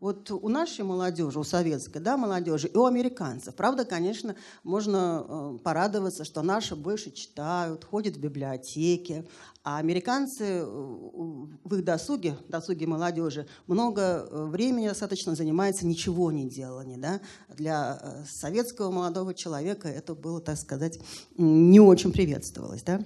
вот 0.00 0.30
у 0.30 0.48
нашей 0.48 0.82
молодежи, 0.82 1.38
у 1.38 1.44
советской 1.44 2.00
да, 2.00 2.16
молодежи 2.16 2.68
и 2.68 2.76
у 2.76 2.86
американцев, 2.86 3.54
правда, 3.54 3.84
конечно, 3.84 4.34
можно 4.64 5.26
э, 5.28 5.58
порадоваться, 5.62 6.24
что 6.24 6.40
наши 6.42 6.74
больше 6.74 7.10
читают, 7.10 7.84
ходят 7.84 8.16
в 8.16 8.20
библиотеки, 8.20 9.28
а 9.62 9.76
американцы 9.76 10.44
э, 10.44 10.64
в 10.64 11.74
их 11.74 11.84
досуге, 11.84 12.36
досуге 12.48 12.86
молодежи, 12.86 13.46
много 13.66 14.26
э, 14.30 14.44
времени 14.46 14.88
достаточно 14.88 15.34
занимаются 15.34 15.86
ничего 15.86 16.32
не 16.32 16.48
деланием. 16.48 17.02
Да? 17.02 17.20
Для 17.50 18.24
советского 18.26 18.90
молодого 18.90 19.34
человека 19.34 19.88
это 19.88 20.14
было, 20.14 20.40
так 20.40 20.56
сказать, 20.56 20.98
не 21.36 21.78
очень 21.78 22.10
приветствовалось. 22.10 22.82
Да? 22.82 23.04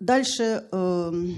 Дальше 0.00 0.66
эм, 0.72 1.36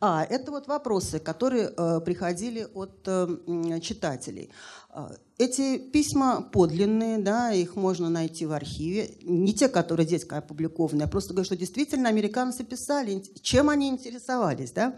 а, 0.00 0.24
это 0.28 0.50
вот 0.50 0.66
вопросы, 0.66 1.18
которые 1.18 1.72
э, 1.76 2.00
приходили 2.04 2.66
от 2.74 3.00
э, 3.06 3.80
читателей. 3.80 4.50
А, 4.90 5.12
эти 5.38 5.78
письма 5.78 6.42
подлинные, 6.42 7.18
да, 7.18 7.52
их 7.52 7.76
можно 7.76 8.10
найти 8.10 8.46
в 8.46 8.52
архиве. 8.52 9.10
Не 9.22 9.54
те, 9.54 9.68
которые 9.68 10.06
здесь 10.06 10.24
опубликованы, 10.24 11.02
я 11.02 11.08
просто 11.08 11.32
говорю, 11.32 11.46
что 11.46 11.56
действительно 11.56 12.08
американцы 12.08 12.64
писали, 12.64 13.22
чем 13.42 13.70
они 13.70 13.88
интересовались. 13.88 14.72
Да? 14.72 14.96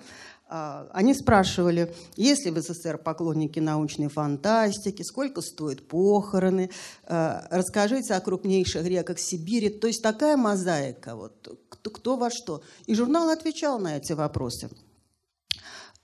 А, 0.48 0.88
они 0.92 1.14
спрашивали, 1.14 1.94
есть 2.16 2.44
ли 2.44 2.50
в 2.50 2.58
СССР 2.58 2.98
поклонники 2.98 3.58
научной 3.58 4.08
фантастики, 4.08 5.02
сколько 5.02 5.42
стоят 5.42 5.86
похороны, 5.86 6.70
а, 7.04 7.46
расскажите 7.50 8.14
о 8.14 8.20
крупнейших 8.20 8.84
реках 8.86 9.18
Сибири. 9.18 9.68
То 9.68 9.86
есть 9.86 10.02
такая 10.02 10.36
мозаика, 10.36 11.16
вот, 11.16 11.56
кто, 11.68 11.90
кто 11.90 12.16
во 12.16 12.30
что. 12.30 12.62
И 12.86 12.94
журнал 12.94 13.28
отвечал 13.28 13.78
на 13.78 13.96
эти 13.96 14.12
вопросы. 14.12 14.70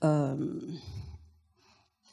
Эм, 0.01 0.79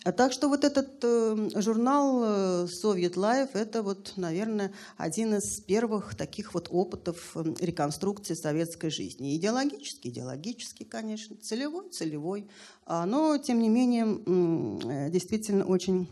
а 0.05 0.11
так 0.11 0.33
что 0.33 0.49
вот 0.49 0.65
этот 0.65 0.99
э, 1.05 1.49
журнал 1.61 2.23
э, 2.25 2.67
Soviet 2.67 3.15
Life– 3.15 3.51
это 3.55 3.85
вот, 3.85 4.15
наверное, 4.17 4.73
один 4.97 5.35
из 5.35 5.61
первых 5.61 6.17
таких 6.17 6.55
вот 6.55 6.67
опытов 6.71 7.37
э, 7.37 7.45
реконструкции 7.61 8.35
советской 8.35 8.91
жизни. 8.91 9.37
Идеологический, 9.37 10.09
идеологический, 10.09 10.85
конечно, 10.85 11.37
целевой, 11.37 11.89
целевой, 11.91 12.49
а, 12.85 13.07
но, 13.07 13.39
тем 13.39 13.61
не 13.61 13.69
менее, 13.69 14.19
э, 14.27 15.11
действительно 15.11 15.65
очень 15.67 16.09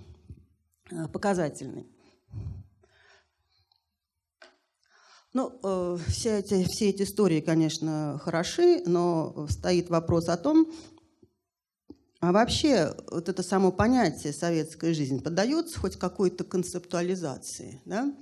показательный. 1.12 1.87
Ну, 5.33 5.96
все, 6.09 6.38
эти, 6.40 6.64
все 6.64 6.90
эти 6.90 7.02
истории, 7.02 7.40
конечно, 7.40 8.20
хороши, 8.20 8.83
но 8.85 9.46
стоит 9.48 9.88
вопрос 9.88 10.28
о 10.28 10.37
том, 10.37 10.66
а 12.20 12.33
вообще 12.33 12.94
вот 13.11 13.28
это 13.28 13.42
само 13.42 13.72
понятие 13.72 14.33
советская 14.33 14.94
жизнь 14.94 15.22
поддается 15.22 15.78
хоть 15.78 15.96
какой-то 15.96 16.44
концептуализации, 16.44 17.80
да? 17.87 18.14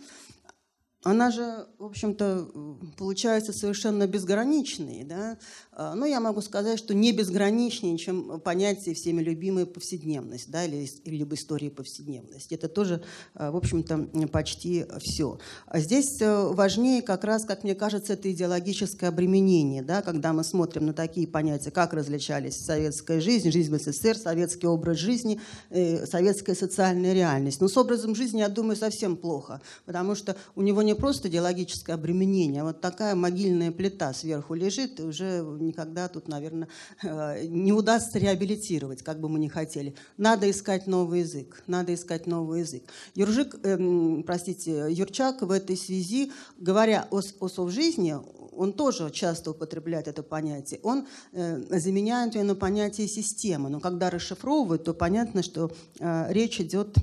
она 1.04 1.30
же, 1.30 1.66
в 1.78 1.84
общем-то, 1.84 2.48
получается 2.96 3.52
совершенно 3.52 4.06
безграничной. 4.06 5.04
Да? 5.04 5.38
А, 5.78 5.94
но 5.94 6.06
я 6.06 6.18
могу 6.18 6.40
сказать, 6.40 6.76
что 6.76 6.92
не 6.92 7.12
безграничнее, 7.12 7.96
чем 7.98 8.40
понятие 8.40 8.96
всеми 8.96 9.22
любимой 9.22 9.64
повседневность, 9.64 10.50
да, 10.50 10.64
или 10.64 10.90
либо 11.04 11.36
истории 11.36 11.68
повседневности. 11.68 12.54
Это 12.54 12.68
тоже, 12.68 13.00
а, 13.34 13.52
в 13.52 13.56
общем-то, 13.56 14.08
почти 14.32 14.86
все. 14.98 15.38
А 15.66 15.78
здесь 15.78 16.20
э, 16.20 16.48
важнее 16.48 17.00
как 17.00 17.22
раз, 17.22 17.44
как 17.44 17.62
мне 17.62 17.76
кажется, 17.76 18.14
это 18.14 18.30
идеологическое 18.32 19.08
обременение, 19.08 19.82
да, 19.82 20.02
когда 20.02 20.32
мы 20.32 20.42
смотрим 20.42 20.86
на 20.86 20.92
такие 20.94 21.28
понятия, 21.28 21.70
как 21.70 21.92
различались 21.92 22.56
советская 22.56 23.20
жизнь, 23.20 23.52
жизнь 23.52 23.72
в 23.72 23.78
СССР, 23.78 24.16
советский 24.16 24.66
образ 24.66 24.96
жизни, 24.96 25.40
э, 25.70 26.06
советская 26.06 26.56
социальная 26.56 27.12
реальность. 27.12 27.60
Но 27.60 27.68
с 27.68 27.76
образом 27.76 28.16
жизни, 28.16 28.40
я 28.40 28.48
думаю, 28.48 28.74
совсем 28.74 29.16
плохо, 29.16 29.60
потому 29.86 30.16
что 30.16 30.36
у 30.56 30.62
него 30.62 30.82
не 30.82 30.96
просто 30.96 31.28
идеологическое 31.28 31.94
обременение, 31.94 32.62
а 32.62 32.64
вот 32.64 32.80
такая 32.80 33.14
могильная 33.14 33.70
плита 33.70 34.12
сверху 34.12 34.54
лежит, 34.54 34.98
и 34.98 35.04
уже 35.04 35.44
никогда 35.68 36.08
тут, 36.08 36.28
наверное, 36.28 36.68
э, 37.02 37.46
не 37.46 37.72
удастся 37.72 38.18
реабилитировать, 38.18 39.02
как 39.02 39.20
бы 39.20 39.28
мы 39.28 39.38
ни 39.38 39.48
хотели. 39.48 39.94
Надо 40.16 40.50
искать 40.50 40.86
новый 40.86 41.20
язык, 41.20 41.62
надо 41.66 41.94
искать 41.94 42.26
новый 42.26 42.60
язык. 42.60 42.82
Юржик, 43.14 43.56
э, 43.62 44.22
простите, 44.26 44.86
Юрчак 44.90 45.42
в 45.42 45.50
этой 45.50 45.76
связи, 45.76 46.32
говоря 46.58 47.06
о, 47.10 47.20
о 47.40 47.48
совжизни, 47.48 48.16
он 48.58 48.72
тоже 48.72 49.10
часто 49.10 49.52
употребляет 49.52 50.08
это 50.08 50.24
понятие. 50.24 50.80
Он 50.82 51.06
э, 51.32 51.78
заменяет 51.78 52.34
ее 52.34 52.42
на 52.42 52.56
понятие 52.56 53.06
системы. 53.06 53.68
Но 53.68 53.78
когда 53.78 54.10
расшифровывает, 54.10 54.82
то 54.82 54.94
понятно, 54.94 55.44
что 55.44 55.70
э, 56.00 56.32
речь 56.32 56.60
идет 56.60 56.96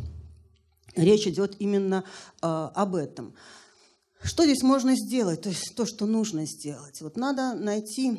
речь 0.96 1.28
идет 1.28 1.56
именно 1.60 2.04
э, 2.42 2.48
об 2.48 2.96
этом. 2.96 3.34
Что 4.22 4.44
здесь 4.44 4.64
можно 4.64 4.96
сделать? 4.96 5.42
То 5.42 5.50
есть 5.50 5.76
то, 5.76 5.86
что 5.86 6.06
нужно 6.06 6.46
сделать. 6.46 7.02
Вот 7.02 7.16
надо 7.16 7.54
найти 7.54 8.18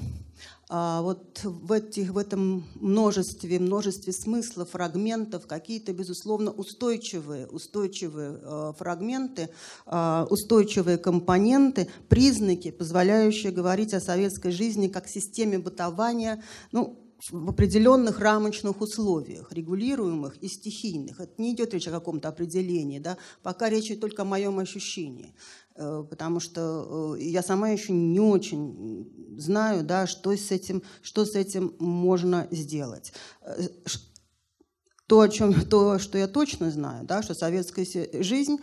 а, 0.69 1.01
вот 1.03 1.41
в, 1.45 1.71
этих, 1.71 2.11
в 2.11 2.19
этом 2.19 2.65
множестве, 2.75 3.61
множестве 3.61 4.13
смыслов, 4.13 4.71
фрагментов, 4.71 5.47
какие-то, 5.47 5.93
безусловно, 5.93 6.51
устойчивые, 6.51 7.47
устойчивые 7.47 8.41
э, 8.43 8.73
фрагменты, 8.77 9.51
э, 9.87 10.27
устойчивые 10.29 10.99
компоненты, 10.99 11.89
признаки, 12.09 12.73
позволяющие 12.73 13.53
говорить 13.53 13.95
о 13.95 14.01
советской 14.01 14.51
жизни 14.51 14.89
как 14.89 15.07
системе 15.07 15.59
бытования, 15.59 16.43
ну, 16.73 17.06
в 17.31 17.49
определенных 17.49 18.21
рамочных 18.21 18.81
условиях, 18.81 19.53
регулируемых 19.53 20.37
и 20.39 20.49
стихийных. 20.49 21.21
Это 21.21 21.33
не 21.39 21.55
идет 21.55 21.75
речь 21.75 21.89
о 21.89 21.91
каком-то 21.91 22.29
определении, 22.29 22.99
да? 22.99 23.17
пока 23.43 23.69
речь 23.69 23.87
идет 23.87 24.01
только 24.01 24.23
о 24.23 24.25
моем 24.27 24.59
ощущении. 24.59 25.35
Э, 25.77 26.05
потому 26.09 26.41
что 26.41 27.17
э, 27.17 27.23
я 27.23 27.43
сама 27.43 27.71
еще 27.71 27.93
не 27.93 28.21
очень 28.21 29.37
знаю, 29.39 29.85
да, 29.85 30.07
что 30.07 30.35
с 30.37 30.51
этим, 30.51 30.83
что 31.03 31.25
с 31.25 31.35
этим 31.35 31.75
можно 31.79 32.49
сделать. 32.51 33.13
Э, 33.43 33.69
то, 35.07 35.21
о 35.21 35.29
чем, 35.29 35.55
то, 35.69 35.99
что 35.99 36.19
я 36.19 36.27
точно 36.27 36.71
знаю, 36.71 37.05
да, 37.05 37.23
что 37.23 37.35
советская 37.35 37.87
жизнь 38.23 38.59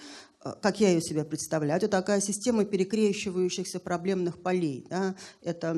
как 0.61 0.79
я 0.79 0.89
ее 0.89 1.01
себе 1.01 1.23
представляю, 1.23 1.77
это 1.77 1.87
такая 1.87 2.19
система 2.19 2.65
перекрещивающихся 2.65 3.79
проблемных 3.79 4.41
полей. 4.41 4.85
Да? 4.89 5.15
Это 5.41 5.71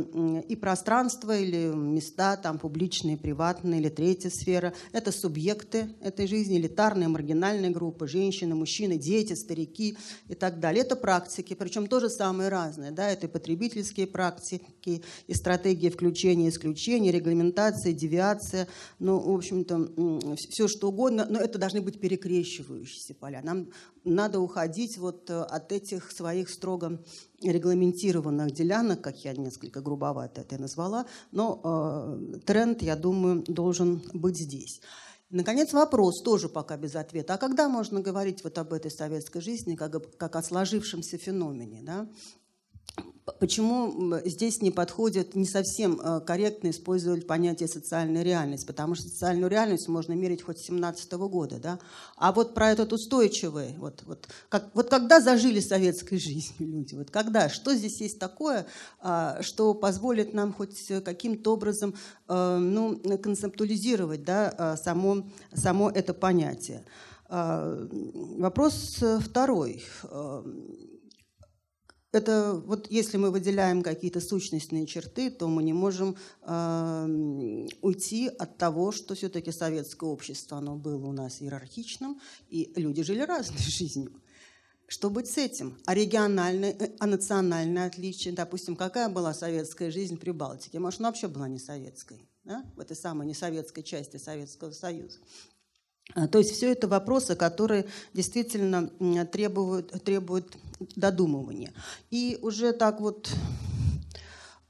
и 0.47 0.55
пространство 0.55 1.37
или 1.37 1.71
места, 1.73 2.37
там, 2.37 2.57
публичные, 2.57 3.17
приватные 3.17 3.79
или 3.79 3.89
третья 3.89 4.29
сфера. 4.29 4.73
Это 4.91 5.11
субъекты 5.11 5.89
этой 6.01 6.27
жизни, 6.27 6.57
элитарные, 6.57 7.07
маргинальные 7.07 7.71
группы, 7.71 8.07
женщины, 8.07 8.55
мужчины, 8.55 8.97
дети, 8.97 9.33
старики 9.33 9.97
и 10.27 10.35
так 10.35 10.59
далее. 10.59 10.83
Это 10.83 10.95
практики, 10.95 11.53
причем 11.53 11.87
тоже 11.87 12.09
самые 12.09 12.49
разные. 12.49 12.91
Да? 12.91 13.09
Это 13.09 13.27
и 13.27 13.29
потребительские 13.29 14.07
практики, 14.07 15.03
и 15.27 15.33
стратегии 15.33 15.89
включения, 15.89 16.49
исключения, 16.49 17.11
регламентация, 17.11 17.93
девиация, 17.93 18.67
ну, 18.99 19.19
в 19.19 19.35
общем-то, 19.35 20.35
все 20.49 20.67
что 20.67 20.89
угодно, 20.89 21.27
но 21.29 21.39
это 21.39 21.59
должны 21.59 21.81
быть 21.81 21.99
перекрещивающиеся 21.99 23.13
поля. 23.13 23.41
Нам 23.43 23.67
надо 24.05 24.39
уходить 24.39 24.97
вот 24.97 25.29
э, 25.29 25.41
от 25.41 25.71
этих 25.71 26.11
своих 26.11 26.49
строго 26.49 27.03
регламентированных 27.41 28.51
делянок, 28.51 29.01
как 29.01 29.25
я 29.25 29.33
несколько 29.33 29.81
грубовато 29.81 30.41
это 30.41 30.57
назвала, 30.57 31.05
но 31.31 31.59
э, 31.63 32.39
тренд, 32.45 32.81
я 32.81 32.95
думаю, 32.95 33.43
должен 33.47 34.01
быть 34.13 34.37
здесь. 34.37 34.79
Наконец, 35.31 35.73
вопрос 35.73 36.21
тоже 36.21 36.47
пока 36.47 36.77
без 36.77 36.95
ответа. 36.95 37.33
А 37.33 37.37
когда 37.37 37.67
можно 37.67 38.01
говорить 38.01 38.43
вот 38.43 38.57
об 38.57 38.71
этой 38.73 38.91
советской 38.91 39.41
жизни, 39.41 39.75
как, 39.75 40.17
как 40.17 40.35
о 40.35 40.43
сложившемся 40.43 41.17
феномене? 41.17 41.81
Да? 41.83 42.07
Почему 43.39 44.19
здесь 44.23 44.61
не 44.61 44.69
подходит, 44.69 45.33
не 45.33 45.45
совсем 45.45 45.99
э, 45.99 46.21
корректно 46.21 46.69
использовать 46.69 47.25
понятие 47.25 47.67
социальная 47.67 48.21
реальность, 48.21 48.67
потому 48.67 48.93
что 48.93 49.09
социальную 49.09 49.49
реальность 49.49 49.87
можно 49.87 50.13
мерить 50.13 50.43
хоть 50.43 50.59
с 50.59 50.65
17 50.65 51.11
года, 51.13 51.57
да? 51.57 51.79
А 52.17 52.31
вот 52.31 52.53
про 52.53 52.69
этот 52.69 52.93
устойчивый, 52.93 53.75
вот, 53.77 54.03
вот, 54.05 54.27
как, 54.47 54.69
вот 54.75 54.89
когда 54.89 55.19
зажили 55.19 55.59
советской 55.59 56.17
жизнью 56.19 56.69
люди, 56.69 56.93
вот 56.93 57.09
когда, 57.09 57.49
что 57.49 57.73
здесь 57.73 57.99
есть 57.99 58.19
такое, 58.19 58.67
а, 58.99 59.41
что 59.41 59.73
позволит 59.73 60.35
нам 60.35 60.53
хоть 60.53 60.91
каким-то 61.03 61.53
образом 61.53 61.95
э, 62.27 62.57
ну, 62.57 62.95
концептуализировать 63.17 64.23
да, 64.23 64.53
а, 64.55 64.77
само, 64.77 65.25
само 65.51 65.89
это 65.89 66.13
понятие. 66.13 66.85
А, 67.27 67.87
вопрос 68.37 69.03
второй 69.21 69.83
это 72.15 72.53
вот 72.65 72.89
если 72.89 73.17
мы 73.17 73.31
выделяем 73.31 73.83
какие-то 73.83 74.21
сущностные 74.21 74.85
черты, 74.87 75.29
то 75.29 75.47
мы 75.47 75.63
не 75.63 75.73
можем 75.73 76.15
э, 76.41 77.67
уйти 77.81 78.27
от 78.27 78.57
того, 78.57 78.91
что 78.91 79.15
все-таки 79.15 79.51
советское 79.51 80.09
общество, 80.09 80.57
оно 80.57 80.75
было 80.75 81.05
у 81.07 81.11
нас 81.11 81.41
иерархичным, 81.41 82.19
и 82.49 82.71
люди 82.75 83.03
жили 83.03 83.21
разной 83.21 83.59
жизнью. 83.59 84.11
Что 84.87 85.09
быть 85.09 85.27
с 85.27 85.37
этим? 85.37 85.77
А 85.85 85.95
региональное, 85.95 86.71
э, 86.71 86.91
а 86.99 87.07
национальное 87.07 87.87
отличие? 87.87 88.33
Допустим, 88.33 88.75
какая 88.75 89.09
была 89.09 89.33
советская 89.33 89.91
жизнь 89.91 90.17
при 90.17 90.31
Балтике? 90.31 90.79
Может, 90.79 90.99
она 90.99 91.09
вообще 91.09 91.27
была 91.27 91.47
не 91.47 91.59
советской, 91.59 92.29
да? 92.43 92.63
в 92.75 92.79
этой 92.79 92.95
самой 92.95 93.27
несоветской 93.27 93.83
части 93.83 94.17
Советского 94.17 94.71
Союза. 94.71 95.17
А, 96.13 96.27
то 96.27 96.37
есть 96.37 96.51
все 96.51 96.71
это 96.71 96.87
вопросы, 96.87 97.35
которые 97.35 97.85
действительно 98.13 98.89
требуют, 99.31 100.03
требуют 100.03 100.55
додумывания. 100.95 101.73
И 102.11 102.37
уже 102.41 102.73
так 102.73 103.01
вот 103.01 103.29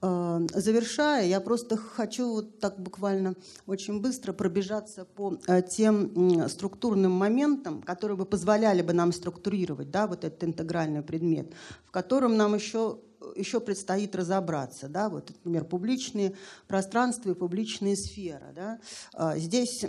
а, 0.01 0.41
завершая, 0.53 1.27
я 1.27 1.41
просто 1.41 1.77
хочу 1.77 2.31
вот 2.31 2.59
так 2.59 2.79
буквально 2.79 3.35
очень 3.65 3.99
быстро 4.01 4.33
пробежаться 4.33 5.05
по 5.05 5.37
а, 5.47 5.61
тем 5.61 6.47
структурным 6.47 7.11
моментам, 7.11 7.81
которые 7.81 8.17
бы 8.17 8.25
позволяли 8.25 8.81
бы 8.81 8.93
нам 8.93 9.11
структурировать 9.11 9.91
да, 9.91 10.07
вот 10.07 10.23
этот 10.23 10.43
интегральный 10.43 11.01
предмет, 11.01 11.53
в 11.85 11.91
котором 11.91 12.37
нам 12.37 12.55
еще 12.55 12.99
еще 13.35 13.59
предстоит 13.59 14.15
разобраться. 14.15 14.87
Да? 14.87 15.09
Вот, 15.09 15.29
например, 15.29 15.65
публичные 15.65 16.35
пространства 16.67 17.31
и 17.31 17.33
публичные 17.33 17.95
сферы. 17.95 18.53
Да? 18.53 19.35
Здесь 19.35 19.83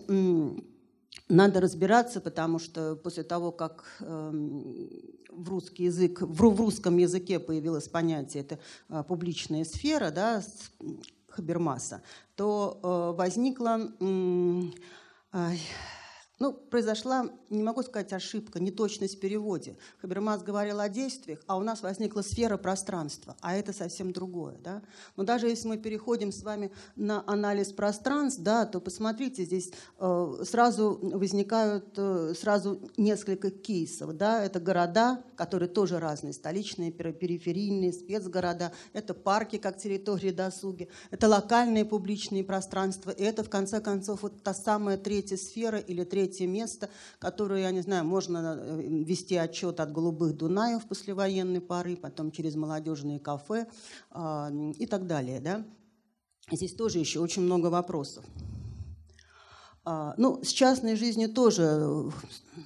надо 1.29 1.61
разбираться, 1.61 2.21
потому 2.21 2.59
что 2.59 2.97
после 2.97 3.23
того, 3.23 3.53
как 3.53 3.85
эм, 4.01 4.79
в 5.31 5.49
русский 5.49 5.85
язык, 5.85 6.21
в 6.21 6.41
русском 6.41 6.97
языке 6.97 7.39
появилось 7.39 7.89
понятие 7.89 8.43
это 8.45 8.59
э, 8.89 9.05
публичная 9.07 9.65
сфера, 9.65 10.11
да, 10.11 10.43
Хабермаса, 11.29 12.03
то 12.37 12.81
э, 12.83 13.17
возникла 13.17 13.91
ну, 16.39 16.53
произошла, 16.53 17.31
не 17.49 17.63
могу 17.63 17.83
сказать 17.83 18.13
ошибка, 18.13 18.61
неточность 18.61 19.17
в 19.17 19.21
переводе. 19.21 19.77
Хабермас 20.03 20.43
говорил 20.43 20.81
о 20.81 20.89
действиях, 20.89 21.41
а 21.47 21.57
у 21.57 21.63
нас 21.63 21.83
возникла 21.83 22.21
сфера 22.21 22.59
пространства, 22.59 23.37
а 23.41 23.57
это 23.57 23.73
совсем 23.73 24.13
другое. 24.13 24.57
Да? 24.63 24.83
Но 25.17 25.25
даже 25.25 25.49
если 25.49 25.69
мы 25.69 25.79
переходим 25.79 26.33
с 26.33 26.43
вами 26.43 26.71
на 26.95 27.25
анализ 27.27 27.73
пространств, 27.73 28.43
да, 28.43 28.67
то 28.67 28.81
посмотрите, 28.81 29.45
здесь 29.45 29.73
э, 29.99 30.45
сразу 30.45 30.99
возникают 31.01 31.95
э, 31.97 32.35
сразу 32.39 32.83
несколько 32.99 33.51
кейсов. 33.51 34.15
Да? 34.15 34.45
Это 34.45 34.61
города, 34.61 35.25
которые 35.37 35.71
тоже 35.71 35.99
разные, 35.99 36.35
столичные, 36.35 36.93
периферийные, 36.93 37.95
спецгорода, 37.95 38.73
это 38.93 39.15
парки 39.15 39.57
как 39.57 39.79
территории 39.79 40.33
досуги, 40.33 40.91
это 41.11 41.29
локальные 41.29 41.87
публичные 41.87 42.45
пространства, 42.45 43.11
и 43.11 43.23
это, 43.23 43.43
в 43.43 43.49
конце 43.49 43.81
концов, 43.81 44.23
вот 44.23 44.43
та 44.43 44.53
самая 44.53 44.99
третья 44.99 45.39
сфера 45.39 45.79
или 45.79 46.05
третья 46.05 46.26
третье 46.27 46.47
место, 46.47 46.91
которое, 47.19 47.63
я 47.63 47.71
не 47.71 47.83
знаю, 47.83 48.05
можно 48.05 48.59
э, 48.59 48.83
вести 49.05 49.37
отчет 49.37 49.79
от 49.81 49.93
голубых 49.93 50.37
Дунаев 50.37 50.87
послевоенной 50.87 51.61
поры, 51.61 51.97
потом 51.97 52.33
через 52.33 52.57
молодежные 52.57 53.21
кафе 53.21 53.67
э, 54.11 54.73
и 54.79 54.87
так 54.87 55.07
далее. 55.07 55.41
Да? 55.41 55.65
Здесь 56.51 56.75
тоже 56.75 56.99
еще 56.99 57.21
очень 57.21 57.43
много 57.43 57.67
вопросов. 57.67 58.25
А, 59.89 60.15
ну, 60.17 60.41
с 60.43 60.49
частной 60.49 60.97
жизнью 60.97 61.29
тоже, 61.29 62.11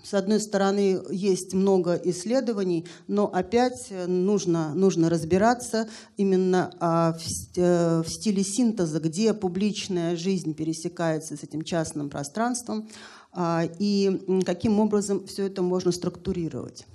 с 0.03 0.15
одной 0.15 0.41
стороны, 0.41 1.03
есть 1.11 1.53
много 1.53 2.01
исследований, 2.03 2.87
но 3.09 3.27
опять 3.27 3.93
нужно, 4.07 4.75
нужно 4.75 5.11
разбираться 5.11 5.87
именно 6.17 6.73
а, 6.81 7.13
в 7.13 8.09
стиле 8.09 8.43
синтеза, 8.43 9.01
где 9.01 9.35
публичная 9.35 10.17
жизнь 10.17 10.55
пересекается 10.55 11.37
с 11.37 11.43
этим 11.43 11.61
частным 11.61 12.09
пространством, 12.09 12.89
и 13.37 14.43
каким 14.45 14.81
образом 14.81 15.27
все 15.27 15.47
это 15.47 15.63
можно 15.63 15.93
структурировать. 15.93 16.87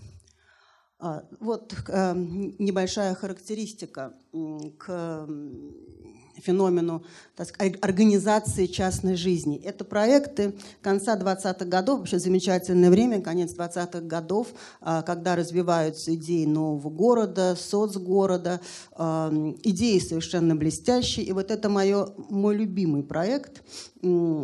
Вот 1.39 1.75
э, 1.87 2.13
небольшая 2.15 3.13
характеристика 3.15 4.13
к 4.77 5.27
феномену 6.41 7.03
так 7.35 7.47
сказать, 7.49 7.75
организации 7.81 8.65
частной 8.65 9.15
жизни. 9.15 9.61
Это 9.63 9.83
проекты 9.83 10.55
конца 10.81 11.17
20-х 11.17 11.65
годов, 11.65 11.99
вообще 11.99 12.17
замечательное 12.17 12.89
время, 12.89 13.21
конец 13.21 13.53
20-х 13.53 14.01
годов, 14.01 14.47
а, 14.79 15.01
когда 15.01 15.35
развиваются 15.35 16.15
идеи 16.15 16.45
нового 16.45 16.89
города, 16.89 17.55
соцгорода, 17.59 18.61
а, 18.93 19.31
идеи 19.63 19.99
совершенно 19.99 20.55
блестящие. 20.55 21.25
И 21.25 21.33
вот 21.33 21.51
это 21.51 21.67
мое, 21.67 22.07
мой 22.29 22.55
любимый 22.55 23.03
проект, 23.03 23.63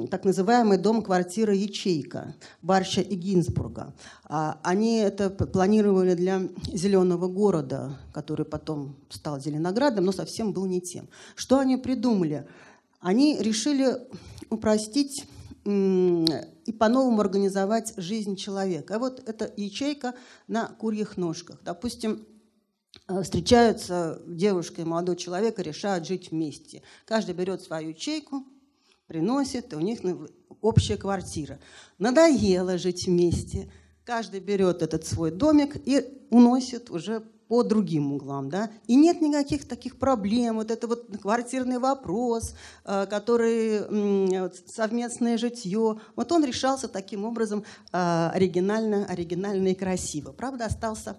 так 0.09 0.25
называемый 0.25 0.79
дом-квартира 0.79 1.53
«Ячейка» 1.53 2.35
Барща 2.63 3.01
и 3.01 3.15
Гинзбурга. 3.15 3.93
А, 4.33 4.61
они 4.63 4.99
это 4.99 5.29
планировали 5.29 6.13
для 6.13 6.43
зеленого 6.71 7.27
города, 7.27 7.99
который 8.13 8.45
потом 8.45 8.95
стал 9.09 9.41
Зеленоградом, 9.41 10.05
но 10.05 10.13
совсем 10.13 10.53
был 10.53 10.65
не 10.67 10.79
тем. 10.79 11.09
Что 11.35 11.59
они 11.59 11.75
придумали? 11.75 12.47
Они 13.01 13.37
решили 13.41 13.97
упростить 14.49 15.25
и 15.65 16.71
по-новому 16.79 17.19
организовать 17.19 17.93
жизнь 17.97 18.37
человека. 18.37 18.95
А 18.95 18.99
вот 18.99 19.21
эта 19.27 19.51
ячейка 19.57 20.13
на 20.47 20.67
курьих 20.67 21.17
ножках. 21.17 21.59
Допустим, 21.65 22.25
э, 23.09 23.21
встречаются 23.23 24.21
девушка 24.25 24.81
и 24.81 24.85
молодой 24.85 25.17
человек 25.17 25.59
и 25.59 25.63
решают 25.63 26.07
жить 26.07 26.31
вместе. 26.31 26.83
Каждый 27.03 27.35
берет 27.35 27.63
свою 27.63 27.89
ячейку, 27.89 28.45
приносит, 29.07 29.73
и 29.73 29.75
у 29.75 29.81
них 29.81 29.99
общая 30.61 30.95
квартира. 30.95 31.59
Надоело 31.97 32.77
жить 32.77 33.07
вместе. 33.07 33.69
Каждый 34.05 34.39
берет 34.39 34.81
этот 34.81 35.05
свой 35.05 35.31
домик 35.31 35.75
и 35.85 36.25
уносит 36.29 36.89
уже 36.89 37.23
по 37.51 37.63
другим 37.63 38.13
углам, 38.13 38.49
да, 38.49 38.71
и 38.87 38.95
нет 38.95 39.19
никаких 39.19 39.67
таких 39.67 39.99
проблем, 39.99 40.55
вот 40.55 40.71
это 40.71 40.87
вот 40.87 41.07
квартирный 41.21 41.79
вопрос, 41.79 42.55
э, 42.85 43.05
который 43.07 44.49
совместное 44.67 45.37
житье, 45.37 45.99
вот 46.15 46.31
он 46.31 46.45
решался 46.45 46.87
таким 46.87 47.25
образом 47.25 47.65
э, 47.91 48.29
оригинально, 48.33 49.05
оригинально 49.05 49.67
и 49.67 49.75
красиво. 49.75 50.31
Правда, 50.31 50.67
остался 50.67 51.17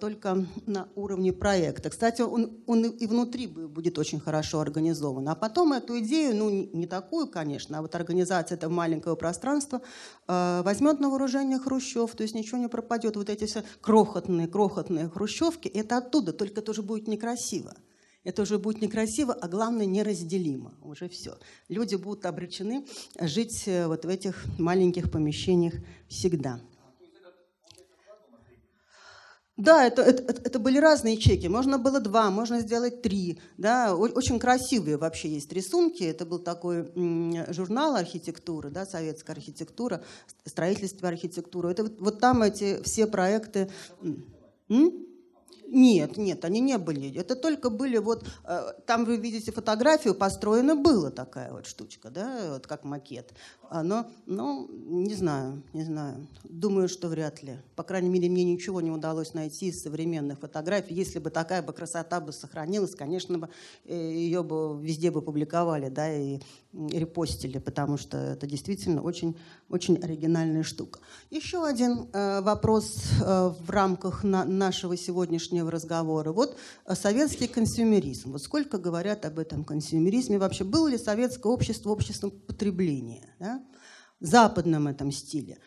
только 0.00 0.46
на 0.66 0.88
уровне 0.94 1.32
проекта. 1.32 1.90
Кстати, 1.90 2.22
он, 2.22 2.62
он 2.66 2.84
и 2.84 3.06
внутри 3.06 3.46
будет 3.46 3.98
очень 3.98 4.20
хорошо 4.20 4.60
организован. 4.60 5.28
А 5.28 5.34
потом 5.34 5.72
эту 5.72 5.98
идею, 6.00 6.36
ну, 6.36 6.50
не 6.50 6.86
такую, 6.86 7.28
конечно, 7.28 7.78
а 7.78 7.82
вот 7.82 7.94
организация 7.94 8.56
этого 8.56 8.72
маленького 8.72 9.14
пространства 9.14 9.80
возьмет 10.26 11.00
на 11.00 11.08
вооружение 11.08 11.58
Хрущев, 11.58 12.14
то 12.14 12.22
есть 12.22 12.34
ничего 12.34 12.58
не 12.58 12.68
пропадет. 12.68 13.16
Вот 13.16 13.30
эти 13.30 13.46
все 13.46 13.62
крохотные, 13.80 14.48
крохотные 14.48 15.08
хрущевки, 15.08 15.68
это 15.68 15.98
оттуда, 15.98 16.32
только 16.32 16.60
это 16.60 16.70
уже 16.70 16.82
будет 16.82 17.08
некрасиво. 17.08 17.74
Это 18.22 18.42
уже 18.42 18.58
будет 18.58 18.82
некрасиво, 18.82 19.32
а 19.32 19.48
главное 19.48 19.86
неразделимо. 19.86 20.74
Уже 20.82 21.08
все. 21.08 21.38
Люди 21.68 21.94
будут 21.94 22.26
обречены 22.26 22.84
жить 23.18 23.62
э, 23.66 23.86
вот 23.86 24.04
в 24.04 24.08
этих 24.08 24.44
маленьких 24.58 25.10
помещениях 25.10 25.74
всегда. 26.06 26.60
Да, 29.60 29.86
это, 29.86 30.00
это, 30.02 30.40
это 30.42 30.58
были 30.58 30.78
разные 30.78 31.18
чеки. 31.18 31.46
Можно 31.46 31.78
было 31.78 32.00
два, 32.00 32.30
можно 32.30 32.60
сделать 32.60 33.02
три. 33.02 33.38
Да, 33.58 33.94
очень 33.94 34.38
красивые 34.38 34.96
вообще 34.96 35.28
есть 35.28 35.52
рисунки. 35.52 36.02
Это 36.02 36.24
был 36.24 36.38
такой 36.38 36.90
журнал 37.52 37.94
архитектуры, 37.96 38.70
да, 38.70 38.86
советская 38.86 39.36
архитектура, 39.36 40.02
строительство 40.46 41.08
архитектуры. 41.08 41.70
Это 41.70 41.82
вот, 41.82 42.00
вот 42.00 42.20
там 42.20 42.42
эти 42.42 42.82
все 42.82 43.06
проекты. 43.06 43.70
М? 44.70 45.09
Нет, 45.72 46.16
нет, 46.16 46.44
они 46.44 46.60
не 46.60 46.78
были. 46.78 47.16
Это 47.16 47.36
только 47.36 47.70
были 47.70 47.98
вот... 47.98 48.26
Э, 48.44 48.72
там 48.86 49.04
вы 49.04 49.16
видите 49.16 49.52
фотографию, 49.52 50.14
построена 50.14 50.74
была 50.74 51.10
такая 51.10 51.52
вот 51.52 51.66
штучка, 51.66 52.10
да, 52.10 52.54
вот 52.54 52.66
как 52.66 52.84
макет. 52.84 53.32
Но, 53.70 54.10
ну, 54.26 54.68
не 54.68 55.14
знаю, 55.14 55.62
не 55.72 55.84
знаю. 55.84 56.26
Думаю, 56.42 56.88
что 56.88 57.06
вряд 57.06 57.40
ли. 57.44 57.58
По 57.76 57.84
крайней 57.84 58.08
мере, 58.08 58.28
мне 58.28 58.42
ничего 58.42 58.80
не 58.80 58.90
удалось 58.90 59.32
найти 59.32 59.68
из 59.68 59.80
современных 59.80 60.40
фотографий. 60.40 60.94
Если 60.94 61.20
бы 61.20 61.30
такая 61.30 61.62
бы 61.62 61.72
красота 61.72 62.20
бы 62.20 62.32
сохранилась, 62.32 62.96
конечно 62.96 63.38
бы 63.38 63.48
э, 63.84 63.94
ее 63.94 64.42
бы 64.42 64.76
везде 64.82 65.12
бы 65.12 65.22
публиковали, 65.22 65.88
да, 65.88 66.12
и 66.12 66.40
репостили, 66.72 67.58
потому 67.58 67.96
что 67.96 68.16
это 68.16 68.46
действительно 68.46 69.02
очень, 69.02 69.36
очень 69.68 69.96
оригинальная 69.96 70.62
штука. 70.62 71.00
Еще 71.30 71.66
один 71.66 72.08
э, 72.12 72.40
вопрос 72.42 73.02
э, 73.20 73.52
в 73.60 73.70
рамках 73.70 74.22
на, 74.22 74.44
нашего 74.44 74.96
сегодняшнего 74.96 75.70
разговора. 75.70 76.32
Вот 76.32 76.56
э, 76.86 76.94
советский 76.94 77.48
консюмеризм. 77.48 78.32
Вот 78.32 78.42
сколько 78.42 78.78
говорят 78.78 79.24
об 79.24 79.38
этом 79.38 79.64
консюмеризме 79.64 80.38
вообще? 80.38 80.64
Было 80.64 80.88
ли 80.88 80.98
советское 80.98 81.52
общество 81.52 81.90
обществом 81.90 82.30
потребления? 82.30 83.34
Да? 83.40 83.62
в 84.20 84.26
западном 84.26 84.86
этом 84.86 85.10
стиле. 85.10 85.58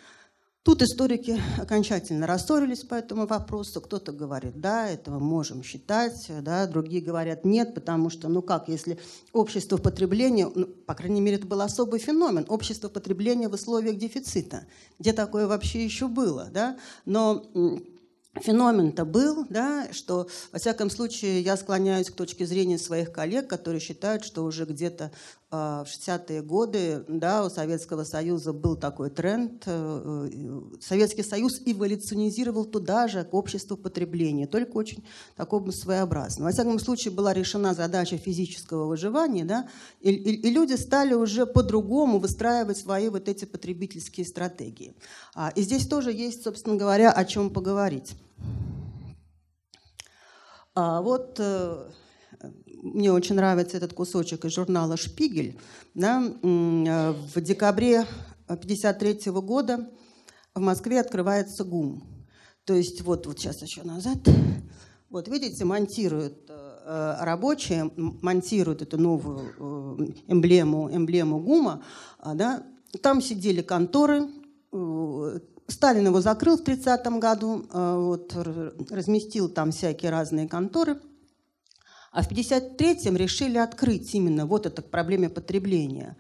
Тут 0.64 0.82
историки 0.82 1.38
окончательно 1.58 2.26
рассорились 2.26 2.86
по 2.86 2.96
этому 2.96 3.28
вопросу. 3.28 3.82
Кто-то 3.82 4.14
говорит, 4.14 4.62
да, 4.62 4.88
этого 4.88 5.20
можем 5.20 5.62
считать, 5.62 6.32
да, 6.42 6.66
другие 6.68 7.02
говорят, 7.02 7.44
нет, 7.44 7.76
потому 7.76 8.10
что, 8.10 8.30
ну 8.30 8.42
как, 8.42 8.70
если 8.70 8.98
общество 9.34 9.76
потребления, 9.76 10.50
ну, 10.56 10.66
по 10.66 10.96
крайней 10.96 11.20
мере, 11.20 11.36
это 11.36 11.48
был 11.48 11.60
особый 11.60 12.00
феномен, 12.00 12.46
общество 12.48 12.88
потребления 12.88 13.50
в 13.50 13.54
условиях 13.54 13.98
дефицита. 13.98 14.66
Где 15.00 15.12
такое 15.12 15.48
вообще 15.48 15.84
еще 15.84 16.08
было, 16.08 16.48
да? 16.50 16.78
Но 17.04 17.44
феномен-то 18.42 19.04
был, 19.04 19.46
да, 19.50 19.90
что, 19.92 20.28
во 20.54 20.60
всяком 20.60 20.90
случае, 20.90 21.42
я 21.42 21.58
склоняюсь 21.58 22.10
к 22.10 22.16
точке 22.16 22.46
зрения 22.46 22.80
своих 22.80 23.12
коллег, 23.12 23.48
которые 23.48 23.82
считают, 23.82 24.24
что 24.24 24.44
уже 24.46 24.66
где-то 24.66 25.12
в 25.54 25.86
60-е 25.86 26.42
годы 26.42 27.06
да, 27.08 27.46
у 27.46 27.50
Советского 27.50 28.06
Союза 28.06 28.54
был 28.54 28.76
такой 28.76 29.12
тренд. 29.12 29.62
Э, 29.68 30.30
э, 30.34 30.62
Советский 30.82 31.22
Союз 31.22 31.62
эволюционизировал 31.64 32.66
туда 32.66 33.08
же, 33.08 33.24
к 33.24 33.36
обществу 33.36 33.78
потребления, 33.78 34.48
только 34.48 34.76
очень 34.78 35.04
такому 35.36 35.72
своеобразно. 35.72 36.46
Во 36.46 36.52
всяком 36.52 36.80
случае, 36.80 37.14
была 37.14 37.34
решена 37.34 37.76
задача 37.76 38.18
физического 38.18 38.88
выживания, 38.88 39.46
да, 39.46 39.70
и, 40.02 40.10
и, 40.10 40.48
и 40.48 40.50
люди 40.50 40.74
стали 40.74 41.14
уже 41.14 41.46
по-другому 41.46 42.18
выстраивать 42.18 42.78
свои 42.78 43.10
вот 43.10 43.30
эти 43.30 43.46
потребительские 43.46 44.26
стратегии. 44.26 44.96
А, 45.36 45.52
и 45.56 45.62
здесь 45.62 45.86
тоже 45.86 46.12
есть, 46.12 46.44
собственно 46.44 46.78
говоря, 46.78 47.12
о 47.12 47.26
чем 47.26 47.52
поговорить. 47.52 48.16
А 50.74 51.02
вот 51.02 51.36
э, 51.38 51.92
мне 52.84 53.14
очень 53.14 53.36
нравится 53.36 53.78
этот 53.78 53.94
кусочек 53.94 54.44
из 54.44 54.54
журнала 54.54 54.98
«Шпигель». 54.98 55.58
Да, 55.96 56.22
э, 56.22 57.14
в 57.34 57.42
декабре 57.42 58.06
1953 58.48 59.32
года 59.42 59.90
в 60.54 60.60
Москве 60.60 61.00
открывается 61.00 61.64
ГУМ. 61.64 62.04
То 62.66 62.74
есть 62.74 63.02
вот, 63.02 63.26
вот 63.26 63.40
сейчас 63.40 63.62
еще 63.62 63.84
назад. 63.84 64.18
Вот 65.10 65.30
видите, 65.30 65.64
монтируют 65.64 66.50
э, 66.50 67.16
рабочие, 67.22 67.90
монтируют 67.96 68.82
эту 68.82 68.98
новую 68.98 70.16
эмблему, 70.28 70.90
эмблему 70.94 71.40
ГУМа. 71.40 71.84
Да, 72.34 72.64
там 73.02 73.22
сидели 73.22 73.62
конторы, 73.62 74.28
Сталин 75.68 76.08
его 76.08 76.20
закрыл 76.20 76.58
в 76.58 76.64
30 76.64 77.06
году, 77.20 77.66
э, 77.72 77.96
вот, 77.98 78.36
разместил 78.90 79.48
там 79.48 79.72
всякие 79.72 80.12
разные 80.12 80.48
конторы. 80.50 81.00
А 82.14 82.22
в 82.22 82.30
53-м 82.30 83.18
решили 83.18 83.58
открыть 83.58 84.14
именно 84.14 84.46
вот 84.46 84.68
это 84.68 84.84
к 84.84 84.90
проблеме 84.90 85.30
потребления. 85.30 86.16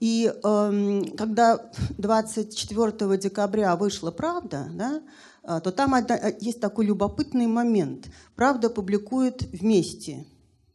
И 0.00 0.32
э, 0.32 1.02
когда 1.16 1.70
24 1.98 3.18
декабря 3.18 3.76
вышла 3.76 4.10
«Правда», 4.10 4.66
да, 4.72 5.02
э, 5.42 5.60
то 5.62 5.70
там 5.70 5.94
есть 6.40 6.60
такой 6.60 6.86
любопытный 6.86 7.46
момент. 7.46 8.10
«Правда» 8.34 8.70
публикует 8.70 9.42
вместе. 9.42 10.26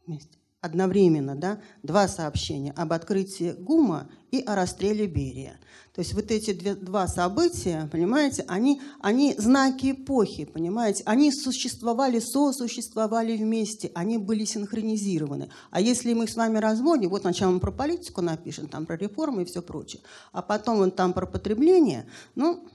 вместе 0.06 0.38
одновременно 0.62 1.36
да, 1.36 1.62
два 1.84 2.08
сообщения 2.08 2.74
об 2.76 2.91
открытии 2.91 3.52
ГУМа 3.52 4.10
и 4.32 4.41
о 4.41 4.56
расстреле 4.56 5.08
Берия. 5.08 5.60
То 5.95 6.02
есть 6.02 6.13
вот 6.13 6.32
эти 6.32 6.54
две, 6.54 6.76
два 6.76 7.08
события, 7.08 7.89
понимаете, 7.91 8.45
они, 8.48 8.82
они 9.02 9.36
знаки 9.38 9.91
эпохи, 9.91 10.45
понимаете, 10.45 11.04
они 11.06 11.32
существовали, 11.32 12.19
сосуществовали 12.19 13.36
вместе, 13.36 13.91
они 13.95 14.17
были 14.17 14.45
синхронизированы. 14.45 15.50
А 15.72 15.82
если 15.82 16.13
мы 16.13 16.28
с 16.28 16.36
вами 16.36 16.58
разводим, 16.58 17.10
вот 17.10 17.22
сначала 17.22 17.52
мы 17.52 17.60
про 17.60 17.72
политику 17.72 18.21
напишем, 18.21 18.67
там 18.67 18.86
про 18.86 18.98
реформы 18.98 19.42
и 19.42 19.46
все 19.46 19.62
прочее, 19.62 20.02
а 20.31 20.42
потом 20.42 20.77
вот 20.77 20.96
там 20.96 21.13
про 21.13 21.25
потребление, 21.25 22.06
ну, 22.36 22.65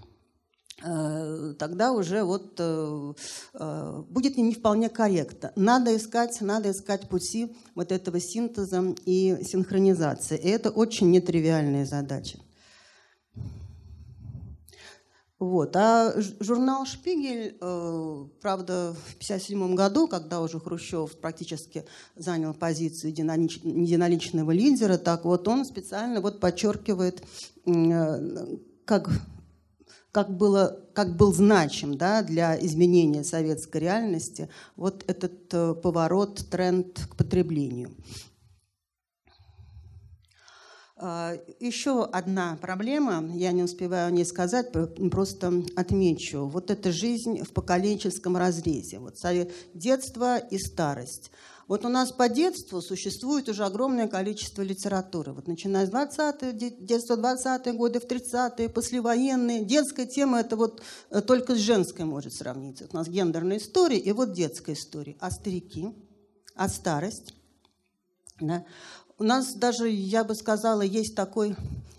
тогда 0.78 1.92
уже 1.92 2.24
вот 2.24 2.56
э, 2.58 3.14
э, 3.54 4.02
будет 4.08 4.36
не 4.36 4.54
вполне 4.54 4.88
корректно. 4.88 5.52
Надо 5.56 5.96
искать, 5.96 6.40
надо 6.40 6.72
искать 6.72 7.08
пути 7.08 7.56
вот 7.74 7.92
этого 7.92 8.20
синтеза 8.20 8.94
и 9.06 9.38
синхронизации. 9.44 10.36
И 10.36 10.48
это 10.48 10.70
очень 10.70 11.10
нетривиальная 11.10 11.86
задача. 11.86 12.38
Вот. 15.38 15.76
А 15.76 16.14
журнал 16.40 16.86
«Шпигель», 16.86 17.56
правда, 18.40 18.94
в 18.94 19.14
1957 19.14 19.74
году, 19.74 20.08
когда 20.08 20.40
уже 20.40 20.58
Хрущев 20.58 21.18
практически 21.18 21.84
занял 22.16 22.54
позицию 22.54 23.10
единоличного 23.10 24.52
лидера, 24.52 24.96
так 24.96 25.24
вот 25.24 25.46
он 25.46 25.64
специально 25.64 26.20
вот 26.20 26.40
подчеркивает, 26.40 27.22
как 28.86 29.10
как, 30.14 30.30
было, 30.30 30.80
как 30.94 31.16
был 31.16 31.32
значим 31.32 31.98
да, 31.98 32.22
для 32.22 32.56
изменения 32.64 33.24
советской 33.24 33.78
реальности 33.78 34.48
вот 34.76 35.02
этот 35.08 35.52
э, 35.52 35.74
поворот, 35.74 36.46
тренд 36.48 37.00
к 37.10 37.16
потреблению. 37.16 37.90
А, 40.96 41.34
еще 41.58 42.04
одна 42.04 42.56
проблема, 42.62 43.28
я 43.34 43.50
не 43.50 43.64
успеваю 43.64 44.06
о 44.06 44.10
ней 44.12 44.24
сказать, 44.24 44.70
просто 45.10 45.64
отмечу. 45.74 46.46
Вот 46.46 46.70
эта 46.70 46.92
жизнь 46.92 47.42
в 47.42 47.52
поколенческом 47.52 48.36
разрезе. 48.36 49.00
Вот 49.00 49.18
детство 49.74 50.38
и 50.38 50.58
старость. 50.58 51.32
Вот 51.66 51.84
у 51.84 51.88
нас 51.88 52.12
по 52.12 52.28
детству 52.28 52.82
существует 52.82 53.48
уже 53.48 53.64
огромное 53.64 54.06
количество 54.06 54.62
литературы. 54.62 55.32
Вот 55.32 55.48
начиная 55.48 55.86
с 55.86 55.90
20-х, 55.90 56.52
детство 56.52 57.16
20-е 57.16 57.72
годы, 57.72 58.00
в 58.00 58.04
30-е, 58.04 58.68
послевоенные. 58.68 59.64
Детская 59.64 60.06
тема 60.06 60.40
это 60.40 60.56
вот 60.56 60.82
э, 61.10 61.22
только 61.22 61.54
с 61.54 61.58
женской 61.58 62.04
может 62.04 62.34
сравниться. 62.34 62.86
У 62.92 62.96
нас 62.96 63.08
гендерная 63.08 63.56
история 63.56 63.98
и 63.98 64.12
вот 64.12 64.32
детская 64.32 64.74
история. 64.74 65.16
А 65.20 65.30
старики, 65.30 65.88
а 66.54 66.68
старость. 66.68 67.34
Да? 68.40 68.64
У 69.18 69.24
нас 69.24 69.54
даже, 69.54 69.88
я 69.88 70.24
бы 70.24 70.34
сказала, 70.34 70.82
есть 70.82 71.14
такой 71.14 71.56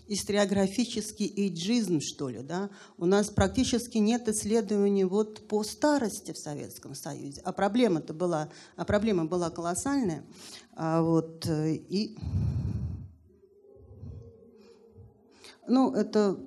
историографический 0.08 1.32
эйджизм, 1.36 2.00
что 2.00 2.28
ли. 2.28 2.42
Да? 2.42 2.70
У 2.98 3.06
нас 3.06 3.30
практически 3.30 3.98
нет 3.98 4.28
исследований 4.28 5.04
вот 5.04 5.46
по 5.48 5.62
старости 5.64 6.32
в 6.32 6.38
Советском 6.38 6.94
Союзе. 6.94 7.40
А 7.44 7.52
проблема-то 7.52 8.14
была, 8.14 8.48
а 8.76 8.84
проблема 8.84 9.24
была 9.24 9.50
колоссальная. 9.50 10.24
А 10.74 11.02
вот, 11.02 11.46
э, 11.46 11.74
и 11.74 12.16
Ну, 15.68 15.92
это 15.94 16.38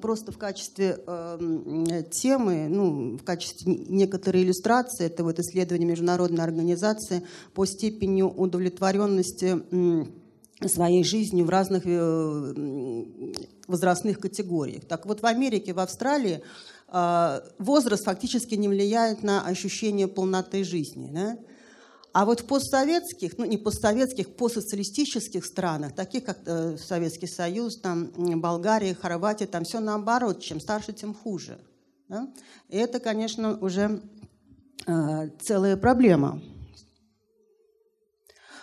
просто 0.00 0.30
в 0.30 0.38
качестве 0.38 0.98
э, 1.04 2.02
темы, 2.12 2.68
ну, 2.68 3.16
в 3.16 3.24
качестве 3.24 3.74
некоторой 3.74 4.44
иллюстрации, 4.44 5.06
это 5.06 5.24
вот 5.24 5.40
исследование 5.40 5.88
международной 5.88 6.44
организации 6.44 7.24
по 7.54 7.66
степени 7.66 8.22
удовлетворенности 8.22 9.64
э, 9.70 10.04
своей 10.66 11.04
жизнью 11.04 11.44
в 11.44 11.50
разных 11.50 11.84
э, 11.86 13.32
возрастных 13.68 14.18
категориях. 14.18 14.84
Так 14.86 15.06
вот, 15.06 15.22
в 15.22 15.26
Америке, 15.26 15.72
в 15.72 15.78
Австралии 15.78 16.42
э, 16.88 17.40
возраст 17.58 18.04
фактически 18.04 18.54
не 18.54 18.68
влияет 18.68 19.22
на 19.22 19.46
ощущение 19.46 20.08
полноты 20.08 20.64
жизни. 20.64 21.10
Да? 21.12 21.38
А 22.12 22.24
вот 22.24 22.40
в 22.40 22.46
постсоветских, 22.46 23.38
ну 23.38 23.44
не 23.44 23.58
постсоветских, 23.58 24.34
постсоциалистических 24.34 25.44
странах, 25.44 25.94
таких 25.94 26.24
как 26.24 26.38
э, 26.46 26.76
Советский 26.76 27.28
Союз, 27.28 27.78
там, 27.78 28.10
Болгария, 28.40 28.94
Хорватия, 28.94 29.46
там 29.46 29.64
все 29.64 29.78
наоборот, 29.78 30.40
чем 30.40 30.60
старше, 30.60 30.92
тем 30.92 31.14
хуже. 31.14 31.58
Да? 32.08 32.28
И 32.68 32.76
это, 32.76 32.98
конечно, 32.98 33.56
уже 33.60 34.02
э, 34.86 35.30
целая 35.40 35.76
проблема. 35.76 36.42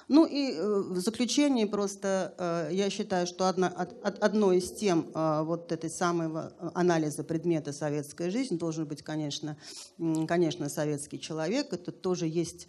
Ну 0.08 0.26
и 0.26 0.52
э, 0.52 0.82
в 0.82 1.00
заключение 1.00 1.66
просто 1.66 2.36
э, 2.38 2.70
я 2.74 2.90
считаю, 2.92 3.26
что 3.26 3.48
одно 3.50 4.54
из 4.54 4.72
тем 4.72 5.10
э, 5.14 5.42
вот 5.44 5.72
этой 5.72 5.90
самого 5.90 6.54
анализа 6.76 7.24
предмета 7.24 7.74
советская 7.74 8.30
жизнь 8.30 8.60
должен 8.60 8.86
быть, 8.86 9.02
конечно, 9.02 9.58
конечно, 10.28 10.70
советский 10.70 11.20
человек. 11.20 11.74
Это 11.74 11.92
тоже 11.92 12.28
есть, 12.28 12.68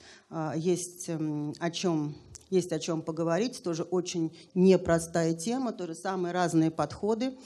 есть 0.55 1.11
о 1.11 1.70
чем 1.70 2.16
есть 2.49 2.72
о 2.72 2.78
чем 2.78 3.03
поговорить, 3.03 3.61
тоже 3.62 3.82
очень 3.82 4.34
непростая 4.55 5.34
тема, 5.34 5.72
тоже 5.72 5.97
самые 5.97 6.32
разные 6.32 6.70
подходы. 6.70 7.37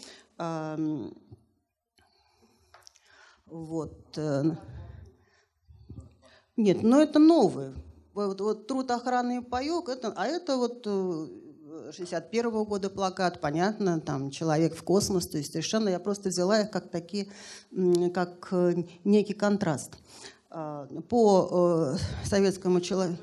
Вот. 3.47 4.18
Нет, 6.59 6.82
но 6.82 7.01
это 7.01 7.18
новые 7.18 7.72
вот, 8.14 8.40
вот 8.40 8.66
труд 8.66 8.90
охраны 8.90 9.42
паек, 9.42 9.88
это, 9.88 10.12
а 10.16 10.26
это 10.26 10.56
вот 10.56 10.86
61 11.92 12.46
-го 12.46 12.64
года 12.64 12.90
плакат, 12.90 13.40
понятно, 13.40 14.00
там 14.00 14.30
человек 14.30 14.74
в 14.74 14.82
космос, 14.82 15.26
то 15.26 15.38
есть 15.38 15.52
совершенно 15.52 15.88
я 15.88 15.98
просто 15.98 16.28
взяла 16.28 16.61
их 16.61 16.70
как 16.70 16.90
такие, 16.90 17.28
как 18.14 18.48
э, 18.52 18.84
некий 19.04 19.34
контраст. 19.34 19.92
А, 20.50 20.88
по 21.08 21.94
э, 21.94 22.26
советскому 22.26 22.80
человеку. 22.80 23.18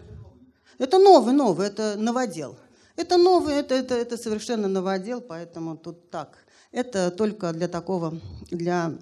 Это 0.77 0.97
новый, 0.97 1.33
новый, 1.33 1.67
это 1.67 1.95
новодел. 1.97 2.55
Это 2.95 3.17
новый, 3.17 3.55
это, 3.55 3.75
это, 3.75 3.95
это 3.95 4.17
совершенно 4.17 4.69
новодел, 4.69 5.19
поэтому 5.19 5.75
тут 5.75 6.09
так. 6.09 6.37
Это 6.71 7.11
только 7.11 7.51
для 7.51 7.67
такого, 7.67 8.17
для 8.49 8.93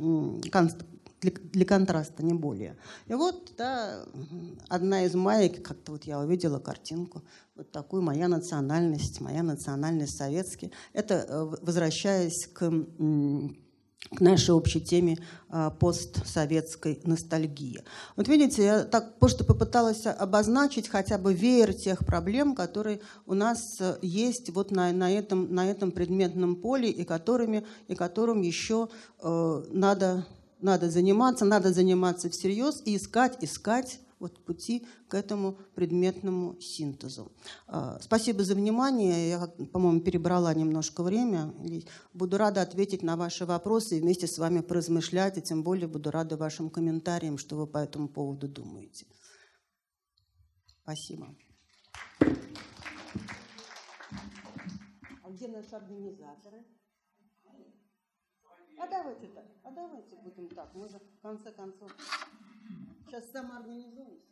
для, 1.31 1.65
контраста, 1.65 2.23
не 2.23 2.33
более. 2.33 2.77
И 3.07 3.13
вот 3.13 3.53
да, 3.57 4.05
одна 4.69 5.05
из 5.05 5.15
маек, 5.15 5.63
как-то 5.63 5.93
вот 5.93 6.03
я 6.05 6.19
увидела 6.19 6.59
картинку, 6.59 7.23
вот 7.55 7.71
такую 7.71 8.01
«Моя 8.01 8.27
национальность», 8.27 9.21
«Моя 9.21 9.43
национальность 9.43 10.17
советский». 10.17 10.71
Это 10.93 11.25
э, 11.27 11.55
возвращаясь 11.61 12.47
к 12.47 12.71
к 14.13 14.21
нашей 14.21 14.53
общей 14.53 14.81
теме 14.81 15.17
а, 15.49 15.71
постсоветской 15.71 16.99
ностальгии. 17.03 17.83
Вот 18.15 18.27
видите, 18.27 18.63
я 18.63 18.83
так 18.83 19.17
просто 19.19 19.43
попыталась 19.43 20.05
обозначить 20.05 20.87
хотя 20.87 21.17
бы 21.17 21.33
веер 21.33 21.73
тех 21.73 22.05
проблем, 22.05 22.55
которые 22.55 23.01
у 23.25 23.33
нас 23.33 23.77
э, 23.79 23.97
есть 24.01 24.49
вот 24.51 24.71
на, 24.71 24.91
на, 24.91 25.11
этом, 25.11 25.53
на 25.53 25.69
этом 25.69 25.91
предметном 25.91 26.55
поле 26.55 26.89
и, 26.89 27.03
которыми, 27.03 27.65
и 27.87 27.95
которым 27.95 28.41
еще 28.41 28.89
э, 29.21 29.63
надо 29.71 30.25
надо 30.65 30.89
заниматься, 30.89 31.45
надо 31.45 31.71
заниматься 31.71 32.29
всерьез 32.29 32.81
и 32.85 32.97
искать, 32.97 33.37
искать 33.41 33.99
вот 34.19 34.43
пути 34.43 34.87
к 35.07 35.13
этому 35.13 35.57
предметному 35.75 36.59
синтезу. 36.59 37.31
А, 37.67 37.99
спасибо 38.01 38.43
за 38.43 38.55
внимание. 38.55 39.29
Я, 39.29 39.47
по-моему, 39.71 40.01
перебрала 40.01 40.53
немножко 40.53 41.03
время. 41.03 41.53
Буду 42.13 42.37
рада 42.37 42.61
ответить 42.61 43.03
на 43.03 43.15
ваши 43.15 43.45
вопросы 43.45 43.97
и 43.97 44.01
вместе 44.01 44.25
с 44.25 44.37
вами 44.37 44.61
поразмышлять, 44.61 45.37
и 45.37 45.41
тем 45.41 45.63
более 45.63 45.87
буду 45.87 46.11
рада 46.11 46.37
вашим 46.37 46.69
комментариям, 46.69 47.37
что 47.37 47.55
вы 47.55 47.67
по 47.67 47.77
этому 47.77 48.07
поводу 48.07 48.47
думаете. 48.47 49.05
Спасибо. 50.81 51.35
А 55.23 55.29
где 55.29 55.47
наши 55.47 55.75
организаторы? 55.75 56.63
А 58.77 58.87
давайте 58.87 59.27
так, 59.27 59.45
а 59.63 59.71
давайте 59.71 60.15
будем 60.17 60.49
так. 60.49 60.73
Мы 60.75 60.89
же 60.89 60.99
в 60.99 61.21
конце 61.21 61.51
концов 61.51 61.91
сейчас 63.05 63.31
самоорганизуемся. 63.31 64.27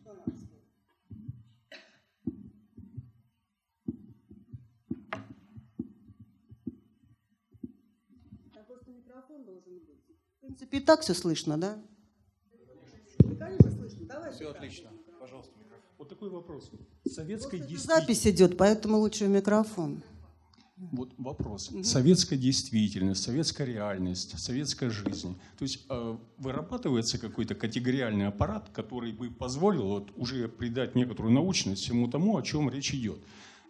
Что 0.00 0.14
нам 0.14 0.36
стоит? 0.36 0.62
Так 8.52 8.66
просто 8.66 8.90
микрофон 8.90 9.44
должен 9.44 9.78
быть. 9.78 10.00
В 10.36 10.40
принципе, 10.40 10.78
и 10.78 10.80
так 10.80 11.00
все 11.02 11.14
слышно, 11.14 11.56
да? 11.56 11.80
Конечно, 13.38 13.70
слышно. 13.70 14.06
Давайте. 14.06 14.36
Все 14.36 14.50
отлично. 14.50 14.90
Пожалуйста, 15.20 15.56
микрофон. 15.58 15.82
Вот 15.98 16.08
такой 16.08 16.30
вопрос. 16.30 16.70
Советской 17.06 17.58
действительности... 17.60 17.86
Запись 17.86 18.26
идет, 18.26 18.58
поэтому 18.58 18.98
лучше 18.98 19.26
в 19.26 19.28
микрофон. 19.28 20.02
Вот 20.90 21.12
вопрос. 21.16 21.70
Угу. 21.70 21.84
Советская 21.84 22.38
действительность, 22.38 23.22
советская 23.22 23.66
реальность, 23.66 24.38
советская 24.38 24.90
жизнь. 24.90 25.36
То 25.58 25.62
есть 25.62 25.84
э, 25.88 26.16
вырабатывается 26.38 27.18
какой-то 27.18 27.54
категориальный 27.54 28.26
аппарат, 28.26 28.68
который 28.72 29.12
бы 29.12 29.30
позволил 29.30 29.86
вот, 29.86 30.12
уже 30.16 30.48
придать 30.48 30.94
некоторую 30.94 31.32
научность 31.32 31.82
всему 31.82 32.08
тому, 32.08 32.36
о 32.36 32.42
чем 32.42 32.68
речь 32.68 32.92
идет. 32.94 33.18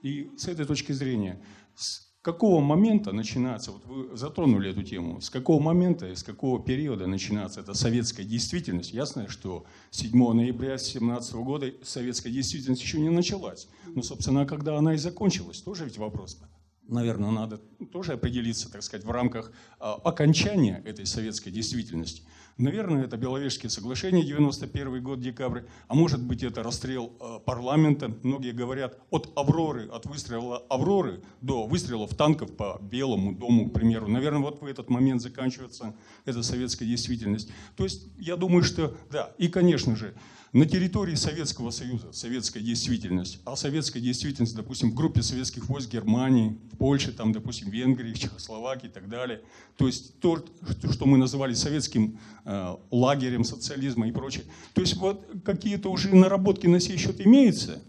И 0.03 0.31
с 0.37 0.49
этой 0.49 0.65
точки 0.65 0.93
зрения, 0.93 1.41
с 1.75 2.13
какого 2.23 2.61
момента 2.61 3.13
начинается, 3.13 3.73
вот 3.73 3.85
вы 3.85 4.17
затронули 4.17 4.71
эту 4.71 4.83
тему, 4.83 5.21
с 5.21 5.29
какого 5.29 5.61
момента 5.61 6.09
и 6.09 6.15
с 6.15 6.23
какого 6.23 6.63
периода 6.63 7.07
начинается 7.07 7.61
эта 7.61 7.75
советская 7.75 8.25
действительность? 8.25 8.93
Ясно, 8.93 9.29
что 9.29 9.67
7 9.91 10.17
ноября 10.33 10.77
2017 10.77 11.35
года 11.35 11.73
советская 11.83 12.33
действительность 12.33 12.83
еще 12.83 13.01
не 13.01 13.11
началась. 13.11 13.69
Но, 13.87 14.03
собственно, 14.03 14.47
когда 14.47 14.79
она 14.79 14.95
и 14.95 14.99
закончилась, 14.99 15.61
тоже 15.61 15.85
ведь 15.85 15.99
вопрос 15.99 16.41
наверное, 16.89 17.31
надо 17.31 17.59
тоже 17.93 18.13
определиться, 18.13 18.71
так 18.71 18.83
сказать, 18.83 19.05
в 19.05 19.11
рамках 19.11 19.53
а, 19.79 19.95
окончания 19.95 20.83
этой 20.85 21.07
советской 21.07 21.51
действительности. 21.51 22.23
Наверное, 22.59 23.05
это 23.05 23.17
Беловежские 23.17 23.71
соглашения, 23.71 24.23
91 24.23 25.03
год, 25.03 25.21
декабрь, 25.21 25.63
а 25.89 25.95
может 25.95 26.23
быть 26.23 26.43
это 26.43 26.63
расстрел 26.63 27.13
а, 27.19 27.39
парламента. 27.39 28.15
Многие 28.23 28.53
говорят 28.53 28.99
от 29.11 29.33
Авроры, 29.37 29.89
от 29.89 30.07
выстрела 30.07 30.59
Авроры 30.69 31.23
до 31.41 31.67
выстрелов 31.67 32.15
танков 32.15 32.55
по 32.55 32.79
Белому 32.83 33.33
дому, 33.33 33.71
к 33.71 33.73
примеру. 33.73 34.09
Наверное, 34.09 34.43
вот 34.43 34.61
в 34.61 34.67
этот 34.67 34.91
момент 34.91 35.23
заканчивается 35.23 35.95
эта 36.25 36.43
советская 36.43 36.87
действительность. 36.87 37.51
То 37.77 37.85
есть 37.85 38.09
я 38.19 38.37
думаю, 38.37 38.63
что 38.65 38.97
да, 39.11 39.33
и, 39.39 39.49
конечно 39.49 39.97
же, 39.97 40.15
на 40.53 40.67
территории 40.67 41.15
Советского 41.15 41.71
Союза, 41.71 42.13
советская 42.13 42.63
действительность, 42.63 43.41
а 43.47 43.57
советская 43.57 44.03
действительность, 44.03 44.55
допустим, 44.55 44.91
в 44.91 44.95
группе 44.95 45.23
советских 45.23 45.67
войск 45.69 45.91
Германии, 45.91 46.59
в 46.73 46.77
Польше, 46.77 47.13
там, 47.13 47.33
допустим, 47.33 47.71
Венгрии, 47.71 48.13
Чехословакии 48.13 48.87
и 48.87 48.91
так 48.91 49.09
далее. 49.09 49.41
То 49.79 49.87
есть 49.87 50.19
то, 50.21 50.45
что 50.93 51.07
мы 51.07 51.17
называли 51.17 51.55
советским 51.55 52.19
э, 52.45 52.77
лагерем 52.91 53.45
социализма 53.45 54.09
и 54.09 54.13
прочее. 54.13 54.45
То 54.75 54.83
есть 54.83 54.97
вот 54.97 55.27
какие-то 55.43 55.91
уже 55.91 56.15
наработки 56.15 56.67
на 56.67 56.81
сей 56.81 56.99
счет 56.99 57.25
имеются. 57.25 57.83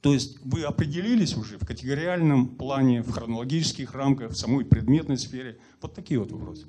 То 0.00 0.14
есть 0.14 0.38
вы 0.44 0.62
определились 0.62 1.36
уже 1.36 1.58
в 1.58 1.66
категориальном 1.66 2.46
плане, 2.46 3.02
в 3.02 3.10
хронологических 3.10 3.92
рамках, 3.94 4.30
в 4.30 4.36
самой 4.36 4.64
предметной 4.64 5.18
сфере. 5.18 5.58
Вот 5.80 5.94
такие 5.94 6.20
вот 6.20 6.30
вопросы. 6.30 6.66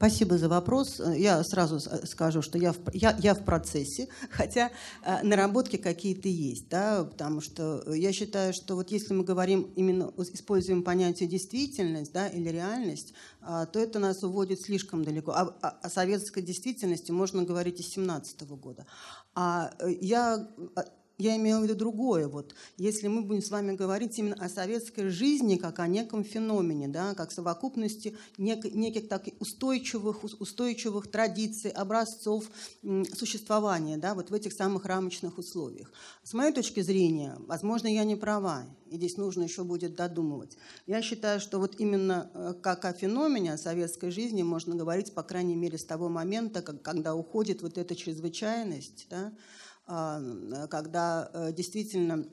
Спасибо 0.00 0.38
за 0.38 0.48
вопрос. 0.48 0.98
Я 1.14 1.44
сразу 1.44 1.78
скажу, 1.78 2.40
что 2.40 2.56
я 2.56 2.72
в, 2.72 2.78
я, 2.94 3.14
я 3.20 3.34
в 3.34 3.44
процессе, 3.44 4.08
хотя 4.30 4.70
э, 5.04 5.22
наработки 5.22 5.76
какие-то 5.76 6.26
есть, 6.26 6.70
да, 6.70 7.04
потому 7.04 7.42
что 7.42 7.84
я 7.92 8.10
считаю, 8.10 8.54
что 8.54 8.76
вот 8.76 8.90
если 8.90 9.12
мы 9.12 9.24
говорим 9.24 9.70
именно, 9.76 10.10
используем 10.32 10.84
понятие 10.84 11.28
действительность 11.28 12.14
да, 12.14 12.28
или 12.28 12.48
реальность, 12.48 13.12
а, 13.42 13.66
то 13.66 13.78
это 13.78 13.98
нас 13.98 14.22
уводит 14.22 14.62
слишком 14.62 15.04
далеко. 15.04 15.32
О, 15.32 15.54
о, 15.60 15.68
о 15.68 15.90
советской 15.90 16.40
действительности 16.40 17.12
можно 17.12 17.42
говорить 17.42 17.78
и 17.80 17.82
с 17.82 17.88
17 17.88 18.48
года. 18.52 18.86
А 19.34 19.70
э, 19.80 19.92
я 20.00 20.48
я 21.20 21.36
имела 21.36 21.60
в 21.60 21.64
виду 21.64 21.74
другое. 21.74 22.28
Вот, 22.28 22.54
если 22.76 23.08
мы 23.08 23.22
будем 23.22 23.42
с 23.42 23.50
вами 23.50 23.76
говорить 23.76 24.18
именно 24.18 24.36
о 24.36 24.48
советской 24.48 25.08
жизни 25.08 25.56
как 25.56 25.78
о 25.78 25.86
неком 25.86 26.24
феномене, 26.24 26.88
да, 26.88 27.14
как 27.14 27.30
совокупности 27.30 28.16
нек, 28.38 28.64
неких 28.64 29.08
так 29.08 29.24
устойчивых, 29.38 30.24
устойчивых 30.24 31.10
традиций, 31.10 31.70
образцов 31.70 32.50
существования 33.14 33.96
да, 33.96 34.14
вот 34.14 34.30
в 34.30 34.34
этих 34.34 34.52
самых 34.52 34.86
рамочных 34.86 35.38
условиях. 35.38 35.92
С 36.22 36.32
моей 36.32 36.52
точки 36.52 36.80
зрения, 36.80 37.36
возможно, 37.46 37.86
я 37.86 38.04
не 38.04 38.16
права, 38.16 38.64
и 38.90 38.96
здесь 38.96 39.16
нужно 39.16 39.44
еще 39.44 39.64
будет 39.64 39.94
додумывать. 39.94 40.56
Я 40.86 41.02
считаю, 41.02 41.40
что 41.40 41.58
вот 41.58 41.78
именно 41.78 42.30
э, 42.34 42.54
как 42.60 42.84
о 42.84 42.92
феномене, 42.92 43.54
о 43.54 43.58
советской 43.58 44.10
жизни 44.10 44.42
можно 44.42 44.74
говорить, 44.74 45.12
по 45.14 45.22
крайней 45.22 45.56
мере, 45.56 45.78
с 45.78 45.84
того 45.84 46.08
момента, 46.08 46.62
как, 46.62 46.82
когда 46.82 47.14
уходит 47.14 47.62
вот 47.62 47.78
эта 47.78 47.94
чрезвычайность, 47.94 49.06
да, 49.10 49.32
когда 50.68 51.30
э, 51.32 51.52
действительно 51.52 52.24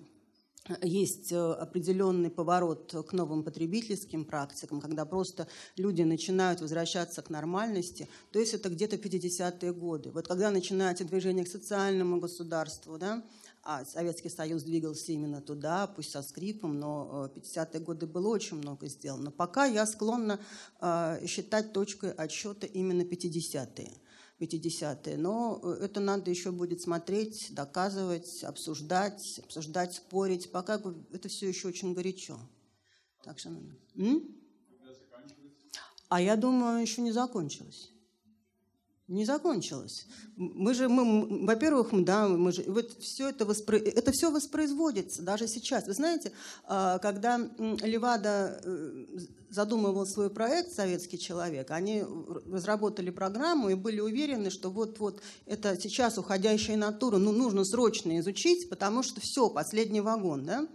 есть 0.84 1.32
э, 1.32 1.53
определенный 1.53 2.30
поворот 2.30 2.93
к 3.08 3.14
новым 3.14 3.43
потребительским 3.43 4.26
практикам, 4.26 4.80
когда 4.80 5.05
просто 5.05 5.47
люди 5.76 6.03
начинают 6.03 6.62
возвращаться 6.62 7.22
к 7.24 7.32
нормальности, 7.32 8.08
то 8.32 8.39
есть 8.39 8.53
это 8.53 8.70
где-то 8.70 8.97
50-е 8.97 9.74
годы. 9.74 10.12
Вот 10.12 10.28
когда 10.28 10.51
начинается 10.51 11.03
движение 11.03 11.45
к 11.45 11.47
социальному 11.47 12.20
государству, 12.20 12.97
да, 12.99 13.24
а 13.64 13.86
Советский 13.86 14.30
Союз 14.30 14.64
двигался 14.64 15.12
именно 15.12 15.41
туда, 15.41 15.88
пусть 15.88 16.12
со 16.12 16.22
скрипом, 16.22 16.80
но 16.80 17.32
50-е 17.36 17.80
э, 17.80 17.84
годы 17.84 18.05
было 18.05 18.28
очень 18.28 18.58
много 18.58 18.88
сделано. 18.88 19.32
Пока 19.32 19.66
я 19.66 19.86
склонна 19.88 20.39
считать 21.26 21.74
точкой 21.74 22.12
отсчета 22.12 22.68
именно 22.68 23.01
50-е. 23.01 23.91
50-е. 24.39 25.17
Но 25.17 25.59
э, 25.63 25.85
это 25.85 25.99
надо 25.99 26.29
еще 26.29 26.51
будет 26.51 26.81
смотреть, 26.81 27.47
доказывать, 27.51 28.43
обсуждать, 28.43 29.39
обсуждать, 29.43 29.95
спорить. 29.95 30.51
Пока 30.51 30.81
это 31.11 31.27
все 31.27 31.47
еще 31.47 31.67
очень 31.67 31.93
горячо. 31.93 32.38
Так 33.23 33.39
что... 33.39 33.49
М? 33.95 34.35
А 36.09 36.21
я 36.21 36.38
думаю, 36.38 36.81
еще 36.81 37.01
не 37.01 37.11
закончилось 37.11 37.91
не 39.08 39.24
закончилось. 39.26 40.05
Мы 40.36 40.74
же, 40.74 40.89
мы, 40.89 41.45
во-первых, 41.45 41.89
да, 42.03 42.28
мы 42.28 42.51
же, 42.51 42.64
вот 42.68 42.91
все 42.99 43.30
это, 43.30 43.45
воспро... 43.45 43.78
это 43.78 44.12
все 44.12 44.30
воспроизводится 44.30 45.22
даже 45.22 45.47
сейчас. 45.47 45.88
Вы 45.88 45.93
знаете, 45.93 46.34
а, 46.66 46.99
когда 46.99 47.39
Левада 47.58 48.60
э, 48.64 49.05
задумывал 49.49 50.05
свой 50.05 50.30
проект 50.30 50.74
«Советский 50.74 51.18
человек», 51.18 51.72
они 51.72 52.03
разработали 52.51 53.10
программу 53.10 53.70
и 53.70 53.76
были 53.76 54.01
уверены, 54.01 54.49
что 54.49 54.70
вот-вот 54.70 55.22
это 55.45 55.80
сейчас 55.80 56.18
уходящая 56.18 56.76
натура, 56.76 57.18
ну, 57.18 57.32
нужно 57.32 57.64
срочно 57.64 58.20
изучить, 58.20 58.70
потому 58.70 59.03
что 59.03 59.22
все, 59.22 59.49
последний 59.49 60.01
вагон, 60.01 60.45
да. 60.45 60.68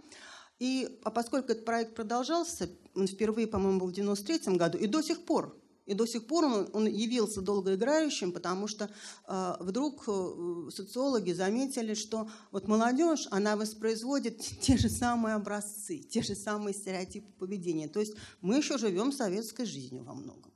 И, 0.57 0.99
а 1.03 1.11
поскольку 1.11 1.51
этот 1.51 1.65
проект 1.65 1.93
продолжался, 1.93 2.69
он 2.95 3.05
впервые, 3.05 3.45
по-моему, 3.45 3.81
был 3.81 3.87
в 3.87 3.93
93 3.93 4.55
году, 4.55 4.79
и 4.79 4.87
до 4.87 5.03
сих 5.03 5.23
пор 5.25 5.55
и 5.85 5.93
до 5.93 6.05
сих 6.05 6.27
пор 6.27 6.45
он, 6.45 6.69
он 6.73 6.87
явился 6.87 7.41
долгоиграющим, 7.41 8.31
потому 8.31 8.67
что 8.67 8.89
э, 9.27 9.53
вдруг 9.59 10.05
э, 10.07 10.69
социологи 10.71 11.33
заметили, 11.33 11.93
что 11.93 12.29
вот 12.51 12.67
молодежь, 12.67 13.27
она 13.31 13.57
воспроизводит 13.57 14.39
те 14.61 14.77
же 14.77 14.89
самые 14.89 15.35
образцы, 15.35 15.99
те 15.99 16.21
же 16.21 16.35
самые 16.35 16.73
стереотипы 16.73 17.31
поведения. 17.37 17.89
То 17.89 17.99
есть 17.99 18.15
мы 18.41 18.57
еще 18.57 18.77
живем 18.77 19.11
советской 19.11 19.65
жизнью 19.65 20.03
во 20.03 20.13
многом. 20.13 20.51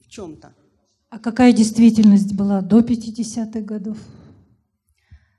В 0.00 0.08
чем-то. 0.08 0.54
А 1.10 1.18
какая 1.18 1.52
действительность 1.52 2.32
была 2.32 2.62
до 2.62 2.80
50-х 2.80 3.60
годов? 3.60 3.98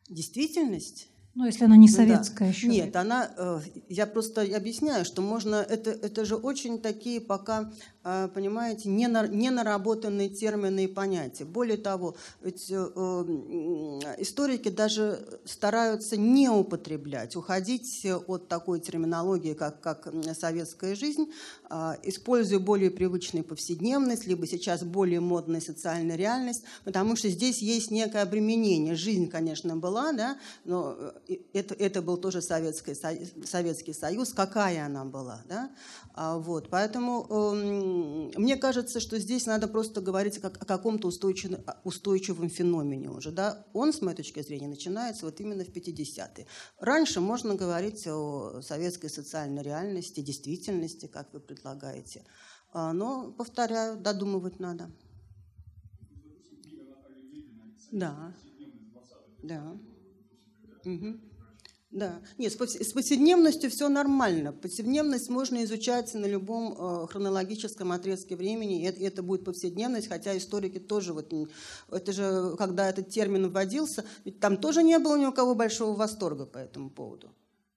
Действительность? 0.08 1.08
Ну, 1.36 1.46
если 1.46 1.66
она 1.66 1.76
не 1.78 1.88
советская 1.88 2.50
да. 2.50 2.54
еще. 2.54 2.68
Нет, 2.68 2.96
она, 2.96 3.32
э, 3.36 3.60
я 3.90 4.06
просто 4.06 4.42
объясняю, 4.42 5.04
что 5.04 5.22
можно, 5.24 5.56
это, 5.56 5.90
это 5.90 6.26
же 6.26 6.36
очень 6.36 6.80
такие 6.80 7.20
пока 7.20 7.72
а, 8.06 8.28
понимаете, 8.28 8.90
не, 8.90 9.08
на, 9.08 9.26
не 9.28 9.50
наработанные 9.50 10.28
термины 10.28 10.84
и 10.84 10.88
понятия. 10.88 11.46
Более 11.46 11.78
того, 11.78 12.16
ведь 12.42 12.70
э, 12.70 12.76
историки 14.18 14.68
даже 14.68 15.40
стараются 15.46 16.18
не 16.18 16.50
употреблять, 16.50 17.38
уходить 17.38 18.06
от 18.28 18.50
такой 18.50 18.82
терминологии, 18.82 19.54
как, 19.54 19.80
как 19.80 20.14
советская 20.38 20.96
жизнь, 20.96 21.32
э, 21.70 21.94
используя 22.04 22.60
более 22.60 22.92
привычную 22.92 23.46
повседневность, 23.46 24.28
либо 24.28 24.48
сейчас 24.48 24.84
более 24.84 25.22
модная 25.22 25.62
социальная 25.62 26.18
реальность, 26.18 26.66
потому 26.84 27.16
что 27.16 27.30
здесь 27.30 27.60
есть 27.60 27.90
некое 27.90 28.24
обременение. 28.24 28.96
Жизнь, 28.96 29.30
конечно, 29.30 29.78
была, 29.78 30.12
да, 30.12 30.38
но 30.66 30.94
э, 30.98 31.12
это, 31.54 31.74
это 31.76 32.02
был 32.02 32.18
тоже 32.18 32.42
Советский, 32.42 32.96
Советский 33.46 33.94
Союз, 33.94 34.34
какая 34.34 34.86
она 34.86 35.06
была. 35.06 35.42
Да? 35.48 35.72
А, 36.14 36.38
вот, 36.38 36.70
поэтому 36.70 37.26
мне 38.36 38.58
кажется, 38.58 39.00
что 39.00 39.20
здесь 39.20 39.46
надо 39.46 39.68
просто 39.68 40.02
говорить 40.02 40.38
о 40.44 40.50
каком-то 40.50 41.08
устойчивом, 41.08 41.64
устойчивом 41.84 42.50
феномене 42.50 43.10
уже. 43.10 43.32
Да? 43.32 43.66
Он, 43.74 43.94
с 43.94 44.02
моей 44.02 44.18
точки 44.18 44.42
зрения, 44.42 44.68
начинается 44.68 45.26
вот 45.26 45.40
именно 45.40 45.64
в 45.64 45.70
50-е. 45.70 46.48
Раньше 46.80 47.22
можно 47.22 47.56
говорить 47.56 48.06
о 48.08 48.62
советской 48.62 49.10
социальной 49.10 49.64
реальности, 49.64 50.22
действительности, 50.22 51.08
как 51.08 51.34
вы 51.34 51.40
предлагаете. 51.40 52.26
А, 52.74 52.94
но, 52.94 53.32
повторяю, 53.32 53.98
додумывать 53.98 54.60
надо. 54.60 54.90
Да. 57.92 58.34
Да. 59.44 59.78
Угу. 60.86 61.20
Да, 61.94 62.22
нет, 62.40 62.52
с 62.52 62.92
повседневностью 62.94 63.70
все 63.70 63.88
нормально. 63.88 64.52
Повседневность 64.52 65.30
можно 65.30 65.64
изучать 65.64 66.12
на 66.16 66.26
любом 66.26 66.74
э, 66.74 67.08
хронологическом 67.08 67.92
отрезке 67.92 68.36
времени, 68.36 68.82
и 68.82 69.04
это, 69.04 69.22
будет 69.22 69.46
повседневность, 69.46 70.08
хотя 70.08 70.36
историки 70.36 70.80
тоже, 70.80 71.14
вот, 71.14 71.32
это 71.92 72.12
же, 72.12 72.56
когда 72.58 72.90
этот 72.90 73.10
термин 73.10 73.52
вводился, 73.52 74.04
ведь 74.26 74.40
там 74.40 74.58
тоже 74.58 74.82
не 74.82 74.98
было 74.98 75.18
ни 75.18 75.28
у 75.28 75.32
кого 75.32 75.54
большого 75.54 75.96
восторга 75.96 76.48
по 76.48 76.58
этому 76.58 76.90
поводу. 76.90 77.30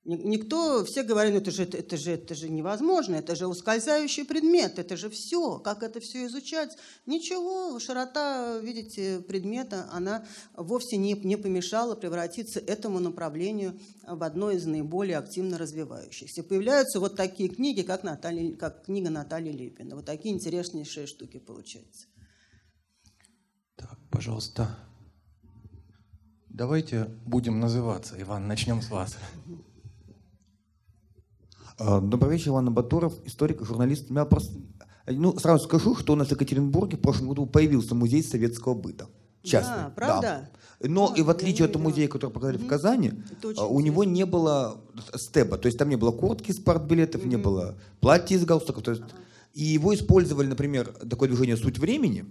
Никто, 0.08 0.84
все 0.84 1.02
говорят, 1.02 1.32
ну 1.32 1.40
это 1.40 1.50
же, 1.50 1.64
это, 1.64 1.96
же, 1.96 2.12
это 2.12 2.36
же 2.36 2.48
невозможно, 2.48 3.16
это 3.16 3.34
же 3.34 3.48
ускользающий 3.48 4.24
предмет, 4.24 4.78
это 4.78 4.96
же 4.96 5.10
все, 5.10 5.58
как 5.58 5.82
это 5.82 5.98
все 5.98 6.26
изучать. 6.26 6.78
Ничего, 7.06 7.76
широта, 7.80 8.56
видите, 8.58 9.18
предмета, 9.26 9.88
она 9.90 10.24
вовсе 10.54 10.96
не, 10.96 11.14
не 11.14 11.36
помешала 11.36 11.96
превратиться 11.96 12.60
этому 12.60 13.00
направлению 13.00 13.80
в 14.06 14.22
одно 14.22 14.52
из 14.52 14.64
наиболее 14.64 15.18
активно 15.18 15.58
развивающихся. 15.58 16.44
Появляются 16.44 17.00
вот 17.00 17.16
такие 17.16 17.48
книги, 17.48 17.82
как, 17.82 18.04
Наталья, 18.04 18.54
как 18.54 18.84
книга 18.84 19.10
Натальи 19.10 19.50
Липина. 19.50 19.96
Вот 19.96 20.04
такие 20.04 20.32
интереснейшие 20.32 21.08
штуки 21.08 21.40
получаются. 21.40 22.06
Так, 23.74 23.98
пожалуйста. 24.12 24.78
Давайте 26.48 27.06
будем 27.26 27.58
называться. 27.58 28.14
Иван, 28.22 28.46
начнем 28.46 28.80
с 28.82 28.88
вас. 28.88 29.16
Добрый 31.78 32.32
вечер, 32.36 32.50
Иван 32.50 32.72
Батуров, 32.72 33.14
историк, 33.24 33.62
журналист. 33.64 34.10
Я 34.10 34.24
просто, 34.24 34.54
ну, 35.06 35.38
сразу 35.38 35.64
скажу, 35.64 35.94
что 35.96 36.14
у 36.14 36.16
нас 36.16 36.28
в 36.28 36.32
Екатеринбурге 36.32 36.96
в 36.96 37.00
прошлом 37.00 37.28
году 37.28 37.46
появился 37.46 37.94
музей 37.94 38.22
советского 38.22 38.74
быта. 38.74 39.08
Частный. 39.42 39.76
Да, 39.76 39.92
правда? 39.94 40.48
Да. 40.80 40.88
Но 40.88 41.12
А, 41.12 41.18
и 41.18 41.22
в 41.22 41.30
отличие 41.30 41.66
от 41.66 41.76
музея, 41.76 42.08
который 42.08 42.30
показали 42.32 42.56
в 42.56 42.60
Мгм. 42.62 42.68
Казани, 42.68 43.12
а, 43.56 43.66
у 43.66 43.80
него 43.80 44.04
интересно. 44.04 44.16
не 44.16 44.26
было 44.26 44.80
стеба. 45.14 45.56
То 45.56 45.66
есть 45.66 45.78
там 45.78 45.88
не 45.88 45.96
было 45.96 46.10
куртки, 46.12 46.52
спортбилетов, 46.52 47.24
не 47.24 47.36
было 47.36 47.78
платья 48.00 48.36
из 48.36 48.44
галстуков. 48.44 48.82
То 48.82 48.90
есть, 48.92 49.02
И 49.54 49.64
его 49.64 49.94
использовали, 49.94 50.46
например, 50.48 50.92
такое 51.08 51.30
движение 51.30 51.56
«Суть 51.56 51.78
времени» 51.78 52.26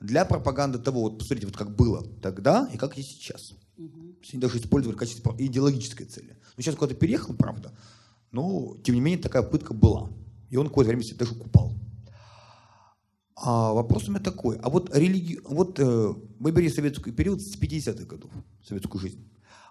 для 0.00 0.26
пропаганды 0.26 0.78
того, 0.78 1.00
вот 1.02 1.18
посмотрите, 1.18 1.46
вот 1.46 1.56
как 1.56 1.74
было 1.74 2.04
тогда 2.20 2.68
и 2.74 2.76
как 2.76 2.98
есть 2.98 3.08
сейчас. 3.12 3.52
Они 3.78 4.40
даже 4.40 4.58
использовали 4.58 4.94
в 4.94 4.98
качестве 4.98 5.32
идеологической 5.38 6.04
цели. 6.04 6.36
Ну, 6.56 6.62
сейчас 6.62 6.74
куда-то 6.74 6.94
переехал, 6.94 7.32
правда, 7.34 7.72
но, 8.30 8.76
тем 8.82 8.94
не 8.94 9.00
менее, 9.00 9.22
такая 9.22 9.42
пытка 9.42 9.74
была. 9.74 10.10
И 10.50 10.56
он 10.56 10.68
какое-то 10.68 10.90
время 10.90 11.04
даже 11.16 11.34
купал. 11.34 11.74
А 13.36 13.72
вопрос 13.72 14.08
у 14.08 14.10
меня 14.10 14.20
такой. 14.20 14.56
А 14.58 14.68
вот, 14.68 14.94
религи... 14.94 15.38
вот 15.44 15.78
э, 15.78 16.14
мы 16.38 16.50
берем 16.50 16.70
советский 16.70 17.12
период 17.12 17.40
с 17.40 17.56
50-х 17.56 18.04
годов, 18.04 18.32
советскую 18.64 19.00
жизнь. 19.00 19.30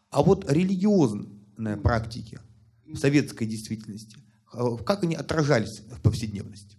А 0.10 0.24
вот 0.24 0.50
религиозные 0.50 1.76
практики 1.78 2.40
в 2.86 2.96
советской 2.96 3.46
действительности, 3.46 4.18
э, 4.54 4.78
как 4.86 5.04
они 5.04 5.16
отражались 5.16 5.82
в 5.92 6.02
повседневности? 6.02 6.78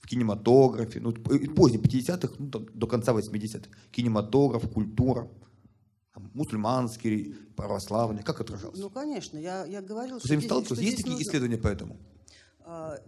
В 0.00 0.06
кинематографе, 0.06 1.00
ну, 1.00 1.12
поздние 1.12 1.80
50-х, 1.80 2.34
ну, 2.38 2.46
до 2.48 2.86
конца 2.86 3.12
80-х. 3.12 3.70
Кинематограф, 3.90 4.68
культура, 4.70 5.30
мусульманский, 6.34 7.34
православный, 7.56 8.22
как 8.22 8.40
отражался? 8.40 8.80
Ну, 8.80 8.90
конечно, 8.90 9.38
я, 9.38 9.64
я 9.66 9.82
говорила, 9.82 10.16
Вы 10.16 10.20
с 10.20 10.24
этим 10.26 10.40
что 10.42 10.74
Есть 10.74 10.98
такие 10.98 11.12
нужно- 11.12 11.22
исследования 11.22 11.58
по 11.58 11.68
этому? 11.68 11.96
А, 12.60 12.98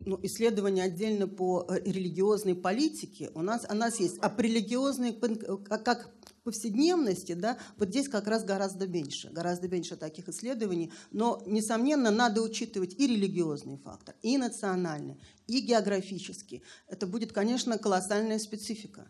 ну, 0.00 0.18
исследования 0.22 0.84
отдельно 0.84 1.26
по 1.26 1.66
э, 1.68 1.80
религиозной 1.84 2.54
политике 2.54 3.30
у 3.34 3.42
нас, 3.42 3.66
у 3.68 3.74
нас 3.74 3.98
есть, 4.00 4.18
а 4.20 4.30
по 4.30 4.40
религиозной, 4.40 5.12
как 5.12 5.84
как 5.84 6.10
повседневности, 6.44 7.32
да, 7.32 7.58
вот 7.76 7.88
здесь 7.88 8.08
как 8.08 8.28
раз 8.28 8.44
гораздо 8.44 8.86
меньше, 8.86 9.30
гораздо 9.30 9.66
меньше 9.68 9.96
таких 9.96 10.28
исследований, 10.28 10.92
но, 11.10 11.42
несомненно, 11.44 12.12
надо 12.12 12.40
учитывать 12.40 12.94
и 13.00 13.08
религиозный 13.08 13.78
фактор, 13.78 14.14
и 14.22 14.38
национальный, 14.38 15.18
и 15.48 15.60
географический. 15.60 16.62
Это 16.86 17.08
будет, 17.08 17.32
конечно, 17.32 17.78
колоссальная 17.78 18.38
специфика. 18.38 19.08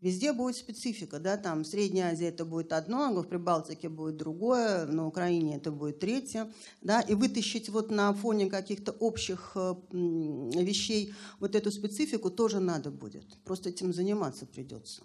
Везде 0.00 0.32
будет 0.32 0.54
специфика, 0.54 1.18
да, 1.18 1.36
там 1.36 1.64
в 1.64 1.66
Средней 1.66 2.02
Азии 2.02 2.26
это 2.26 2.44
будет 2.44 2.72
одно, 2.72 3.12
в 3.12 3.26
Прибалтике 3.26 3.88
будет 3.88 4.16
другое, 4.16 4.86
на 4.86 5.08
Украине 5.08 5.56
это 5.56 5.72
будет 5.72 5.98
третье, 5.98 6.52
да, 6.82 7.00
и 7.00 7.14
вытащить 7.14 7.68
вот 7.68 7.90
на 7.90 8.12
фоне 8.14 8.48
каких-то 8.48 8.92
общих 8.92 9.52
э, 9.56 9.74
вещей 9.90 11.14
вот 11.40 11.56
эту 11.56 11.72
специфику 11.72 12.30
тоже 12.30 12.60
надо 12.60 12.92
будет, 12.92 13.42
просто 13.42 13.70
этим 13.70 13.92
заниматься 13.92 14.46
придется. 14.46 15.02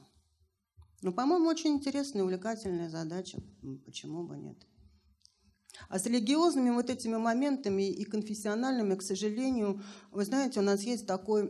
Ну, 1.01 1.11
по-моему, 1.11 1.47
очень 1.47 1.71
интересная, 1.71 2.23
увлекательная 2.23 2.89
задача, 2.89 3.39
почему 3.85 4.23
бы 4.23 4.37
нет. 4.37 4.57
А 5.89 5.99
с 5.99 6.05
религиозными 6.05 6.69
вот 6.71 6.89
этими 6.89 7.17
моментами 7.17 7.89
и 7.89 8.03
конфессиональными, 8.03 8.95
к 8.95 9.01
сожалению, 9.01 9.81
вы 10.11 10.25
знаете, 10.25 10.59
у 10.59 10.63
нас 10.63 10.81
есть 10.81 11.05
такой 11.07 11.47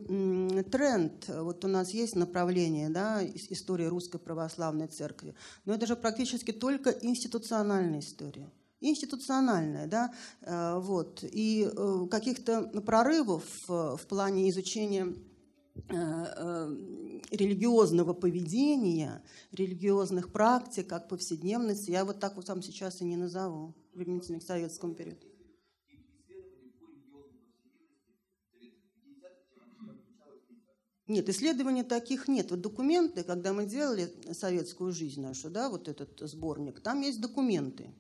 тренд, 0.71 1.27
вот 1.27 1.65
у 1.65 1.67
нас 1.67 1.91
есть 1.91 2.15
направление, 2.15 2.89
да, 2.89 3.23
ис- 3.23 3.47
история 3.49 3.87
русской 3.87 4.19
православной 4.19 4.87
церкви, 4.87 5.35
но 5.65 5.73
это 5.73 5.85
же 5.85 5.95
практически 5.95 6.51
только 6.51 6.89
институциональная 6.89 7.99
история. 7.99 8.51
Институциональная, 8.81 9.87
да, 9.87 10.13
э, 10.41 10.79
вот, 10.79 11.23
и 11.23 11.69
э, 11.71 12.07
каких-то 12.11 12.63
прорывов 12.85 13.45
э, 13.69 13.95
в 13.97 14.05
плане 14.07 14.49
изучения 14.49 15.13
религиозного 17.31 18.13
поведения, 18.13 19.23
религиозных 19.51 20.31
практик, 20.31 20.87
как 20.87 21.09
повседневности, 21.09 21.91
я 21.91 22.05
вот 22.05 22.19
так 22.19 22.35
вот 22.35 22.45
сам 22.45 22.61
сейчас 22.61 23.01
и 23.01 23.05
не 23.05 23.17
назову, 23.17 23.73
применительно 23.93 24.39
к 24.39 24.43
советскому 24.43 24.93
периоду. 24.93 25.27
Нет, 31.07 31.27
исследований 31.27 31.83
таких 31.83 32.27
нет. 32.27 32.49
Вот 32.51 32.61
документы, 32.61 33.23
когда 33.23 33.51
мы 33.51 33.65
делали 33.65 34.09
советскую 34.31 34.93
жизнь 34.93 35.21
нашу, 35.21 35.49
да, 35.49 35.69
вот 35.69 35.87
этот 35.87 36.17
сборник, 36.21 36.79
там 36.79 37.01
есть 37.01 37.19
документы. 37.19 37.93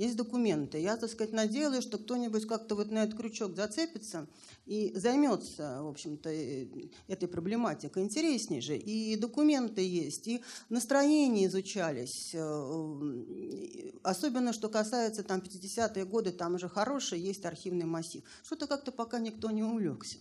Есть 0.00 0.16
документы. 0.16 0.80
Я, 0.80 0.96
так 0.96 1.10
сказать, 1.10 1.34
надеялась, 1.34 1.84
что 1.84 1.98
кто-нибудь 1.98 2.46
как-то 2.46 2.74
вот 2.74 2.90
на 2.90 3.02
этот 3.04 3.18
крючок 3.18 3.54
зацепится 3.54 4.26
и 4.64 4.92
займется, 4.94 5.82
в 5.82 5.88
общем-то, 5.88 6.30
э, 6.30 6.66
этой 7.06 7.28
проблематикой. 7.28 8.04
Интереснее 8.04 8.62
же. 8.62 8.78
И 8.78 9.14
документы 9.16 9.82
есть, 9.82 10.26
и 10.26 10.42
настроения 10.70 11.44
изучались. 11.48 12.30
э, 12.32 13.90
Особенно, 14.02 14.54
что 14.54 14.70
касается 14.70 15.22
там 15.22 15.40
50-е 15.40 16.06
годы, 16.06 16.32
там 16.32 16.54
уже 16.54 16.70
хороший 16.70 17.20
есть 17.20 17.44
архивный 17.44 17.84
массив. 17.84 18.22
Что-то 18.42 18.66
как-то 18.68 18.92
пока 18.92 19.18
никто 19.18 19.50
не 19.50 19.62
увлекся. 19.62 20.16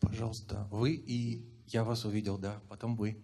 Пожалуйста, 0.00 0.66
вы 0.70 0.94
и 0.94 1.44
я 1.66 1.84
вас 1.84 2.06
увидел, 2.06 2.38
да, 2.38 2.62
потом 2.70 2.96
вы. 2.96 3.22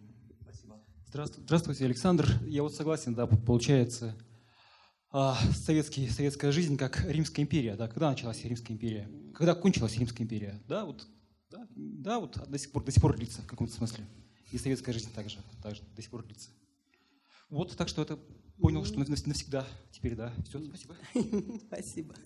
Здравствуйте, 1.14 1.84
Александр. 1.84 2.28
Я 2.44 2.64
вот 2.64 2.74
согласен, 2.74 3.14
да, 3.14 3.28
получается, 3.28 4.16
а, 5.12 5.38
советский, 5.52 6.08
советская 6.08 6.50
жизнь 6.50 6.76
как 6.76 7.04
Римская 7.08 7.44
империя, 7.44 7.76
да, 7.76 7.86
когда 7.86 8.10
началась 8.10 8.44
Римская 8.44 8.76
империя? 8.76 9.08
Когда 9.32 9.54
кончилась 9.54 9.96
Римская 9.96 10.24
империя? 10.26 10.60
Да, 10.66 10.84
вот, 10.84 11.06
да, 11.52 11.68
да, 11.76 12.18
вот 12.18 12.50
до 12.50 12.58
сих 12.58 12.72
пор, 12.72 12.82
до 12.82 12.90
сих 12.90 13.00
пор 13.00 13.16
длится 13.16 13.42
в 13.42 13.46
каком-то 13.46 13.72
смысле. 13.72 14.04
И 14.50 14.58
советская 14.58 14.92
жизнь 14.92 15.12
также, 15.14 15.38
также 15.62 15.84
до 15.94 16.02
сих 16.02 16.10
пор 16.10 16.24
длится. 16.24 16.50
Вот, 17.48 17.76
так 17.76 17.86
что 17.86 18.02
это 18.02 18.18
понял, 18.58 18.84
что 18.84 18.98
навс- 18.98 19.28
навсегда 19.28 19.64
теперь, 19.92 20.16
да. 20.16 20.32
Все, 20.48 20.60
спасибо. 20.64 20.96
Спасибо. 21.68 22.16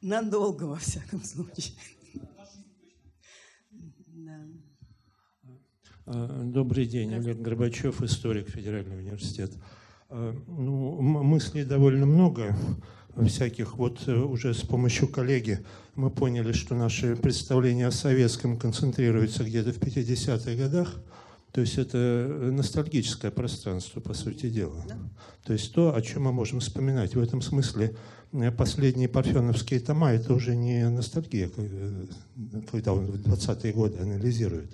Надолго, 0.00 0.62
во 0.62 0.76
всяком 0.76 1.24
случае. 1.24 1.74
Да. 4.06 4.46
А, 6.10 6.42
Добрый 6.42 6.86
день, 6.86 7.12
Олег 7.12 7.38
Горбачев, 7.38 8.02
историк 8.02 8.48
Федерального 8.48 8.98
университета. 8.98 9.58
А, 10.08 10.34
Ну, 10.46 11.02
мыслей 11.02 11.64
довольно 11.64 12.06
много 12.06 12.56
всяких. 13.26 13.76
Вот 13.76 14.00
э, 14.06 14.14
уже 14.14 14.54
с 14.54 14.62
помощью 14.62 15.08
коллеги 15.08 15.58
мы 15.96 16.08
поняли, 16.08 16.52
что 16.52 16.74
наши 16.74 17.14
представления 17.14 17.88
о 17.88 17.90
советском 17.90 18.56
концентрируются 18.56 19.44
где-то 19.44 19.72
в 19.72 19.78
50-х 19.78 20.54
годах. 20.54 20.94
То 21.52 21.60
есть 21.60 21.76
это 21.76 21.98
э, 21.98 22.50
ностальгическое 22.52 23.30
пространство, 23.30 24.00
по 24.00 24.14
сути 24.14 24.48
дела. 24.48 24.82
То 25.44 25.52
есть 25.52 25.74
то, 25.74 25.94
о 25.94 26.00
чем 26.00 26.22
мы 26.22 26.32
можем 26.32 26.60
вспоминать. 26.60 27.16
В 27.16 27.20
этом 27.20 27.42
смысле 27.42 27.94
э, 28.32 28.50
последние 28.50 29.10
парфеновские 29.10 29.80
тома– 29.80 30.12
это 30.12 30.32
уже 30.32 30.56
не 30.56 30.88
ностальгия, 30.88 31.50
когда 32.70 32.94
он 32.94 33.06
в 33.08 33.16
20-е 33.16 33.72
годы 33.74 33.98
анализирует. 33.98 34.72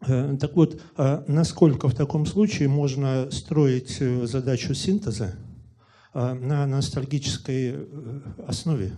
А, 0.00 0.34
э, 0.34 0.36
Так 0.38 0.56
вот, 0.56 0.80
а 0.96 1.24
насколько 1.26 1.88
в 1.88 1.94
таком 1.94 2.26
случае 2.26 2.68
можно 2.68 3.30
строить 3.30 3.96
э, 4.00 4.26
задачу 4.26 4.74
синтеза 4.74 5.34
а, 6.12 6.34
на 6.34 6.66
ностальгической 6.66 7.74
э, 7.74 8.20
основе? 8.46 8.92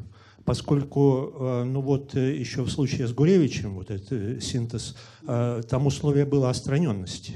Поскольку, 0.44 1.32
э, 1.38 1.64
ну 1.64 1.80
вот 1.80 2.14
еще 2.14 2.62
в 2.62 2.70
случае 2.70 3.06
с 3.06 3.12
Гуревичем, 3.12 3.74
вот 3.74 3.90
этот 3.90 4.42
синтез, 4.42 4.96
там 5.26 5.86
условие 5.86 6.24
было 6.24 6.50
остраненности. 6.50 7.34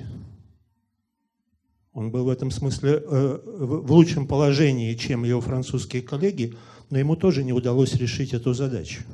Он 1.93 2.11
был 2.11 2.25
в 2.25 2.29
этом 2.29 2.51
смысле 2.51 2.99
в 3.07 3.93
лучшем 3.93 4.27
положении, 4.27 4.95
чем 4.95 5.23
его 5.23 5.41
французские 5.41 6.03
коллеги, 6.03 6.55
но 6.91 6.99
ему 6.99 7.15
тоже 7.15 7.45
не 7.45 7.53
удалось 7.53 7.95
решить 7.95 8.35
эту 8.35 8.53
задачу. 8.53 9.05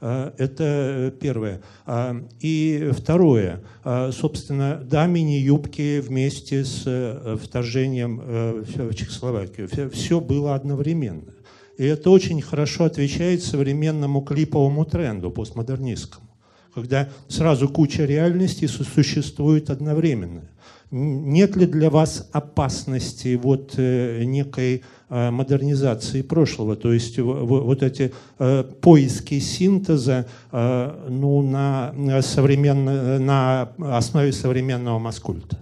А, 0.00 0.32
Это 0.38 1.12
первое. 1.20 1.60
А, 1.86 2.16
И 2.40 2.90
второе. 2.92 3.60
А, 3.84 4.10
Собственно, 4.12 4.80
да, 4.84 5.06
мини-юбки 5.06 6.00
вместе 6.00 6.64
с 6.64 6.82
э, 6.86 7.36
вторжением 7.42 8.20
э, 8.22 8.64
в 8.76 8.94
Чехословакию. 8.94 9.68
Все 9.92 10.20
было 10.20 10.54
одновременно. 10.54 11.34
И 11.78 11.84
это 11.84 12.10
очень 12.10 12.40
хорошо 12.42 12.84
отвечает 12.84 13.42
современному 13.42 14.20
клиповому 14.22 14.84
тренду 14.84 15.30
постмодернистскому, 15.30 16.26
когда 16.74 17.08
сразу 17.28 17.68
куча 17.68 18.04
реальностей 18.04 18.66
су- 18.66 18.84
существует 18.84 19.70
одновременно. 19.70 20.42
Нет 20.90 21.54
ли 21.56 21.66
для 21.66 21.90
вас 21.90 22.28
опасности 22.32 23.34
вот 23.34 23.74
э, 23.76 24.24
некой 24.24 24.84
э, 25.10 25.30
модернизации 25.30 26.22
прошлого, 26.22 26.76
то 26.76 26.92
есть 26.92 27.18
вот 27.18 27.82
эти 27.82 28.14
э, 28.38 28.64
поиски 28.64 29.38
синтеза 29.38 30.26
ну, 30.50 31.42
на, 31.42 31.92
современно- 32.22 33.18
на 33.18 33.96
основе 33.98 34.32
современного 34.32 34.98
маскульта? 34.98 35.58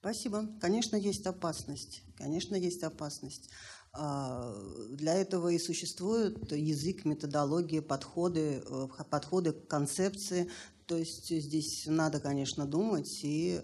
Спасибо. 0.00 0.46
Конечно, 0.60 0.96
есть 0.96 1.26
опасность. 1.26 2.02
Конечно, 2.16 2.54
есть 2.56 2.82
опасность. 2.84 3.50
А, 3.92 4.54
Для 4.90 5.14
этого 5.14 5.48
и 5.48 5.58
существует 5.58 6.52
язык, 6.52 7.04
методология, 7.04 7.82
подходы, 7.82 8.62
подходы, 9.10 9.52
концепции. 9.52 10.48
То 10.86 10.96
есть 10.96 11.28
здесь 11.28 11.84
надо, 11.86 12.20
конечно, 12.20 12.64
думать 12.64 13.20
и, 13.22 13.60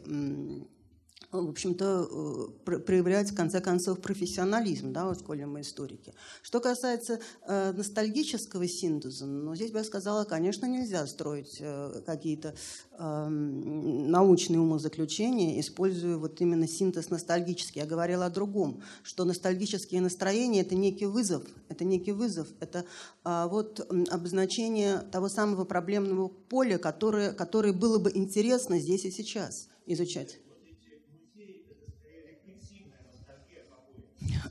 в 1.31 1.49
общем-то, 1.51 2.09
э, 2.11 2.65
пр- 2.65 2.81
проявлять, 2.81 3.31
в 3.31 3.35
конце 3.35 3.61
концов, 3.61 4.01
профессионализм, 4.01 4.93
да, 4.93 5.07
вот, 5.07 5.23
коли 5.23 5.45
мы 5.45 5.61
историки. 5.61 6.13
Что 6.43 6.61
касается 6.61 7.21
э, 7.47 7.73
ностальгического 7.73 8.67
синтеза, 8.67 9.27
ну, 9.27 9.55
здесь 9.55 9.71
бы 9.71 9.79
я 9.79 9.85
сказала, 9.85 10.25
конечно, 10.25 10.67
нельзя 10.67 11.07
строить 11.07 11.57
э, 11.61 12.03
какие-то 12.05 12.55
эм, 12.99 14.11
научные 14.11 14.61
умозаключения, 14.61 15.61
используя 15.61 16.17
вот 16.17 16.41
именно 16.41 16.67
синтез 16.67 17.11
ностальгический. 17.11 17.81
Я 17.81 17.87
говорила 17.87 18.27
о 18.27 18.31
другом, 18.31 18.83
что 19.03 19.25
ностальгические 19.25 20.01
настроения– 20.01 20.61
это 20.63 20.75
некий 20.75 21.07
вызов, 21.07 21.45
это 21.69 21.85
некий 21.85 22.13
вызов, 22.13 22.49
это 22.61 22.85
а, 23.25 23.49
вот 23.49 23.87
обозначение 24.11 24.99
того 24.99 25.29
самого 25.29 25.65
проблемного 25.65 26.29
поля, 26.29 26.79
которое, 26.79 27.33
которое 27.33 27.73
было 27.73 27.99
бы 27.99 28.11
интересно 28.15 28.79
здесь 28.79 29.05
и 29.05 29.11
сейчас 29.11 29.69
изучать. 29.87 30.39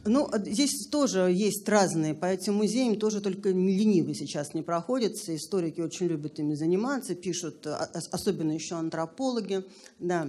Ну, 0.05 0.27
а 0.31 0.39
здесь 0.39 0.87
тоже 0.87 1.31
есть 1.31 1.67
разные. 1.69 2.13
По 2.15 2.25
этим 2.25 2.55
музеям 2.55 2.97
тоже 2.97 3.21
только 3.21 3.49
ленивый 3.49 4.15
сейчас 4.15 4.53
не 4.53 4.63
проходится. 4.63 5.35
Историки 5.35 5.81
очень 5.81 6.07
любят 6.07 6.39
ими 6.39 6.55
заниматься, 6.55 7.13
пишут, 7.13 7.67
а- 7.67 7.89
ос- 7.93 8.09
особенно 8.11 8.51
еще 8.51 8.75
антропологи, 8.75 9.63
да, 9.99 10.27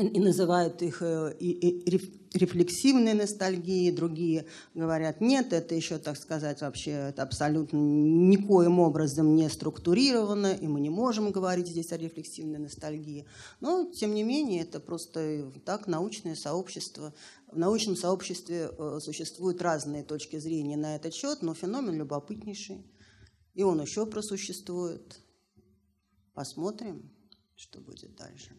и 0.00 0.20
называют 0.20 0.80
их 0.82 1.02
э, 1.02 1.34
и- 1.40 1.50
и 1.50 1.90
реф- 1.90 2.12
рефлексивной 2.32 3.14
ностальгией, 3.14 3.90
другие 3.90 4.44
говорят, 4.74 5.20
нет, 5.20 5.52
это 5.52 5.74
еще, 5.74 5.98
так 5.98 6.16
сказать, 6.16 6.60
вообще 6.60 6.92
это 6.92 7.22
абсолютно 7.22 7.78
никоим 7.78 8.78
образом 8.78 9.34
не 9.34 9.48
структурировано, 9.48 10.52
и 10.52 10.68
мы 10.68 10.80
не 10.80 10.90
можем 10.90 11.32
говорить 11.32 11.66
здесь 11.68 11.90
о 11.90 11.96
рефлексивной 11.96 12.60
ностальгии. 12.60 13.26
Но, 13.60 13.90
тем 13.92 14.14
не 14.14 14.22
менее, 14.22 14.62
это 14.62 14.78
просто 14.78 15.50
так 15.64 15.88
научное 15.88 16.36
сообщество. 16.36 17.12
В 17.50 17.56
научном 17.56 17.96
сообществе 17.96 18.70
э, 18.70 18.98
существуют 19.00 19.62
разные 19.62 20.04
точки 20.04 20.38
зрения 20.38 20.76
на 20.76 20.96
этот 20.96 21.14
счет, 21.14 21.40
но 21.40 21.54
феномен 21.54 21.94
любопытнейший, 21.96 22.84
и 23.54 23.62
он 23.62 23.80
еще 23.80 24.04
просуществует. 24.04 25.18
Посмотрим, 26.34 27.10
что 27.56 27.80
будет 27.80 28.14
дальше. 28.16 28.50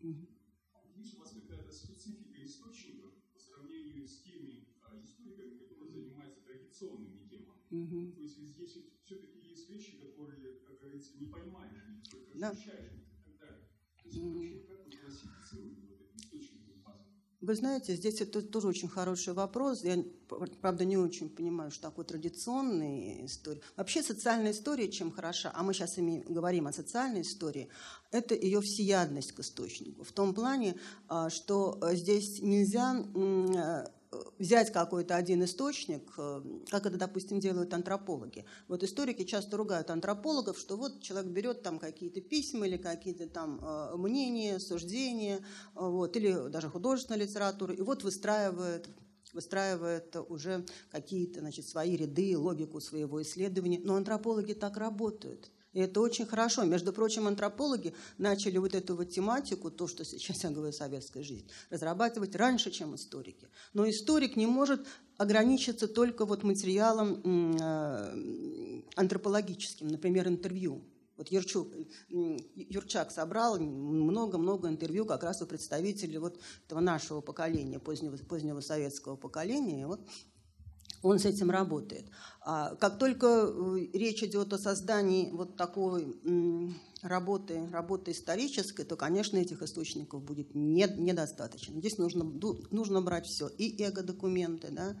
Есть 0.00 1.14
у 1.16 1.20
вас 1.20 1.30
какая-то 1.30 1.70
специфика 1.70 2.42
источников 2.42 3.12
по 3.34 3.38
сравнению 3.38 4.08
с 4.08 4.22
теми 4.22 4.66
а, 4.82 4.98
историками, 4.98 5.58
которые 5.58 5.92
занимаются 5.92 6.40
традиционными 6.40 7.28
темами? 7.28 8.12
То 8.12 8.22
есть 8.22 8.38
здесь 8.38 8.78
все-таки 9.04 9.38
есть 9.40 9.68
вещи, 9.68 9.98
которые, 9.98 10.54
как 10.66 10.80
говорится, 10.80 11.18
не 11.18 11.26
поймаешь, 11.26 11.76
их 12.02 12.10
только 12.10 12.38
Да. 12.38 12.50
ощущаешь 12.50 12.92
и 12.92 13.24
так 13.24 13.38
далее. 13.38 13.68
То 14.02 14.08
есть 14.08 14.67
Вы 17.48 17.54
знаете, 17.54 17.96
здесь 17.96 18.20
это 18.20 18.42
тоже 18.42 18.68
очень 18.68 18.88
хороший 18.88 19.32
вопрос. 19.32 19.82
Я, 19.82 20.04
правда, 20.60 20.84
не 20.84 20.98
очень 20.98 21.30
понимаю, 21.30 21.70
что 21.70 21.84
такое 21.84 22.04
традиционные 22.04 23.24
истории. 23.24 23.62
Вообще 23.74 24.02
социальная 24.02 24.50
история 24.50 24.90
чем 24.90 25.10
хороша, 25.10 25.50
а 25.54 25.62
мы 25.62 25.72
сейчас 25.72 25.98
имеем, 25.98 26.24
говорим 26.24 26.66
о 26.66 26.74
социальной 26.74 27.22
истории, 27.22 27.70
это 28.10 28.34
ее 28.34 28.60
всеядность 28.60 29.32
к 29.32 29.40
источнику. 29.40 30.04
В 30.04 30.12
том 30.12 30.34
плане, 30.34 30.76
а, 31.08 31.30
что 31.30 31.78
э, 31.80 31.96
здесь 31.96 32.42
нельзя 32.42 33.02
э, 33.14 33.86
взять 34.38 34.72
какой-то 34.72 35.16
один 35.16 35.44
источник, 35.44 36.12
э, 36.16 36.42
как 36.70 36.86
это, 36.86 36.96
допустим, 36.96 37.40
делают 37.40 37.74
антропологи. 37.74 38.44
Вот 38.66 38.82
историки 38.82 39.24
часто 39.24 39.56
ругают 39.56 39.90
антропологов, 39.90 40.58
что 40.58 40.76
вот 40.76 41.02
человек 41.02 41.30
берет 41.30 41.62
там 41.62 41.78
какие-то 41.78 42.20
письма 42.20 42.66
или 42.66 42.76
какие-то 42.76 43.28
там 43.28 43.60
э, 43.62 43.96
мнения, 43.96 44.58
суждения, 44.58 45.38
э, 45.38 45.40
вот, 45.74 46.16
или 46.16 46.48
даже 46.48 46.68
художественную 46.68 47.26
литературу, 47.26 47.72
и 47.72 47.82
вот 47.82 48.02
выстраивает 48.04 48.88
выстраивает 49.34 50.16
уже 50.30 50.64
какие-то 50.90 51.40
значит, 51.40 51.68
свои 51.68 51.96
ряды, 51.96 52.36
логику 52.36 52.80
своего 52.80 53.20
исследования. 53.20 53.78
Но 53.78 53.94
антропологи 53.94 54.54
так 54.54 54.78
работают. 54.78 55.50
И 55.78 55.80
это 55.80 56.00
очень 56.00 56.26
хорошо. 56.26 56.64
Между 56.64 56.92
прочим, 56.92 57.28
антропологи 57.28 57.94
начали 58.18 58.58
вот 58.58 58.74
эту 58.74 58.96
вот 58.96 59.10
тематику, 59.10 59.70
то, 59.70 59.86
что 59.86 60.04
сейчас 60.04 60.42
я 60.42 60.50
говорю, 60.50 60.72
советская 60.72 61.22
жизнь, 61.22 61.48
разрабатывать 61.70 62.34
раньше, 62.34 62.72
чем 62.72 62.96
историки. 62.96 63.46
Но 63.74 63.88
историк 63.88 64.34
не 64.34 64.48
может 64.48 64.84
ограничиться 65.18 65.86
только 65.86 66.26
вот 66.26 66.42
материалом 66.42 67.22
э, 67.56 68.82
антропологическим, 68.96 69.86
например, 69.86 70.26
интервью. 70.26 70.82
Вот 71.16 71.28
Юрчук, 71.28 71.72
Юрчак 72.08 73.12
собрал 73.12 73.60
много-много 73.60 74.68
интервью 74.68 75.04
как 75.06 75.22
раз 75.22 75.42
у 75.42 75.46
представителей 75.46 76.18
вот 76.18 76.40
этого 76.66 76.80
нашего 76.80 77.20
поколения, 77.20 77.78
позднего, 77.78 78.16
позднего 78.16 78.60
советского 78.60 79.14
поколения. 79.14 79.82
И 79.82 79.84
вот 79.84 80.00
он 81.02 81.18
с 81.18 81.24
этим 81.24 81.50
работает. 81.50 82.06
А 82.40 82.74
как 82.76 82.98
только 82.98 83.26
э, 83.26 83.86
речь 83.92 84.22
идет 84.22 84.52
о 84.52 84.58
создании 84.58 85.30
вот 85.30 85.56
такой 85.56 86.16
работы, 87.02 87.68
работы 87.70 88.10
исторической, 88.12 88.84
то, 88.84 88.96
конечно, 88.96 89.36
этих 89.36 89.62
источников 89.62 90.22
будет 90.22 90.54
не- 90.54 90.94
недостаточно. 90.96 91.78
Здесь 91.78 91.98
нужно, 91.98 92.24
нужно 92.70 93.02
брать 93.02 93.26
все. 93.26 93.48
И 93.48 93.82
эго-документы, 93.82 94.68
да, 94.70 94.96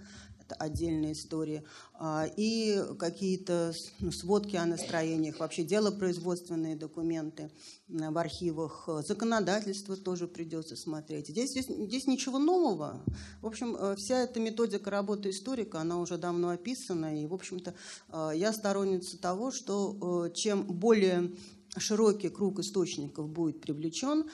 это 0.48 0.54
отдельная 0.54 1.12
история, 1.12 1.62
а, 1.94 2.26
и 2.36 2.82
какие-то 2.98 3.74
ну, 4.00 4.10
сводки 4.10 4.56
о 4.56 4.64
настроениях, 4.64 5.40
вообще 5.40 5.62
делопроизводственные 5.62 6.76
документы 6.76 7.50
м, 7.88 8.12
в 8.12 8.18
архивах, 8.18 8.88
законодательство 9.06 9.96
тоже 9.96 10.26
придется 10.26 10.76
смотреть. 10.76 11.28
Здесь, 11.28 11.50
здесь, 11.50 11.66
здесь 11.66 12.06
ничего 12.06 12.38
нового. 12.38 13.04
В 13.42 13.46
общем, 13.46 13.76
э, 13.76 13.96
вся 13.96 14.22
эта 14.22 14.40
методика 14.40 14.90
работы 14.90 15.30
историка, 15.30 15.80
она 15.80 16.00
уже 16.00 16.16
давно 16.16 16.50
описана, 16.50 17.20
и, 17.20 17.26
в 17.26 17.34
общем-то, 17.34 17.74
э, 18.10 18.30
я 18.34 18.52
сторонница 18.52 19.18
того, 19.18 19.50
что 19.50 20.26
э, 20.26 20.34
чем 20.34 20.64
более 20.64 21.32
широкий 21.76 22.30
круг 22.30 22.60
источников 22.60 23.28
будет 23.28 23.60
привлечен, 23.60 24.24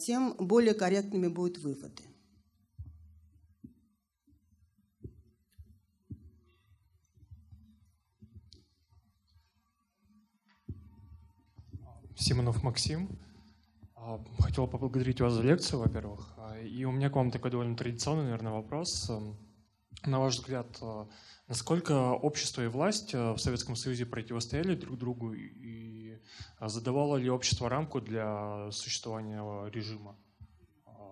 тем 0.00 0.34
более 0.38 0.72
корректными 0.72 1.28
будут 1.28 1.58
выводы. 1.58 2.09
Симонов 12.20 12.62
Максим. 12.62 13.08
А, 13.96 14.22
Хотел 14.38 14.68
поблагодарить 14.68 15.20
вас 15.20 15.32
за 15.32 15.42
лекцию, 15.42 15.80
во-первых. 15.80 16.34
А, 16.36 16.58
И 16.60 16.84
у 16.84 16.92
меня 16.92 17.08
к 17.08 17.16
вам 17.16 17.30
такой 17.30 17.50
довольно 17.50 17.74
традиционный, 17.76 18.24
наверное, 18.24 18.52
вопрос. 18.52 19.08
Эм, 19.08 19.36
На 20.06 20.20
ваш 20.20 20.36
взгляд, 20.36 20.78
а, 20.82 21.08
насколько 21.48 22.12
общество 22.12 22.62
и 22.62 22.68
власть 22.68 23.14
а, 23.14 23.32
в 23.32 23.38
Советском 23.38 23.74
Союзе 23.74 24.04
противостояли 24.04 24.74
друг 24.74 24.98
другу 24.98 25.32
и 25.32 26.18
задавало 26.60 27.16
ли 27.16 27.30
общество 27.30 27.70
рамку 27.70 28.00
для 28.00 28.70
существования 28.70 29.70
режима? 29.70 30.16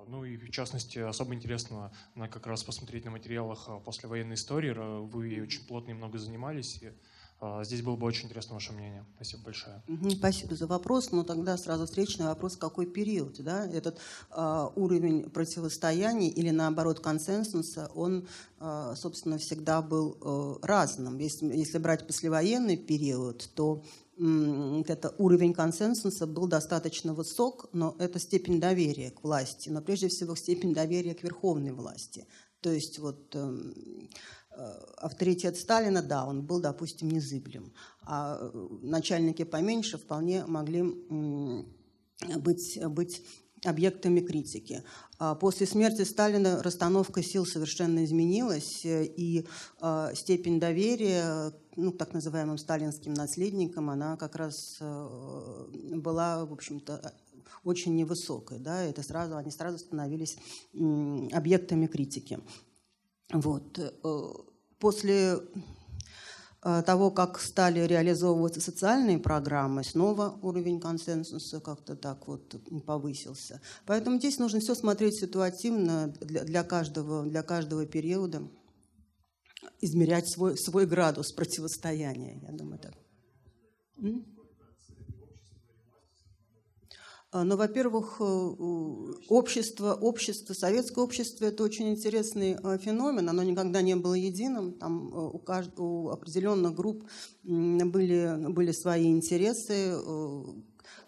Ну 0.07 0.25
и 0.25 0.37
в 0.37 0.51
частности, 0.51 0.99
особо 0.99 1.35
интересно 1.35 1.93
на 2.15 2.29
как 2.29 2.47
раз 2.47 2.65
посмотреть 2.65 3.05
на 3.05 3.11
материалах 3.11 3.69
послевоенной 3.85 4.35
истории. 4.35 4.73
Вы 4.73 5.43
очень 5.43 5.67
плотно 5.67 5.91
и 5.91 5.95
много 5.95 6.19
занимались. 6.19 6.83
И 6.83 6.93
здесь 7.62 7.82
было 7.82 7.97
бы 7.97 8.07
очень 8.07 8.26
интересно 8.26 8.55
ваше 8.55 8.72
мнение. 8.72 9.05
Спасибо 9.16 9.45
большое. 9.45 9.82
Спасибо 10.11 10.55
за 10.57 10.66
вопрос. 10.66 11.12
Но 11.12 11.22
тогда 11.22 11.57
сразу 11.57 11.86
встречный 11.86 12.26
вопрос, 12.26 12.57
какой 12.57 12.86
период? 12.86 13.41
Да? 13.43 13.66
Этот 13.66 14.01
э, 14.30 14.68
уровень 14.74 15.30
противостояния 15.30 16.30
или 16.30 16.51
наоборот 16.51 17.01
консенсуса, 17.01 17.91
он, 17.95 18.26
э, 18.59 18.95
собственно, 18.97 19.39
всегда 19.39 19.82
был 19.82 20.18
э, 20.20 20.66
разным. 20.66 21.18
Если, 21.18 21.47
если 21.47 21.78
брать 21.78 22.07
послевоенный 22.07 22.76
период, 22.76 23.49
то 23.55 23.84
это 24.18 25.14
уровень 25.18 25.55
консенсуса 25.55 26.26
был 26.26 26.49
достаточно 26.49 27.14
высок, 27.14 27.68
но 27.72 27.95
это 28.01 28.18
степень 28.18 28.59
доверия 28.59 29.12
к 29.12 29.22
власти, 29.22 29.68
но 29.68 29.80
прежде 29.80 30.09
всего 30.09 30.34
степень 30.34 30.74
доверия 30.74 31.14
к 31.14 31.22
верховной 31.22 31.70
власти. 31.70 32.26
То 32.61 32.70
есть 32.70 32.99
вот 32.99 33.32
эм, 33.36 34.09
авторитет 34.97 35.57
Сталина, 35.57 36.03
да, 36.03 36.27
он 36.27 36.43
был, 36.43 36.61
допустим, 36.61 37.11
незыблем. 37.11 37.73
А 38.03 38.39
э, 38.41 38.69
начальники 38.83 39.45
поменьше 39.45 39.99
вполне 39.99 40.45
могли 40.47 40.83
быть, 42.37 42.79
быть 42.89 43.23
объектами 43.65 44.21
критики. 44.21 44.83
А 45.19 45.35
после 45.35 45.67
смерти 45.67 46.03
Сталина 46.03 46.63
расстановка 46.63 47.23
сил 47.23 47.47
совершенно 47.47 48.05
изменилась, 48.05 48.85
э, 48.85 49.05
и 49.05 49.47
степень 50.15 50.59
доверия 50.61 51.53
ну, 51.77 51.93
так 51.93 52.13
называемым 52.13 52.59
сталинским 52.59 53.15
наследникам, 53.15 53.91
она 53.91 54.17
как 54.17 54.35
раз 54.35 54.79
была, 54.81 56.45
в 56.45 56.53
общем-то, 56.53 57.15
очень 57.65 57.95
невысокой. 57.95 58.59
Да, 58.59 58.83
это 58.83 59.03
сразу, 59.03 59.37
они 59.37 59.51
сразу 59.51 59.79
становились 59.79 60.37
объектами 61.33 61.87
критики. 61.87 62.41
Вот. 63.33 63.79
После 64.79 65.41
э, 66.62 66.83
того, 66.83 67.11
как 67.11 67.41
стали 67.41 67.81
реализовываться 67.81 68.61
социальные 68.61 69.18
программы, 69.18 69.85
снова 69.85 70.39
уровень 70.43 70.81
консенсуса 70.81 71.61
как-то 71.61 71.97
так 71.97 72.26
вот 72.29 72.55
повысился. 72.87 73.61
Поэтому 73.87 74.18
здесь 74.18 74.39
нужно 74.39 74.61
все 74.61 74.74
смотреть 74.74 75.16
ситуативно 75.16 76.14
для, 76.20 76.45
для, 76.45 76.64
каждого, 76.64 77.24
для 77.24 77.43
каждого 77.43 77.87
периода, 77.87 78.49
измерять 79.81 80.29
свой, 80.29 80.57
свой 80.57 80.87
градус 80.87 81.33
противостояния, 81.33 82.41
я 82.43 82.53
думаю 82.53 82.79
так. 82.79 82.95
А, 87.31 87.45
Но, 87.45 87.51
ну, 87.51 87.57
во-первых, 87.57 88.16
э, 88.20 88.24
общество, 89.29 89.93
общество, 89.93 90.55
советское 90.55 91.05
общество– 91.05 91.45
это 91.47 91.62
очень 91.62 91.91
интересный 91.91 92.57
э, 92.62 92.79
феномен. 92.79 93.29
Оно 93.29 93.43
никогда 93.43 93.83
не 93.83 93.97
было 93.97 94.14
единым. 94.14 94.72
Там 94.72 95.09
э, 95.12 95.31
у, 95.35 95.39
кажд... 95.39 95.79
у 95.79 96.09
определенных 96.09 96.74
групп 96.74 97.05
были, 97.43 98.47
были 98.49 98.72
свои 98.72 99.11
интересы, 99.11 99.95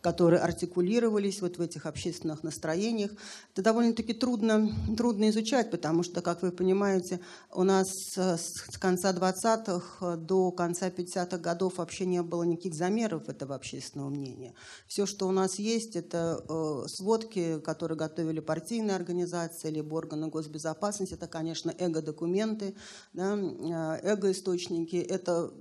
которые 0.00 0.40
артикулировались 0.40 1.40
вот 1.42 1.58
в 1.58 1.60
этих 1.60 1.86
общественных 1.86 2.42
настроениях. 2.42 3.10
Это 3.52 3.62
довольно-таки 3.62 4.14
трудно, 4.14 4.70
трудно 4.96 5.28
изучать, 5.30 5.70
потому 5.70 6.02
что, 6.02 6.22
как 6.22 6.42
вы 6.42 6.52
понимаете, 6.52 7.20
у 7.52 7.62
нас 7.62 8.16
с 8.16 8.78
конца 8.78 9.12
20-х 9.12 10.16
до 10.16 10.50
конца 10.52 10.88
50-х 10.88 11.38
годов 11.38 11.78
вообще 11.78 12.06
не 12.06 12.22
было 12.22 12.42
никаких 12.44 12.74
замеров 12.74 13.28
этого 13.28 13.54
общественного 13.54 14.08
мнения. 14.08 14.54
Все, 14.86 15.06
что 15.06 15.28
у 15.28 15.32
нас 15.32 15.58
есть, 15.58 15.96
это 15.96 16.44
э, 16.48 16.88
сводки, 16.88 17.60
которые 17.60 17.98
готовили 17.98 18.40
партийные 18.40 18.96
организации 18.96 19.70
либо 19.70 19.94
органы 19.94 20.28
госбезопасности. 20.28 21.14
Это, 21.14 21.26
конечно, 21.26 21.74
эго-документы, 21.78 22.74
да, 23.12 23.36
э, 23.36 24.00
эго-источники. 24.02 24.96
Это 24.96 25.52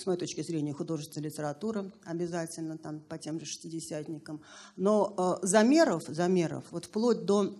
с 0.00 0.06
моей 0.06 0.18
точки 0.18 0.42
зрения, 0.42 0.72
художественная 0.72 1.30
литература 1.30 1.90
обязательно 2.04 2.78
там 2.78 3.00
по 3.00 3.18
тем 3.18 3.40
же 3.40 3.46
шестидесятникам. 3.46 4.40
Но 4.76 5.40
э, 5.42 5.46
замеров, 5.46 6.04
замеров, 6.08 6.64
вот 6.70 6.86
вплоть 6.86 7.24
до 7.24 7.54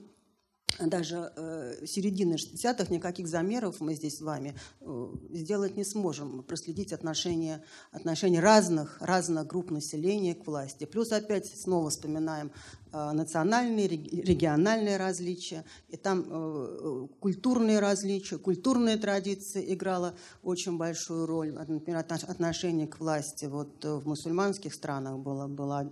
даже 0.81 1.33
э, 1.37 1.87
середины 1.87 2.35
60-х 2.35 2.93
никаких 2.93 3.29
замеров 3.29 3.81
мы 3.81 3.95
здесь 3.95 4.19
с 4.19 4.21
вами 4.21 4.55
э, 4.81 5.09
сделать 5.31 5.77
не 5.77 5.85
сможем, 5.85 6.43
проследить 6.43 6.93
отношения, 6.93 7.65
отношения 7.93 8.41
разных, 8.41 8.99
разных 9.01 9.47
групп 9.47 9.71
населения 9.71 10.35
к 10.35 10.47
власти. 10.47 10.85
Плюс 10.85 11.13
опять 11.13 11.47
снова 11.47 11.89
вспоминаем 11.89 12.51
Э, 12.86 12.86
национальные, 13.13 13.89
региональные 13.89 14.97
различия, 14.97 15.65
и 15.89 15.97
там 15.97 16.25
э, 16.27 16.27
э, 16.31 17.07
культурные 17.21 17.79
различия, 17.79 18.39
культурная 18.39 18.97
традиция 18.97 19.63
играла 19.63 20.15
очень 20.43 20.77
большую 20.77 21.27
роль. 21.27 21.53
Например, 21.53 21.99
отношение 21.99 22.87
к 22.87 22.99
власти 23.01 23.47
вот 23.47 23.85
в 23.85 24.07
мусульманских 24.07 24.73
странах 24.73 25.19
было, 25.19 25.47
было 25.47 25.91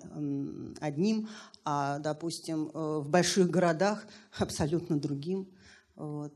одним, 0.80 1.28
а, 1.64 1.98
допустим, 1.98 2.70
в 2.72 3.08
больших 3.08 3.50
городах 3.50 4.06
абсолютно 4.38 4.98
другим. 4.98 5.48
Вот. 5.96 6.34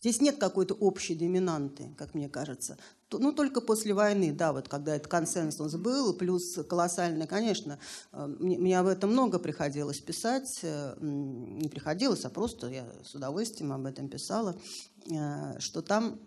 Здесь 0.00 0.20
нет 0.20 0.38
какой-то 0.38 0.74
общей 0.74 1.14
доминанты, 1.14 1.94
как 1.98 2.14
мне 2.14 2.28
кажется. 2.28 2.78
Ну, 3.12 3.32
только 3.32 3.60
после 3.60 3.92
войны, 3.92 4.32
да, 4.32 4.52
вот 4.52 4.68
когда 4.68 4.96
этот 4.96 5.08
консенсус 5.08 5.74
был, 5.74 6.14
плюс 6.14 6.58
колоссальный, 6.68 7.26
конечно, 7.26 7.78
э, 8.12 8.26
мне, 8.38 8.78
об 8.78 8.86
этом 8.86 9.10
много 9.10 9.38
приходилось 9.38 10.00
писать, 10.00 10.60
э, 10.62 10.96
не 11.00 11.68
приходилось, 11.68 12.24
а 12.24 12.30
просто 12.30 12.68
я 12.68 12.86
с 13.04 13.14
удовольствием 13.14 13.72
об 13.72 13.84
этом 13.84 14.08
писала, 14.08 14.56
э, 15.10 15.58
что 15.58 15.82
там 15.82 16.20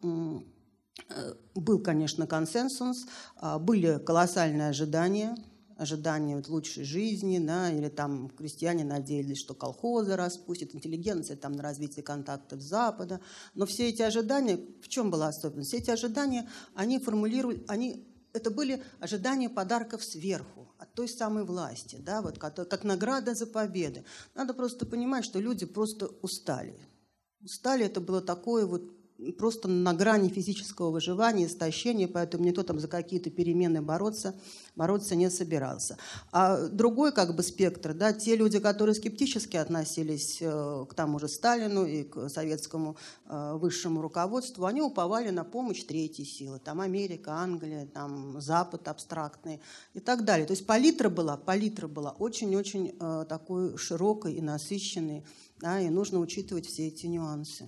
был, 1.55 1.79
конечно, 1.79 2.27
консенсус, 2.27 3.07
а 3.37 3.57
были 3.57 3.97
колоссальные 3.97 4.69
ожидания, 4.69 5.35
ожидания 5.83 6.35
вот 6.35 6.49
лучшей 6.49 6.83
жизни, 6.83 7.39
да, 7.39 7.71
или 7.71 7.89
там 7.89 8.29
крестьяне 8.29 8.83
надеялись, 8.83 9.37
что 9.37 9.53
колхозы 9.53 10.15
распустят, 10.15 10.73
интеллигенция 10.73 11.37
там 11.37 11.53
на 11.53 11.63
развитие 11.63 12.03
контактов 12.03 12.61
Запада. 12.61 13.21
Но 13.53 13.65
все 13.65 13.89
эти 13.89 14.01
ожидания, 14.01 14.59
в 14.81 14.87
чем 14.87 15.11
была 15.11 15.27
особенность? 15.27 15.69
Все 15.69 15.77
эти 15.77 15.91
ожидания, 15.91 16.49
они 16.73 16.99
формулировали, 16.99 17.63
они, 17.67 18.07
это 18.33 18.49
были 18.49 18.83
ожидания 18.99 19.49
подарков 19.49 20.03
сверху, 20.03 20.73
от 20.79 20.93
той 20.93 21.07
самой 21.07 21.45
власти, 21.45 21.97
да, 21.99 22.21
вот, 22.21 22.37
как 22.37 22.83
награда 22.83 23.35
за 23.35 23.47
победы. 23.47 24.03
Надо 24.35 24.53
просто 24.53 24.85
понимать, 24.85 25.23
что 25.23 25.39
люди 25.39 25.65
просто 25.65 26.07
устали. 26.21 26.77
Устали, 27.41 27.85
это 27.85 28.01
было 28.01 28.21
такое 28.21 28.65
вот 28.65 28.83
просто 29.37 29.67
на 29.67 29.93
грани 29.93 30.29
физического 30.29 30.89
выживания, 30.91 31.45
истощения, 31.45 32.07
поэтому 32.07 32.43
никто 32.43 32.63
там 32.63 32.79
за 32.79 32.87
какие-то 32.87 33.29
перемены 33.29 33.81
бороться, 33.81 34.35
бороться 34.75 35.15
не 35.15 35.29
собирался. 35.29 35.97
А 36.31 36.67
другой 36.67 37.11
как 37.11 37.35
бы 37.35 37.43
спектр, 37.43 37.93
да, 37.93 38.13
те 38.13 38.35
люди, 38.35 38.59
которые 38.59 38.95
скептически 38.95 39.57
относились 39.57 40.39
э, 40.41 40.85
к 40.89 40.93
тому 40.93 41.19
же 41.19 41.27
Сталину 41.27 41.85
и 41.85 42.03
к 42.03 42.29
советскому 42.29 42.97
э, 43.27 43.53
высшему 43.55 44.01
руководству, 44.01 44.65
они 44.65 44.81
уповали 44.81 45.29
на 45.29 45.43
помощь 45.43 45.83
третьей 45.83 46.25
силы, 46.25 46.59
там 46.59 46.81
Америка, 46.81 47.33
Англия, 47.33 47.85
там 47.85 48.41
Запад 48.41 48.87
абстрактный 48.87 49.61
и 49.93 49.99
так 49.99 50.25
далее. 50.25 50.45
То 50.45 50.53
есть 50.53 50.65
палитра 50.65 51.09
была, 51.09 51.37
палитра 51.37 51.87
была 51.87 52.11
очень-очень 52.11 52.95
э, 52.99 53.25
такой 53.29 53.77
широкой 53.77 54.33
и 54.33 54.41
насыщенной, 54.41 55.23
да, 55.59 55.79
и 55.79 55.89
нужно 55.89 56.19
учитывать 56.19 56.65
все 56.65 56.87
эти 56.87 57.05
нюансы. 57.05 57.67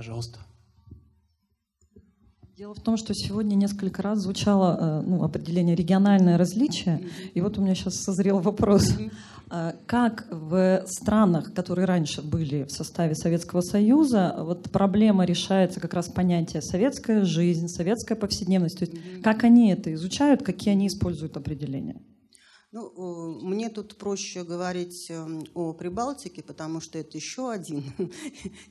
Пожалуйста. 0.00 0.38
Дело 2.56 2.72
в 2.72 2.80
том, 2.80 2.96
что 2.96 3.12
сегодня 3.12 3.54
несколько 3.54 4.00
раз 4.00 4.20
звучало 4.20 4.78
э, 4.80 5.06
ну, 5.06 5.22
определение 5.22 5.76
региональное 5.76 6.38
различие, 6.38 7.06
и 7.34 7.42
вот 7.42 7.58
у 7.58 7.60
меня 7.60 7.74
сейчас 7.74 7.96
созрел 7.96 8.38
вопрос. 8.38 8.94
А 9.50 9.74
как 9.84 10.26
в 10.30 10.84
странах, 10.86 11.52
которые 11.52 11.84
раньше 11.84 12.22
были 12.22 12.64
в 12.64 12.70
составе 12.70 13.14
Советского 13.14 13.60
Союза, 13.60 14.36
вот 14.38 14.70
проблема 14.70 15.26
решается 15.26 15.80
как 15.80 15.92
раз 15.92 16.08
понятие 16.08 16.62
советская 16.62 17.26
жизнь, 17.26 17.68
советская 17.68 18.16
повседневность. 18.16 18.78
То 18.78 18.86
есть 18.86 19.22
как 19.22 19.44
они 19.44 19.70
это 19.70 19.92
изучают, 19.92 20.42
какие 20.42 20.72
они 20.72 20.86
используют 20.86 21.36
определения? 21.36 22.00
Ну, 22.72 23.40
мне 23.42 23.68
тут 23.68 23.96
проще 23.96 24.44
говорить 24.44 25.10
эм, 25.10 25.44
о 25.54 25.72
Прибалтике, 25.72 26.40
потому 26.40 26.80
что 26.80 26.98
это 26.98 27.18
еще 27.18 27.50
один, 27.50 27.82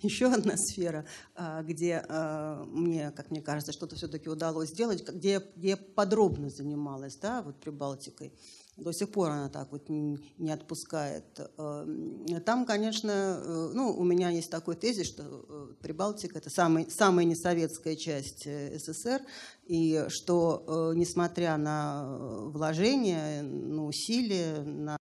еще 0.01 0.27
одна 0.31 0.55
сфера, 0.55 1.05
а, 1.35 1.63
где 1.63 2.05
а, 2.07 2.63
мне, 2.63 3.11
как 3.11 3.29
мне 3.29 3.41
кажется, 3.41 3.73
что-то 3.73 3.97
все-таки 3.97 4.29
удалось 4.29 4.69
сделать, 4.69 5.05
где 5.05 5.45
я 5.57 5.75
подробно 5.75 6.49
занималась, 6.49 7.17
да, 7.17 7.41
вот 7.41 7.57
Прибалтикой 7.59 8.31
до 8.79 8.93
сих 8.93 9.09
пор 9.09 9.31
она 9.31 9.49
так 9.49 9.71
вот 9.71 9.89
не 9.89 10.51
отпускает. 10.51 11.39
Эм, 11.57 12.25
там, 12.45 12.65
конечно, 12.65 13.11
э, 13.43 13.71
ну, 13.73 13.95
у 13.97 14.03
меня 14.03 14.29
есть 14.29 14.49
такой 14.49 14.75
тезис, 14.75 15.07
что 15.07 15.23
э, 15.23 15.73
Прибалтика– 15.81 16.37
это 16.39 16.49
самый, 16.49 16.89
самая 16.89 17.25
несоветская 17.25 17.95
часть 17.95 18.43
э, 18.45 18.77
СССР, 18.77 19.21
и 19.65 20.05
что, 20.07 20.93
несмотря 20.95 21.55
на 21.57 22.47
вложения, 22.47 23.43
на 23.43 23.85
усилия, 23.85 24.61
на 24.61 24.98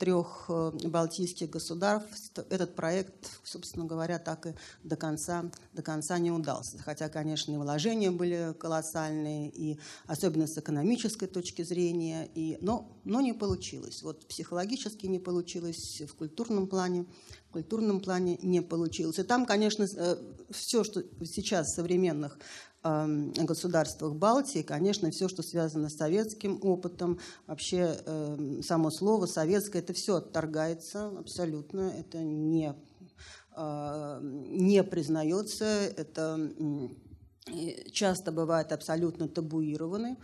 трех 0.00 0.46
э, 0.48 0.72
балтийских 0.84 1.50
государств 1.50 2.40
этот 2.48 2.74
проект, 2.74 3.14
собственно 3.44 3.84
говоря, 3.84 4.18
так 4.18 4.46
и 4.46 4.54
до 4.82 4.96
конца, 4.96 5.44
до 5.74 5.82
конца 5.82 6.18
не 6.18 6.30
удался. 6.30 6.78
Хотя, 6.78 7.10
конечно, 7.10 7.52
и 7.52 7.56
вложения 7.58 8.10
были 8.10 8.54
колоссальные, 8.58 9.50
и 9.50 9.78
особенно 10.06 10.46
с 10.46 10.56
экономической 10.56 11.26
точки 11.26 11.62
зрения, 11.62 12.28
и, 12.34 12.56
но, 12.62 12.90
но 13.04 13.20
не 13.20 13.34
получилось. 13.34 14.02
Вот 14.02 14.26
психологически 14.26 15.06
не 15.06 15.18
получилось, 15.18 16.02
в 16.10 16.14
культурном 16.14 16.66
плане, 16.66 17.04
в 17.50 17.52
культурном 17.52 18.00
плане 18.00 18.38
не 18.42 18.62
получилось. 18.62 19.18
И 19.18 19.22
там, 19.22 19.44
конечно, 19.44 19.86
э, 19.94 20.16
все, 20.50 20.82
что 20.82 21.04
сейчас 21.24 21.72
в 21.72 21.74
современных 21.74 22.38
государствах 22.82 24.14
Балтии, 24.14 24.62
конечно, 24.62 25.10
все, 25.10 25.28
что 25.28 25.42
связано 25.42 25.88
с 25.88 25.96
советским 25.96 26.58
опытом, 26.62 27.18
вообще 27.46 27.96
эм, 28.06 28.62
само 28.62 28.90
слово 28.90 29.26
советское, 29.26 29.80
это 29.80 29.92
все 29.92 30.16
отторгается 30.16 31.08
абсолютно, 31.18 31.92
это 31.98 32.18
не, 32.18 32.74
э, 33.56 34.20
не 34.22 34.82
признается, 34.82 35.64
это 35.64 36.50
часто 37.92 38.32
бывает 38.32 38.72
абсолютно 38.72 39.28
табуированы. 39.28 40.16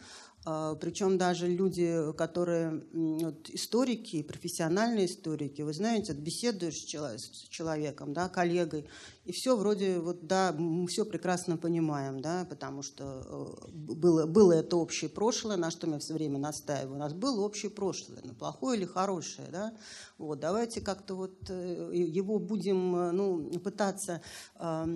А, 0.48 0.76
Причем 0.76 1.18
даже 1.18 1.48
люди, 1.48 2.12
которые 2.16 2.84
вот, 2.92 3.50
историки, 3.50 4.22
профессиональные 4.22 5.06
историки, 5.06 5.62
вы 5.62 5.72
знаете, 5.72 6.12
беседуешь 6.12 6.76
с 6.76 7.48
человеком, 7.48 8.12
да, 8.12 8.28
коллегой, 8.28 8.86
и 9.24 9.32
все 9.32 9.56
вроде 9.56 9.98
вот 9.98 10.28
да, 10.28 10.54
мы 10.56 10.86
все 10.86 11.04
прекрасно 11.04 11.56
понимаем, 11.56 12.20
да, 12.20 12.46
потому 12.48 12.82
что 12.82 13.56
э, 13.66 13.70
было, 13.72 14.26
было 14.26 14.52
это 14.52 14.76
общее 14.76 15.10
прошлое, 15.10 15.56
на 15.56 15.72
что 15.72 15.88
мы 15.88 15.98
все 15.98 16.14
время 16.14 16.38
настаиваем. 16.38 16.92
У 16.92 16.98
нас 16.98 17.12
было 17.12 17.40
общее 17.40 17.72
прошлое, 17.72 18.20
но 18.22 18.32
плохое 18.32 18.78
или 18.78 18.86
хорошее, 18.86 19.48
да. 19.50 19.74
Вот, 20.16 20.38
давайте 20.38 20.80
как-то 20.80 21.16
вот 21.16 21.50
э, 21.50 21.90
его 21.92 22.38
будем 22.38 22.94
э, 22.94 23.10
ну, 23.10 23.50
пытаться 23.58 24.22
э, 24.60 24.86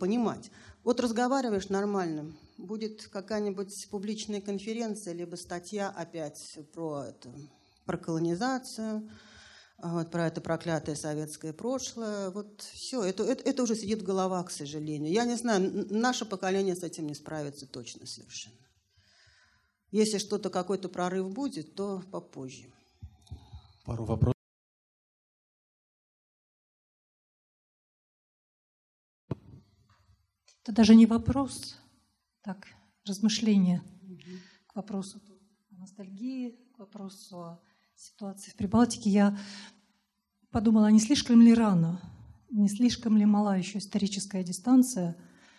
понимать. 0.00 0.50
Вот 0.82 0.98
разговариваешь 1.00 1.68
нормально, 1.68 2.32
будет 2.58 3.08
какая-нибудь 3.08 3.88
публичная 3.90 4.40
конференция, 4.40 5.14
либо 5.14 5.36
статья 5.36 5.90
опять 5.90 6.58
про, 6.72 7.04
это, 7.04 7.30
про 7.84 7.98
колонизацию, 7.98 9.10
вот, 9.78 10.10
про 10.10 10.26
это 10.26 10.40
проклятое 10.40 10.94
советское 10.94 11.52
прошлое. 11.52 12.30
Вот 12.30 12.62
все, 12.62 13.02
это, 13.02 13.24
это, 13.24 13.42
это 13.48 13.62
уже 13.62 13.74
сидит 13.74 14.02
в 14.02 14.04
головах, 14.04 14.48
к 14.48 14.50
сожалению. 14.50 15.12
Я 15.12 15.24
не 15.24 15.36
знаю, 15.36 15.86
наше 15.90 16.24
поколение 16.24 16.76
с 16.76 16.82
этим 16.82 17.06
не 17.06 17.14
справится 17.14 17.66
точно 17.66 18.06
совершенно. 18.06 18.56
Если 19.90 20.18
что-то, 20.18 20.50
какой-то 20.50 20.88
прорыв 20.88 21.30
будет, 21.30 21.74
то 21.74 22.02
попозже. 22.10 22.72
Пару 23.84 24.04
вопросов. 24.04 24.34
Это 30.62 30.72
даже 30.72 30.94
не 30.94 31.04
вопрос, 31.04 31.76
так, 32.44 32.68
размышления 33.06 33.82
к 34.66 34.76
вопросу 34.76 35.18
о 35.72 35.80
ностальгии, 35.80 36.50
к 36.76 36.78
вопросу 36.78 37.38
о 37.38 37.60
ситуации 37.96 38.50
в 38.50 38.56
Прибалтике. 38.56 39.08
Я 39.08 39.38
подумала, 40.50 40.90
не 40.90 41.00
слишком 41.00 41.40
ли 41.40 41.54
рано, 41.54 42.00
не 42.50 42.68
слишком 42.68 43.16
ли 43.16 43.24
мала 43.24 43.56
еще 43.56 43.78
историческая 43.78 44.44
дистанция, 44.44 45.16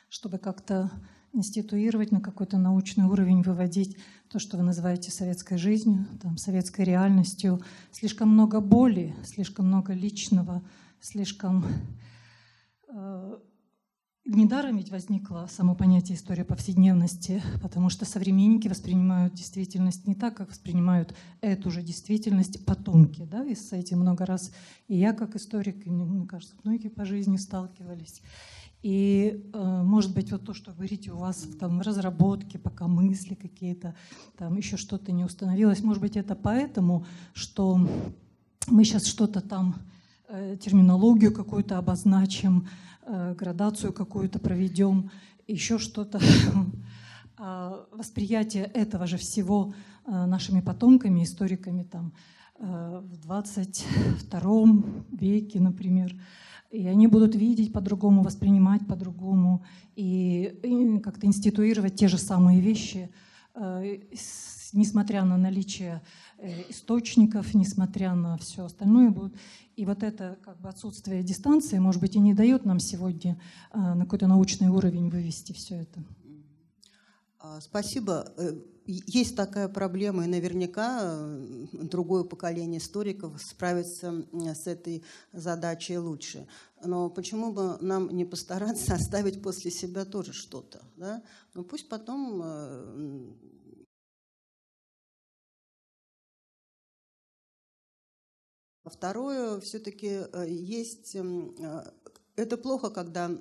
чтобы 0.09 0.37
как-то 0.37 0.91
институировать 1.33 2.11
на 2.11 2.21
какой-то 2.21 2.59
научный 2.59 3.05
уровень, 3.05 3.41
выводить 3.41 3.97
то, 4.29 4.37
что 4.37 4.57
вы 4.57 4.63
называете 4.63 5.11
советской 5.11 5.57
жизнью, 5.57 6.05
там, 6.21 6.37
советской 6.37 6.85
реальностью. 6.85 7.61
Слишком 7.91 8.29
много 8.29 8.61
боли, 8.61 9.15
слишком 9.23 9.67
много 9.67 9.93
личного, 9.93 10.63
слишком 11.01 11.65
э, 12.87 13.39
Недаром 14.27 14.77
ведь 14.77 14.89
возникло 14.89 15.47
само 15.51 15.75
понятие 15.75 16.17
история 16.17 16.43
повседневности, 16.43 17.43
потому 17.61 17.91
что 17.91 18.05
современники 18.05 18.67
воспринимают 18.67 19.35
действительность 19.35 20.07
не 20.07 20.15
так, 20.15 20.35
как 20.35 20.49
воспринимают 20.49 21.13
эту 21.41 21.69
же 21.69 21.83
действительность 21.83 22.65
потомки. 22.65 23.27
Да? 23.29 23.45
И 23.45 23.53
с 23.53 23.71
этим 23.71 23.99
много 23.99 24.25
раз 24.25 24.51
и 24.87 24.97
я, 24.97 25.13
как 25.13 25.35
историк, 25.35 25.85
и 25.85 25.91
мне 25.91 26.25
кажется, 26.25 26.55
многие 26.63 26.87
по 26.87 27.05
жизни 27.05 27.37
сталкивались. 27.37 28.23
И, 28.81 29.47
э, 29.53 29.83
может 29.83 30.15
быть, 30.15 30.31
вот 30.31 30.43
то, 30.43 30.55
что 30.55 30.71
вы 30.71 30.77
говорите, 30.77 31.11
у 31.11 31.17
вас 31.17 31.47
там 31.59 31.81
разработки, 31.81 32.57
пока 32.57 32.87
мысли 32.87 33.35
какие-то, 33.35 33.93
там 34.37 34.57
еще 34.57 34.75
что-то 34.75 35.11
не 35.11 35.23
установилось, 35.23 35.83
может 35.83 36.01
быть, 36.01 36.17
это 36.17 36.33
поэтому, 36.33 37.05
что 37.33 37.79
мы 38.67 38.85
сейчас 38.85 39.05
что-то 39.05 39.41
там, 39.41 39.75
э, 40.29 40.57
терминологию 40.59 41.31
какую-то 41.31 41.77
обозначим, 41.77 42.67
градацию 43.07 43.93
какую-то 43.93 44.39
проведем, 44.39 45.11
еще 45.47 45.77
что-то. 45.77 46.19
А 47.37 47.85
восприятие 47.91 48.63
этого 48.63 49.05
же 49.07 49.17
всего 49.17 49.73
э, 50.05 50.25
нашими 50.25 50.61
потомками, 50.61 51.21
историками 51.21 51.83
там, 51.83 52.13
э, 52.59 53.01
в 53.03 53.17
22 53.17 54.65
веке, 55.11 55.59
например. 55.59 56.15
И 56.71 56.87
они 56.87 57.07
будут 57.07 57.35
видеть 57.35 57.73
по-другому, 57.73 58.23
воспринимать 58.23 58.87
по-другому 58.87 59.65
и 59.97 61.01
как-то 61.03 61.27
институировать 61.27 61.95
те 61.95 62.07
же 62.07 62.17
самые 62.17 62.61
вещи, 62.61 63.09
несмотря 64.73 65.23
на 65.25 65.37
наличие 65.37 66.01
источников, 66.69 67.53
несмотря 67.53 68.13
на 68.13 68.37
все 68.37 68.65
остальное, 68.65 69.09
будут 69.09 69.33
и 69.75 69.85
вот 69.85 70.03
это 70.03 70.37
как 70.41 70.59
бы 70.61 70.69
отсутствие 70.69 71.23
дистанции, 71.23 71.79
может 71.79 72.01
быть, 72.01 72.15
и 72.15 72.19
не 72.19 72.33
дает 72.33 72.65
нам 72.65 72.79
сегодня 72.79 73.39
а, 73.71 73.95
на 73.95 74.05
какой-то 74.05 74.27
научный 74.27 74.69
уровень 74.69 75.09
вывести 75.09 75.51
все 75.51 75.75
это. 75.81 76.03
А, 77.39 77.59
спасибо. 77.59 78.31
Э, 78.37 78.53
есть 78.85 79.35
такая 79.35 79.67
проблема, 79.67 80.23
и 80.23 80.29
наверняка 80.29 81.01
э, 81.03 81.65
другое 81.73 82.23
поколение 82.23 82.79
историков 82.79 83.41
справится 83.41 84.25
с 84.31 84.65
этой 84.65 85.03
задачей 85.33 85.97
лучше. 85.97 86.47
Но 86.83 87.09
почему 87.09 87.51
бы 87.51 87.77
нам 87.81 88.09
не 88.15 88.25
постараться 88.25 88.93
оставить 88.93 89.41
после 89.41 89.71
себя 89.71 90.05
тоже 90.05 90.31
что-то? 90.33 90.81
Да? 90.95 91.21
Ну 91.53 91.63
пусть 91.63 91.89
потом 91.89 93.35
Второе, 98.85 99.59
все-таки 99.61 100.21
э, 100.31 100.45
есть 100.47 101.15
эм, 101.15 101.55
э, 101.57 101.89
это 102.35 102.55
плохо, 102.55 102.91
когда 102.91 103.31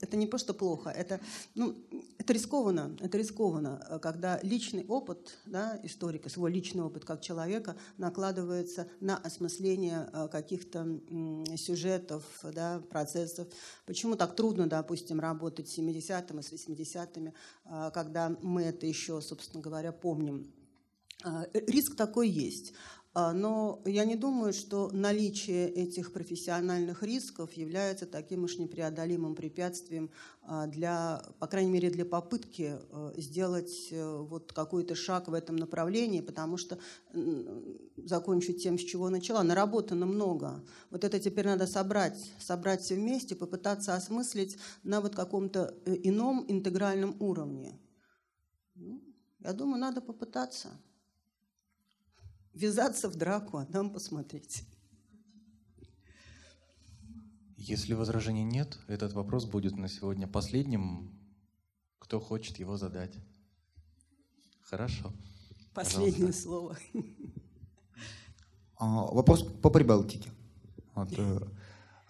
это 0.00 0.16
не 0.16 0.26
просто 0.26 0.54
плохо, 0.54 0.88
это 0.88 1.20
ну, 1.54 1.76
это 2.16 2.32
рискованно, 2.32 2.96
это 2.98 3.18
рискованно, 3.18 3.86
э, 3.90 3.98
когда 3.98 4.40
личный 4.42 4.86
опыт 4.86 5.36
да, 5.44 5.78
историка, 5.82 6.30
свой 6.30 6.50
личный 6.50 6.82
опыт 6.82 7.04
как 7.04 7.20
человека 7.20 7.76
накладывается 7.98 8.88
на 9.00 9.18
осмысление 9.18 10.08
каких-то 10.32 10.98
сюжетов, 11.56 12.24
да, 12.42 12.80
процессов. 12.88 13.48
Почему 13.84 14.16
так 14.16 14.34
трудно, 14.34 14.66
допустим, 14.66 15.20
работать 15.20 15.68
с 15.68 15.76
70-ми, 15.76 16.42
с 16.42 16.52
80-ми, 16.52 17.34
когда 17.92 18.34
мы 18.40 18.62
это 18.62 18.86
еще, 18.86 19.20
собственно 19.20 19.62
говоря, 19.62 19.92
помним? 19.92 20.50
Риск 21.52 21.96
такой 21.96 22.30
есть. 22.30 22.72
А, 23.12 23.32
но 23.32 23.82
я 23.86 24.04
не 24.04 24.14
думаю, 24.14 24.52
что 24.52 24.88
наличие 24.92 25.68
этих 25.68 26.12
профессиональных 26.12 27.02
рисков 27.02 27.52
является 27.54 28.06
таким 28.06 28.44
уж 28.44 28.56
непреодолимым 28.58 29.34
препятствием 29.34 30.10
а, 30.42 30.68
для, 30.68 31.20
по 31.40 31.48
крайней 31.48 31.72
мере, 31.72 31.90
для 31.90 32.04
попытки 32.04 32.78
э, 32.78 33.12
сделать 33.16 33.88
э, 33.90 34.18
вот 34.18 34.52
какой-то 34.52 34.94
шаг 34.94 35.26
в 35.26 35.34
этом 35.34 35.56
направлении, 35.56 36.20
потому 36.20 36.56
что 36.56 36.78
закончу 37.96 38.52
тем, 38.52 38.78
с 38.78 38.82
чего 38.82 39.10
начала. 39.10 39.42
Наработано 39.42 40.06
много. 40.06 40.64
Вот 40.90 41.02
это 41.02 41.18
теперь 41.18 41.46
надо 41.46 41.66
собрать, 41.66 42.32
собрать 42.38 42.82
все 42.82 42.94
вместе, 42.94 43.34
попытаться 43.34 43.96
осмыслить 43.96 44.56
на 44.84 45.00
вот 45.00 45.16
каком-то 45.16 45.74
э, 45.84 45.96
ином 46.04 46.44
интегральном 46.46 47.16
уровне. 47.18 47.76
Ну, 48.76 49.02
я 49.40 49.52
думаю, 49.52 49.80
надо 49.80 50.00
попытаться 50.00 50.70
ввязаться 52.54 53.08
в 53.08 53.16
драку, 53.16 53.58
а 53.58 53.66
там 53.66 53.90
посмотреть. 53.90 54.64
Если 57.56 57.92
возражений 57.94 58.42
нет, 58.42 58.78
этот 58.88 59.12
вопрос 59.12 59.44
будет 59.44 59.76
на 59.76 59.88
сегодня 59.88 60.26
последним. 60.26 61.12
Кто 61.98 62.18
хочет 62.18 62.58
его 62.58 62.76
задать? 62.76 63.14
Хорошо. 64.62 65.12
Последнее 65.74 66.32
Пожалуйста. 66.32 66.42
слово. 66.42 66.78
А, 68.76 68.86
вопрос 69.12 69.42
по 69.42 69.68
Прибалтике. 69.68 70.30
Вот, 70.94 71.12
э, 71.16 71.40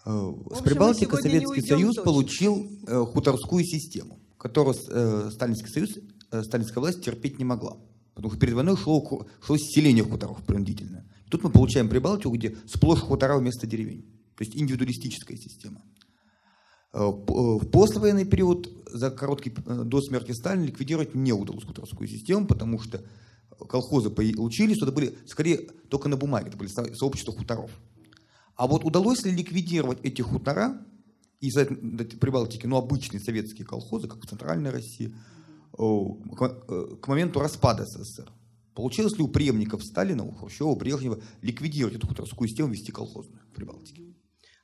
э, 0.05 0.33
с 0.55 0.61
Прибалтика 0.61 1.17
Советский 1.17 1.61
Союз 1.61 1.95
точно. 1.95 2.03
получил 2.03 2.67
э, 2.87 3.05
хуторскую 3.05 3.65
систему, 3.65 4.19
которую 4.37 4.75
э, 4.87 5.31
Сталинский 5.31 5.67
Союз, 5.69 5.99
э, 6.31 6.43
Сталинская 6.43 6.79
власть 6.79 7.03
терпеть 7.03 7.39
не 7.39 7.43
могла. 7.43 7.77
Потому 8.13 8.31
что 8.31 8.39
перед 8.39 8.53
войной 8.53 8.77
шло, 8.77 9.25
шло 9.41 9.57
селение 9.57 10.03
хуторов 10.03 10.43
принудительное. 10.43 11.05
Тут 11.29 11.43
мы 11.43 11.49
получаем 11.49 11.89
Прибалтику, 11.89 12.31
где 12.31 12.57
сплошь 12.67 12.99
хутора 12.99 13.37
вместо 13.37 13.65
деревень. 13.65 14.01
То 14.35 14.43
есть 14.43 14.55
индивидуалистическая 14.55 15.37
система. 15.37 15.81
Э, 16.93 17.03
э, 17.03 17.09
в 17.09 17.69
послевоенный 17.69 18.25
период, 18.25 18.69
за 18.91 19.11
короткий, 19.11 19.53
э, 19.65 19.83
до 19.85 20.01
смерти 20.01 20.33
Сталина, 20.33 20.65
ликвидировать 20.65 21.15
не 21.15 21.31
удалось 21.31 21.63
хуторскую 21.63 22.07
систему, 22.07 22.47
потому 22.47 22.79
что 22.79 23.01
колхозы 23.69 24.09
получились, 24.09 24.81
это 24.81 24.91
были 24.91 25.17
скорее 25.25 25.57
только 25.89 26.09
на 26.09 26.17
бумаге, 26.17 26.49
это 26.49 26.57
были 26.57 26.69
сообщества 26.69 27.33
хуторов. 27.33 27.71
А 28.55 28.67
вот 28.67 28.83
удалось 28.83 29.23
ли 29.23 29.31
ликвидировать 29.31 29.99
эти 30.03 30.21
хутора 30.21 30.85
из 31.39 31.53
Прибалтики, 31.53 32.67
ну, 32.67 32.75
обычные 32.77 33.19
советские 33.19 33.65
колхозы, 33.65 34.07
как 34.07 34.23
в 34.23 34.27
Центральной 34.27 34.69
России, 34.69 35.15
к 35.73 37.07
моменту 37.07 37.39
распада 37.39 37.85
СССР? 37.85 38.31
Получилось 38.73 39.17
ли 39.17 39.23
у 39.23 39.27
преемников 39.27 39.83
Сталина, 39.83 40.23
у 40.23 40.31
Хрущева, 40.31 40.75
Брежнева 40.75 41.21
ликвидировать 41.41 41.95
эту 41.95 42.07
хуторскую 42.07 42.47
систему, 42.47 42.71
вести 42.71 42.91
колхозную 42.91 43.41
в 43.51 43.55
Прибалтике? 43.55 44.03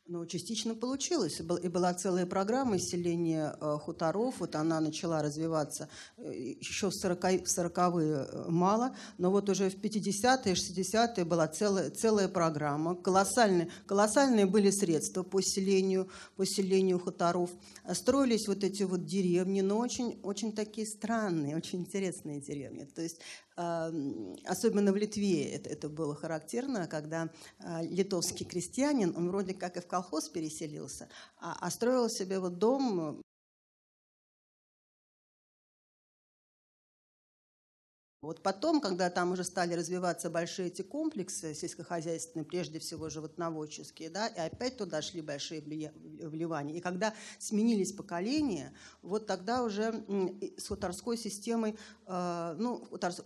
Ну, 0.10 0.26
частично 0.26 0.74
получилось. 0.74 1.42
И 1.64 1.68
была 1.68 1.94
целая 1.94 2.26
программа 2.26 2.78
исцеления 2.78 3.54
э, 3.60 3.78
хуторов. 3.78 4.40
Вот 4.40 4.56
она 4.56 4.80
начала 4.80 5.22
развиваться 5.22 5.90
э, 6.18 6.34
еще 6.34 6.90
в 6.90 6.94
40-е 6.94 7.46
40 7.46 7.78
э, 7.78 8.46
мало, 8.48 8.96
но 9.18 9.32
вот 9.32 9.50
уже 9.50 9.70
в 9.70 9.76
50-е, 9.76 10.54
60-е 10.54 11.26
была 11.26 11.50
целая, 11.50 11.90
целая 11.90 12.30
программа. 12.30 12.96
Колоссальные, 12.96 13.70
колоссальные 13.86 14.46
были 14.46 14.70
средства 14.70 15.24
по 15.24 15.42
селению, 15.42 16.10
по 16.38 16.46
селению 16.46 17.00
хуторов. 17.00 17.50
Строились 17.92 18.48
вот 18.48 18.64
эти 18.64 18.84
вот 18.84 19.04
деревни, 19.04 19.60
но 19.60 19.78
очень, 19.78 20.18
очень 20.24 20.54
такие 20.54 20.88
странные, 20.88 21.58
очень 21.58 21.80
интересные 21.80 22.40
деревни. 22.40 22.86
То 22.86 23.02
есть 23.02 23.20
особенно 23.58 24.92
в 24.92 24.96
Литве 24.96 25.52
это, 25.52 25.70
это 25.70 25.90
было 25.90 26.16
характерно, 26.16 26.88
когда 26.88 27.30
а, 27.60 27.82
литовский 27.82 28.46
крестьянин, 28.46 29.14
он 29.16 29.30
вроде 29.30 29.54
как 29.54 29.78
и 29.78 29.82
в 29.82 29.88
колхоз 29.88 30.30
переселился, 30.30 31.10
а, 31.40 31.58
а 31.60 31.72
строил 31.72 32.10
себе 32.10 32.40
вот 32.40 32.60
дом 32.60 33.24
Вот 38.22 38.42
потом, 38.42 38.82
когда 38.82 39.12
там 39.12 39.32
уже 39.34 39.44
стали 39.44 39.76
развиваться 39.76 40.32
большие 40.32 40.70
эти 40.70 40.82
комплексы 40.82 41.54
сельскохозяйственные, 41.54 42.46
прежде 42.46 42.80
всего 42.80 43.10
животноводческие, 43.10 44.10
да, 44.10 44.28
и 44.28 44.40
опять 44.40 44.76
туда 44.76 45.04
шли 45.04 45.22
большие 45.22 45.62
вливания. 45.62 46.76
И 46.76 46.80
когда 46.80 47.14
сменились 47.38 47.92
поколения, 47.92 48.74
вот 49.04 49.28
тогда 49.28 49.64
уже 49.64 50.04
с 50.58 50.68
хуторской 50.68 51.16
системой, 51.16 51.78
э, 52.08 52.56
ну, 52.58 52.84
хуторс... 52.90 53.22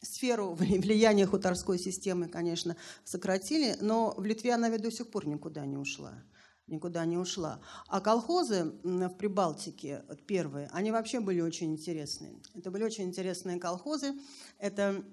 сферу 0.00 0.54
влияния 0.58 1.24
хуторской 1.24 1.78
системы, 1.78 2.26
конечно, 2.26 2.76
сократили, 3.04 3.76
но 3.80 4.14
в 4.16 4.24
Литве 4.24 4.52
она 4.52 4.68
ведь 4.68 4.82
до 4.82 4.90
сих 4.90 5.12
пор 5.12 5.28
никуда 5.28 5.64
не 5.64 5.76
ушла 5.76 6.12
никуда 6.66 7.04
не 7.04 7.16
ушла. 7.18 7.60
А 7.88 8.00
колхозы 8.00 8.72
в 8.82 9.10
Прибалтике, 9.10 10.04
первые, 10.26 10.68
они 10.72 10.90
вообще 10.90 11.20
были 11.20 11.40
очень 11.40 11.72
интересные. 11.72 12.40
Это 12.54 12.70
были 12.70 12.84
очень 12.84 13.04
интересные 13.04 13.58
колхозы. 13.58 14.14
Это 14.58 15.04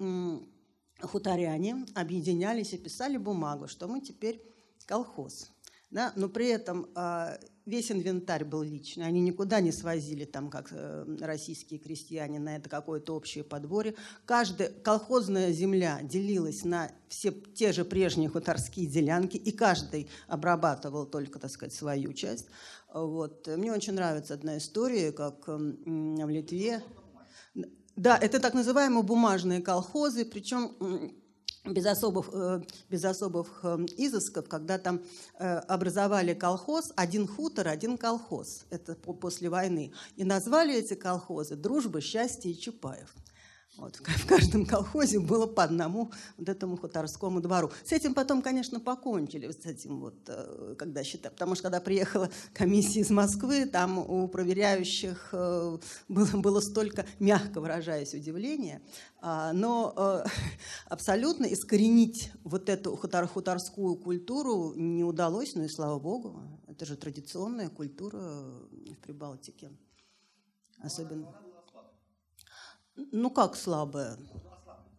хуторяне 1.02 1.86
объединялись 1.96 2.74
и 2.74 2.78
писали 2.78 3.18
бумагу, 3.18 3.68
что 3.68 3.88
мы 3.88 4.02
теперь 4.02 4.42
колхоз. 4.86 5.52
Да? 5.92 6.14
Но 6.16 6.30
при 6.30 6.48
этом 6.48 6.88
а, 6.96 7.38
весь 7.70 7.92
инвентарь 7.92 8.44
был 8.44 8.62
личный. 8.64 9.06
Они 9.06 9.22
никуда 9.22 9.62
не 9.62 9.72
свозили, 9.72 10.26
там, 10.26 10.50
как 10.50 10.70
э, 10.72 11.06
российские 11.22 11.80
крестьяне, 11.80 12.40
на 12.40 12.58
это 12.58 12.70
какое-то 12.70 13.16
общее 13.16 13.44
подворье. 13.44 13.96
Каждая 14.26 14.70
колхозная 14.70 15.52
земля 15.52 16.00
делилась 16.04 16.66
на 16.66 16.92
все 17.08 17.32
те 17.32 17.72
же 17.72 17.86
прежние 17.86 18.30
хуторские 18.30 18.88
делянки, 18.88 19.38
и 19.38 19.52
каждый 19.52 20.10
обрабатывал 20.28 21.06
только, 21.06 21.40
так 21.40 21.52
сказать, 21.52 21.74
свою 21.74 22.14
часть. 22.14 22.48
Вот. 22.94 23.48
Мне 23.48 23.72
очень 23.72 23.94
нравится 23.94 24.34
одна 24.34 24.58
история, 24.58 25.12
как 25.12 25.48
в 25.48 26.30
Литве. 26.30 26.82
Да, 27.96 28.18
это 28.18 28.40
так 28.40 28.54
называемые 28.54 29.04
бумажные 29.04 29.62
колхозы, 29.62 30.26
причем 30.26 30.72
без 31.66 31.86
особых, 31.86 32.30
э, 32.32 32.62
без 32.90 33.04
особых 33.06 33.60
э, 33.64 33.86
изысков, 33.98 34.48
когда 34.48 34.78
там 34.78 35.02
э, 35.40 35.58
образовали 35.60 36.34
колхоз, 36.34 36.94
один 36.96 37.28
хутор, 37.28 37.68
один 37.68 37.98
колхоз, 37.98 38.66
это 38.70 38.96
после 38.96 39.50
войны, 39.50 39.92
и 40.16 40.24
назвали 40.24 40.76
эти 40.76 40.94
колхозы 40.94 41.56
«Дружба, 41.56 42.02
счастье 42.02 42.52
и 42.52 42.58
Чапаев». 42.58 43.14
Вот, 43.80 43.96
в 43.96 44.26
каждом 44.28 44.66
колхозе 44.66 45.20
было 45.20 45.46
по 45.48 45.64
одному 45.64 46.12
вот 46.38 46.50
этому 46.50 46.76
хуторскому 46.76 47.40
двору. 47.40 47.72
С 47.86 47.94
этим 47.94 48.14
потом, 48.14 48.42
конечно, 48.42 48.80
покончили, 48.82 49.50
с 49.50 49.66
этим 49.66 50.02
вот, 50.02 50.16
э, 50.28 50.76
когда 50.78 51.04
считали. 51.04 51.32
Потому 51.34 51.56
что 51.56 51.64
когда 51.64 51.80
приехала 51.80 52.30
комиссия 52.54 53.00
из 53.00 53.10
Москвы, 53.10 53.66
там 53.66 53.98
у 54.00 54.28
проверяющих 54.28 55.30
э, 55.32 55.78
было, 56.10 56.26
было 56.26 56.60
столько, 56.60 57.06
мягко 57.20 57.62
выражаясь, 57.62 58.14
удивления. 58.14 58.82
А, 59.22 59.54
но 59.54 59.94
э, 59.96 60.30
абсолютно 60.86 61.46
искоренить 61.46 62.32
вот 62.44 62.68
эту 62.68 62.98
хутор, 62.98 63.28
хуторскую 63.28 63.96
культуру 63.96 64.74
не 64.76 65.06
удалось, 65.06 65.56
ну 65.56 65.64
и 65.64 65.70
слава 65.70 66.00
богу. 66.00 66.42
Это 66.68 66.86
же 66.86 66.98
традиционная 66.98 67.70
культура 67.70 68.18
в 68.18 68.96
Прибалтике. 69.02 69.72
Особенно. 70.82 71.49
Ну 73.12 73.30
как 73.30 73.56
слабая? 73.56 74.18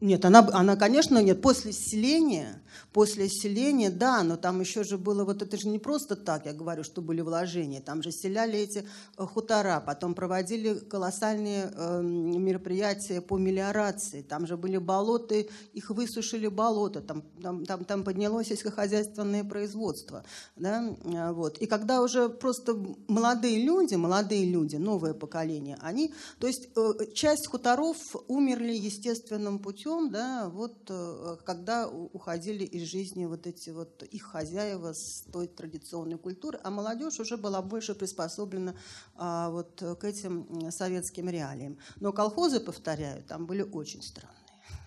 Нет, 0.00 0.24
она, 0.24 0.48
она, 0.52 0.76
конечно, 0.76 1.22
нет. 1.22 1.42
После 1.42 1.72
селения, 1.72 2.62
после 2.90 3.28
селения, 3.28 3.90
да, 3.90 4.22
но 4.22 4.38
там 4.38 4.60
еще 4.60 4.82
же 4.82 4.96
было, 4.96 5.24
вот 5.24 5.42
это 5.42 5.58
же 5.58 5.68
не 5.68 5.78
просто 5.78 6.16
так, 6.16 6.46
я 6.46 6.54
говорю, 6.54 6.84
что 6.84 7.02
были 7.02 7.20
вложения. 7.20 7.82
Там 7.82 8.02
же 8.02 8.10
селяли 8.10 8.58
эти 8.58 8.78
э, 9.18 9.26
хутора, 9.26 9.82
потом 9.84 10.14
проводили 10.14 10.74
колоссальные 10.74 11.70
э, 11.74 12.00
мероприятия 12.02 13.20
по 13.20 13.36
мелиорации. 13.36 14.22
Там 14.22 14.46
же 14.46 14.56
были 14.56 14.78
болота, 14.78 15.34
их 15.34 15.90
высушили 15.90 16.48
болота, 16.48 17.02
там, 17.02 17.22
там, 17.42 17.66
там, 17.66 17.84
там 17.84 18.02
поднялось 18.02 18.48
сельскохозяйственное 18.48 19.44
производство. 19.44 20.24
Да? 20.56 20.96
А, 21.14 21.32
вот. 21.34 21.58
И 21.58 21.66
когда 21.66 22.00
уже 22.00 22.30
просто 22.30 22.74
молодые 23.06 23.62
люди, 23.62 23.96
молодые 23.96 24.46
люди, 24.46 24.76
новое 24.76 25.12
поколение, 25.12 25.76
они, 25.82 26.14
то 26.38 26.46
есть 26.46 26.70
э, 26.74 27.12
часть 27.12 27.48
хуторов 27.48 27.98
умерли 28.28 28.72
естественным 28.72 29.58
путем, 29.58 29.89
путем, 29.90 30.10
да, 30.10 30.48
вот 30.48 30.86
э, 30.88 31.36
когда 31.44 31.88
уходили 31.88 32.64
из 32.64 32.88
жизни 32.88 33.26
вот 33.26 33.46
эти 33.46 33.70
вот 33.70 34.02
их 34.02 34.22
хозяева 34.22 34.92
с 34.92 35.24
той 35.32 35.48
традиционной 35.48 36.18
культуры, 36.18 36.58
а 36.62 36.70
молодежь 36.70 37.20
уже 37.20 37.36
была 37.36 37.62
больше 37.62 37.94
приспособлена 37.94 38.74
а, 39.16 39.50
вот 39.50 39.82
к 40.00 40.04
этим 40.04 40.70
советским 40.70 41.28
реалиям. 41.28 41.78
Но 42.00 42.12
колхозы, 42.12 42.60
повторяю, 42.60 43.22
там 43.24 43.46
были 43.46 43.62
очень 43.62 44.02
странные. 44.02 44.36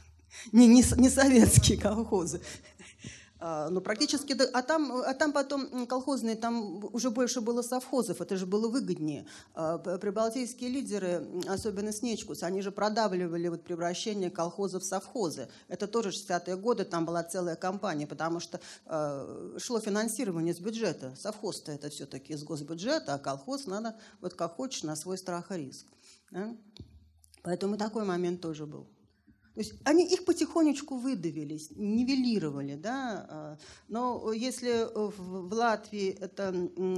Не, 0.51 0.67
не, 0.67 0.83
не 0.97 1.09
советские 1.09 1.77
колхозы. 1.77 2.41
А, 3.45 3.69
ну, 3.69 3.81
практически, 3.81 4.31
а 4.53 4.61
там, 4.61 4.89
а 4.89 5.13
там 5.13 5.33
потом 5.33 5.85
колхозные, 5.85 6.37
там 6.37 6.81
уже 6.95 7.09
больше 7.09 7.41
было 7.41 7.61
совхозов, 7.61 8.21
это 8.21 8.37
же 8.37 8.45
было 8.45 8.69
выгоднее. 8.69 9.25
А, 9.53 9.79
прибалтийские 9.79 10.69
лидеры, 10.69 11.27
особенно 11.49 11.91
Снечкус, 11.91 12.41
они 12.43 12.61
же 12.61 12.71
продавливали 12.71 13.49
вот 13.49 13.65
превращение 13.65 14.29
колхозов 14.29 14.83
в 14.83 14.85
совхозы. 14.85 15.49
Это 15.67 15.87
тоже 15.87 16.11
60-е 16.11 16.55
годы, 16.55 16.85
там 16.85 17.05
была 17.05 17.21
целая 17.21 17.57
кампания, 17.57 18.07
потому 18.07 18.39
что 18.39 18.61
э, 18.85 19.57
шло 19.57 19.81
финансирование 19.81 20.53
с 20.53 20.59
бюджета. 20.59 21.13
Совхоз-то 21.17 21.73
это 21.73 21.89
все-таки 21.89 22.31
из 22.31 22.43
госбюджета, 22.45 23.15
а 23.15 23.19
колхоз 23.19 23.65
надо 23.65 23.97
вот 24.21 24.35
как 24.35 24.55
хочешь 24.55 24.83
на 24.83 24.95
свой 24.95 25.17
страх 25.17 25.51
и 25.51 25.57
риск. 25.57 25.85
Поэтому 27.41 27.75
такой 27.75 28.05
момент 28.05 28.39
тоже 28.39 28.65
был. 28.65 28.87
То 29.53 29.59
есть 29.59 29.73
они 29.83 30.05
их 30.05 30.25
потихонечку 30.25 30.97
выдавились, 30.97 31.69
нивелировали. 31.71 32.75
Да? 32.75 33.25
А, 33.29 33.57
но 33.87 34.31
если 34.33 34.87
в 34.93 35.53
Латвии 35.53 36.09
это 36.09 36.51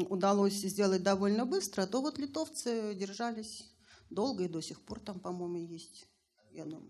удалось 0.10 0.54
сделать 0.54 1.04
довольно 1.04 1.46
быстро, 1.46 1.86
то 1.86 2.02
вот 2.02 2.18
литовцы 2.18 2.96
держались 2.96 3.70
долго 4.10 4.46
и 4.46 4.48
до 4.48 4.62
сих 4.62 4.80
пор 4.82 5.00
там, 5.00 5.20
по-моему, 5.20 5.58
есть 5.58 6.08
я 6.56 6.66
думаю. 6.66 6.90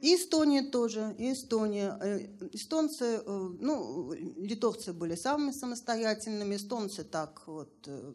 И 0.00 0.16
Эстония 0.16 0.62
тоже, 0.62 1.14
Эстония. 1.18 1.98
Э, 2.00 2.26
эстонцы, 2.52 3.20
э, 3.24 3.48
ну, 3.60 4.12
литовцы 4.12 4.94
были 4.94 5.14
самыми 5.14 5.52
самостоятельными, 5.52 6.56
эстонцы 6.56 7.04
так 7.04 7.42
вот 7.46 7.70
э, 7.86 8.14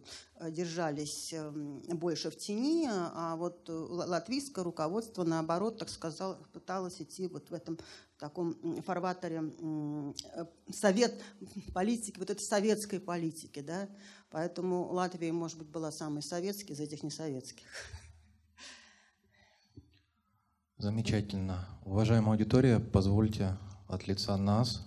держались 0.49 1.31
эм, 1.33 1.81
больше 1.89 2.31
в 2.31 2.37
тени, 2.37 2.87
а 2.89 3.35
вот 3.35 3.69
латвийское 3.69 4.63
руководство, 4.63 5.23
наоборот, 5.23 5.77
так 5.77 5.89
сказал, 5.89 6.37
пыталось 6.53 6.99
идти 7.01 7.27
вот 7.27 7.51
в 7.51 7.53
этом 7.53 7.77
таком 8.17 8.55
фарватере 8.81 9.43
совет 10.73 11.13
политики, 11.73 12.17
вот 12.17 12.29
этой 12.31 12.41
советской 12.41 12.99
политики, 12.99 13.59
да, 13.59 13.87
поэтому 14.31 14.91
Латвия, 14.91 15.31
может 15.31 15.59
быть, 15.59 15.67
была 15.67 15.91
самой 15.91 16.23
советской 16.23 16.71
из 16.71 16.79
этих 16.79 17.03
несоветских. 17.03 17.67
Замечательно. 20.85 21.67
Уважаемая 21.83 22.33
аудитория, 22.33 22.79
позвольте 22.79 23.57
от 23.87 24.05
лица 24.05 24.37
нас 24.37 24.85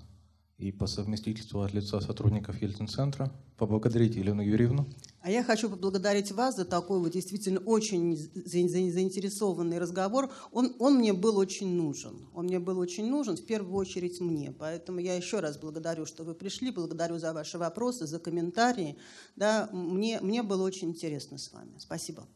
и 0.56 0.70
по 0.70 0.86
совместительству 0.86 1.60
от 1.62 1.72
лица 1.72 2.00
сотрудников 2.00 2.62
Ельцин-центра 2.62 3.32
поблагодарить 3.56 4.14
Елену 4.14 4.40
Юрьевну. 4.40 4.86
А 5.22 5.30
я 5.32 5.42
хочу 5.42 5.68
поблагодарить 5.68 6.30
вас 6.30 6.54
за 6.54 6.64
такой 6.64 7.00
вот 7.00 7.10
действительно 7.10 7.58
очень 7.58 8.16
заинтересованный 8.16 9.80
разговор. 9.80 10.30
Он, 10.52 10.72
он 10.78 10.98
мне 10.98 11.12
был 11.12 11.36
очень 11.36 11.74
нужен. 11.74 12.28
Он 12.32 12.44
мне 12.44 12.60
был 12.60 12.78
очень 12.78 13.10
нужен, 13.10 13.36
в 13.36 13.44
первую 13.44 13.74
очередь 13.74 14.20
мне. 14.20 14.52
Поэтому 14.56 15.00
я 15.00 15.16
еще 15.16 15.40
раз 15.40 15.58
благодарю, 15.58 16.06
что 16.06 16.22
вы 16.22 16.34
пришли, 16.34 16.70
благодарю 16.70 17.18
за 17.18 17.32
ваши 17.32 17.58
вопросы, 17.58 18.06
за 18.06 18.20
комментарии. 18.20 18.96
Да, 19.34 19.68
мне, 19.72 20.20
мне 20.20 20.44
было 20.44 20.62
очень 20.62 20.90
интересно 20.90 21.38
с 21.38 21.52
вами. 21.52 21.72
Спасибо. 21.80 22.28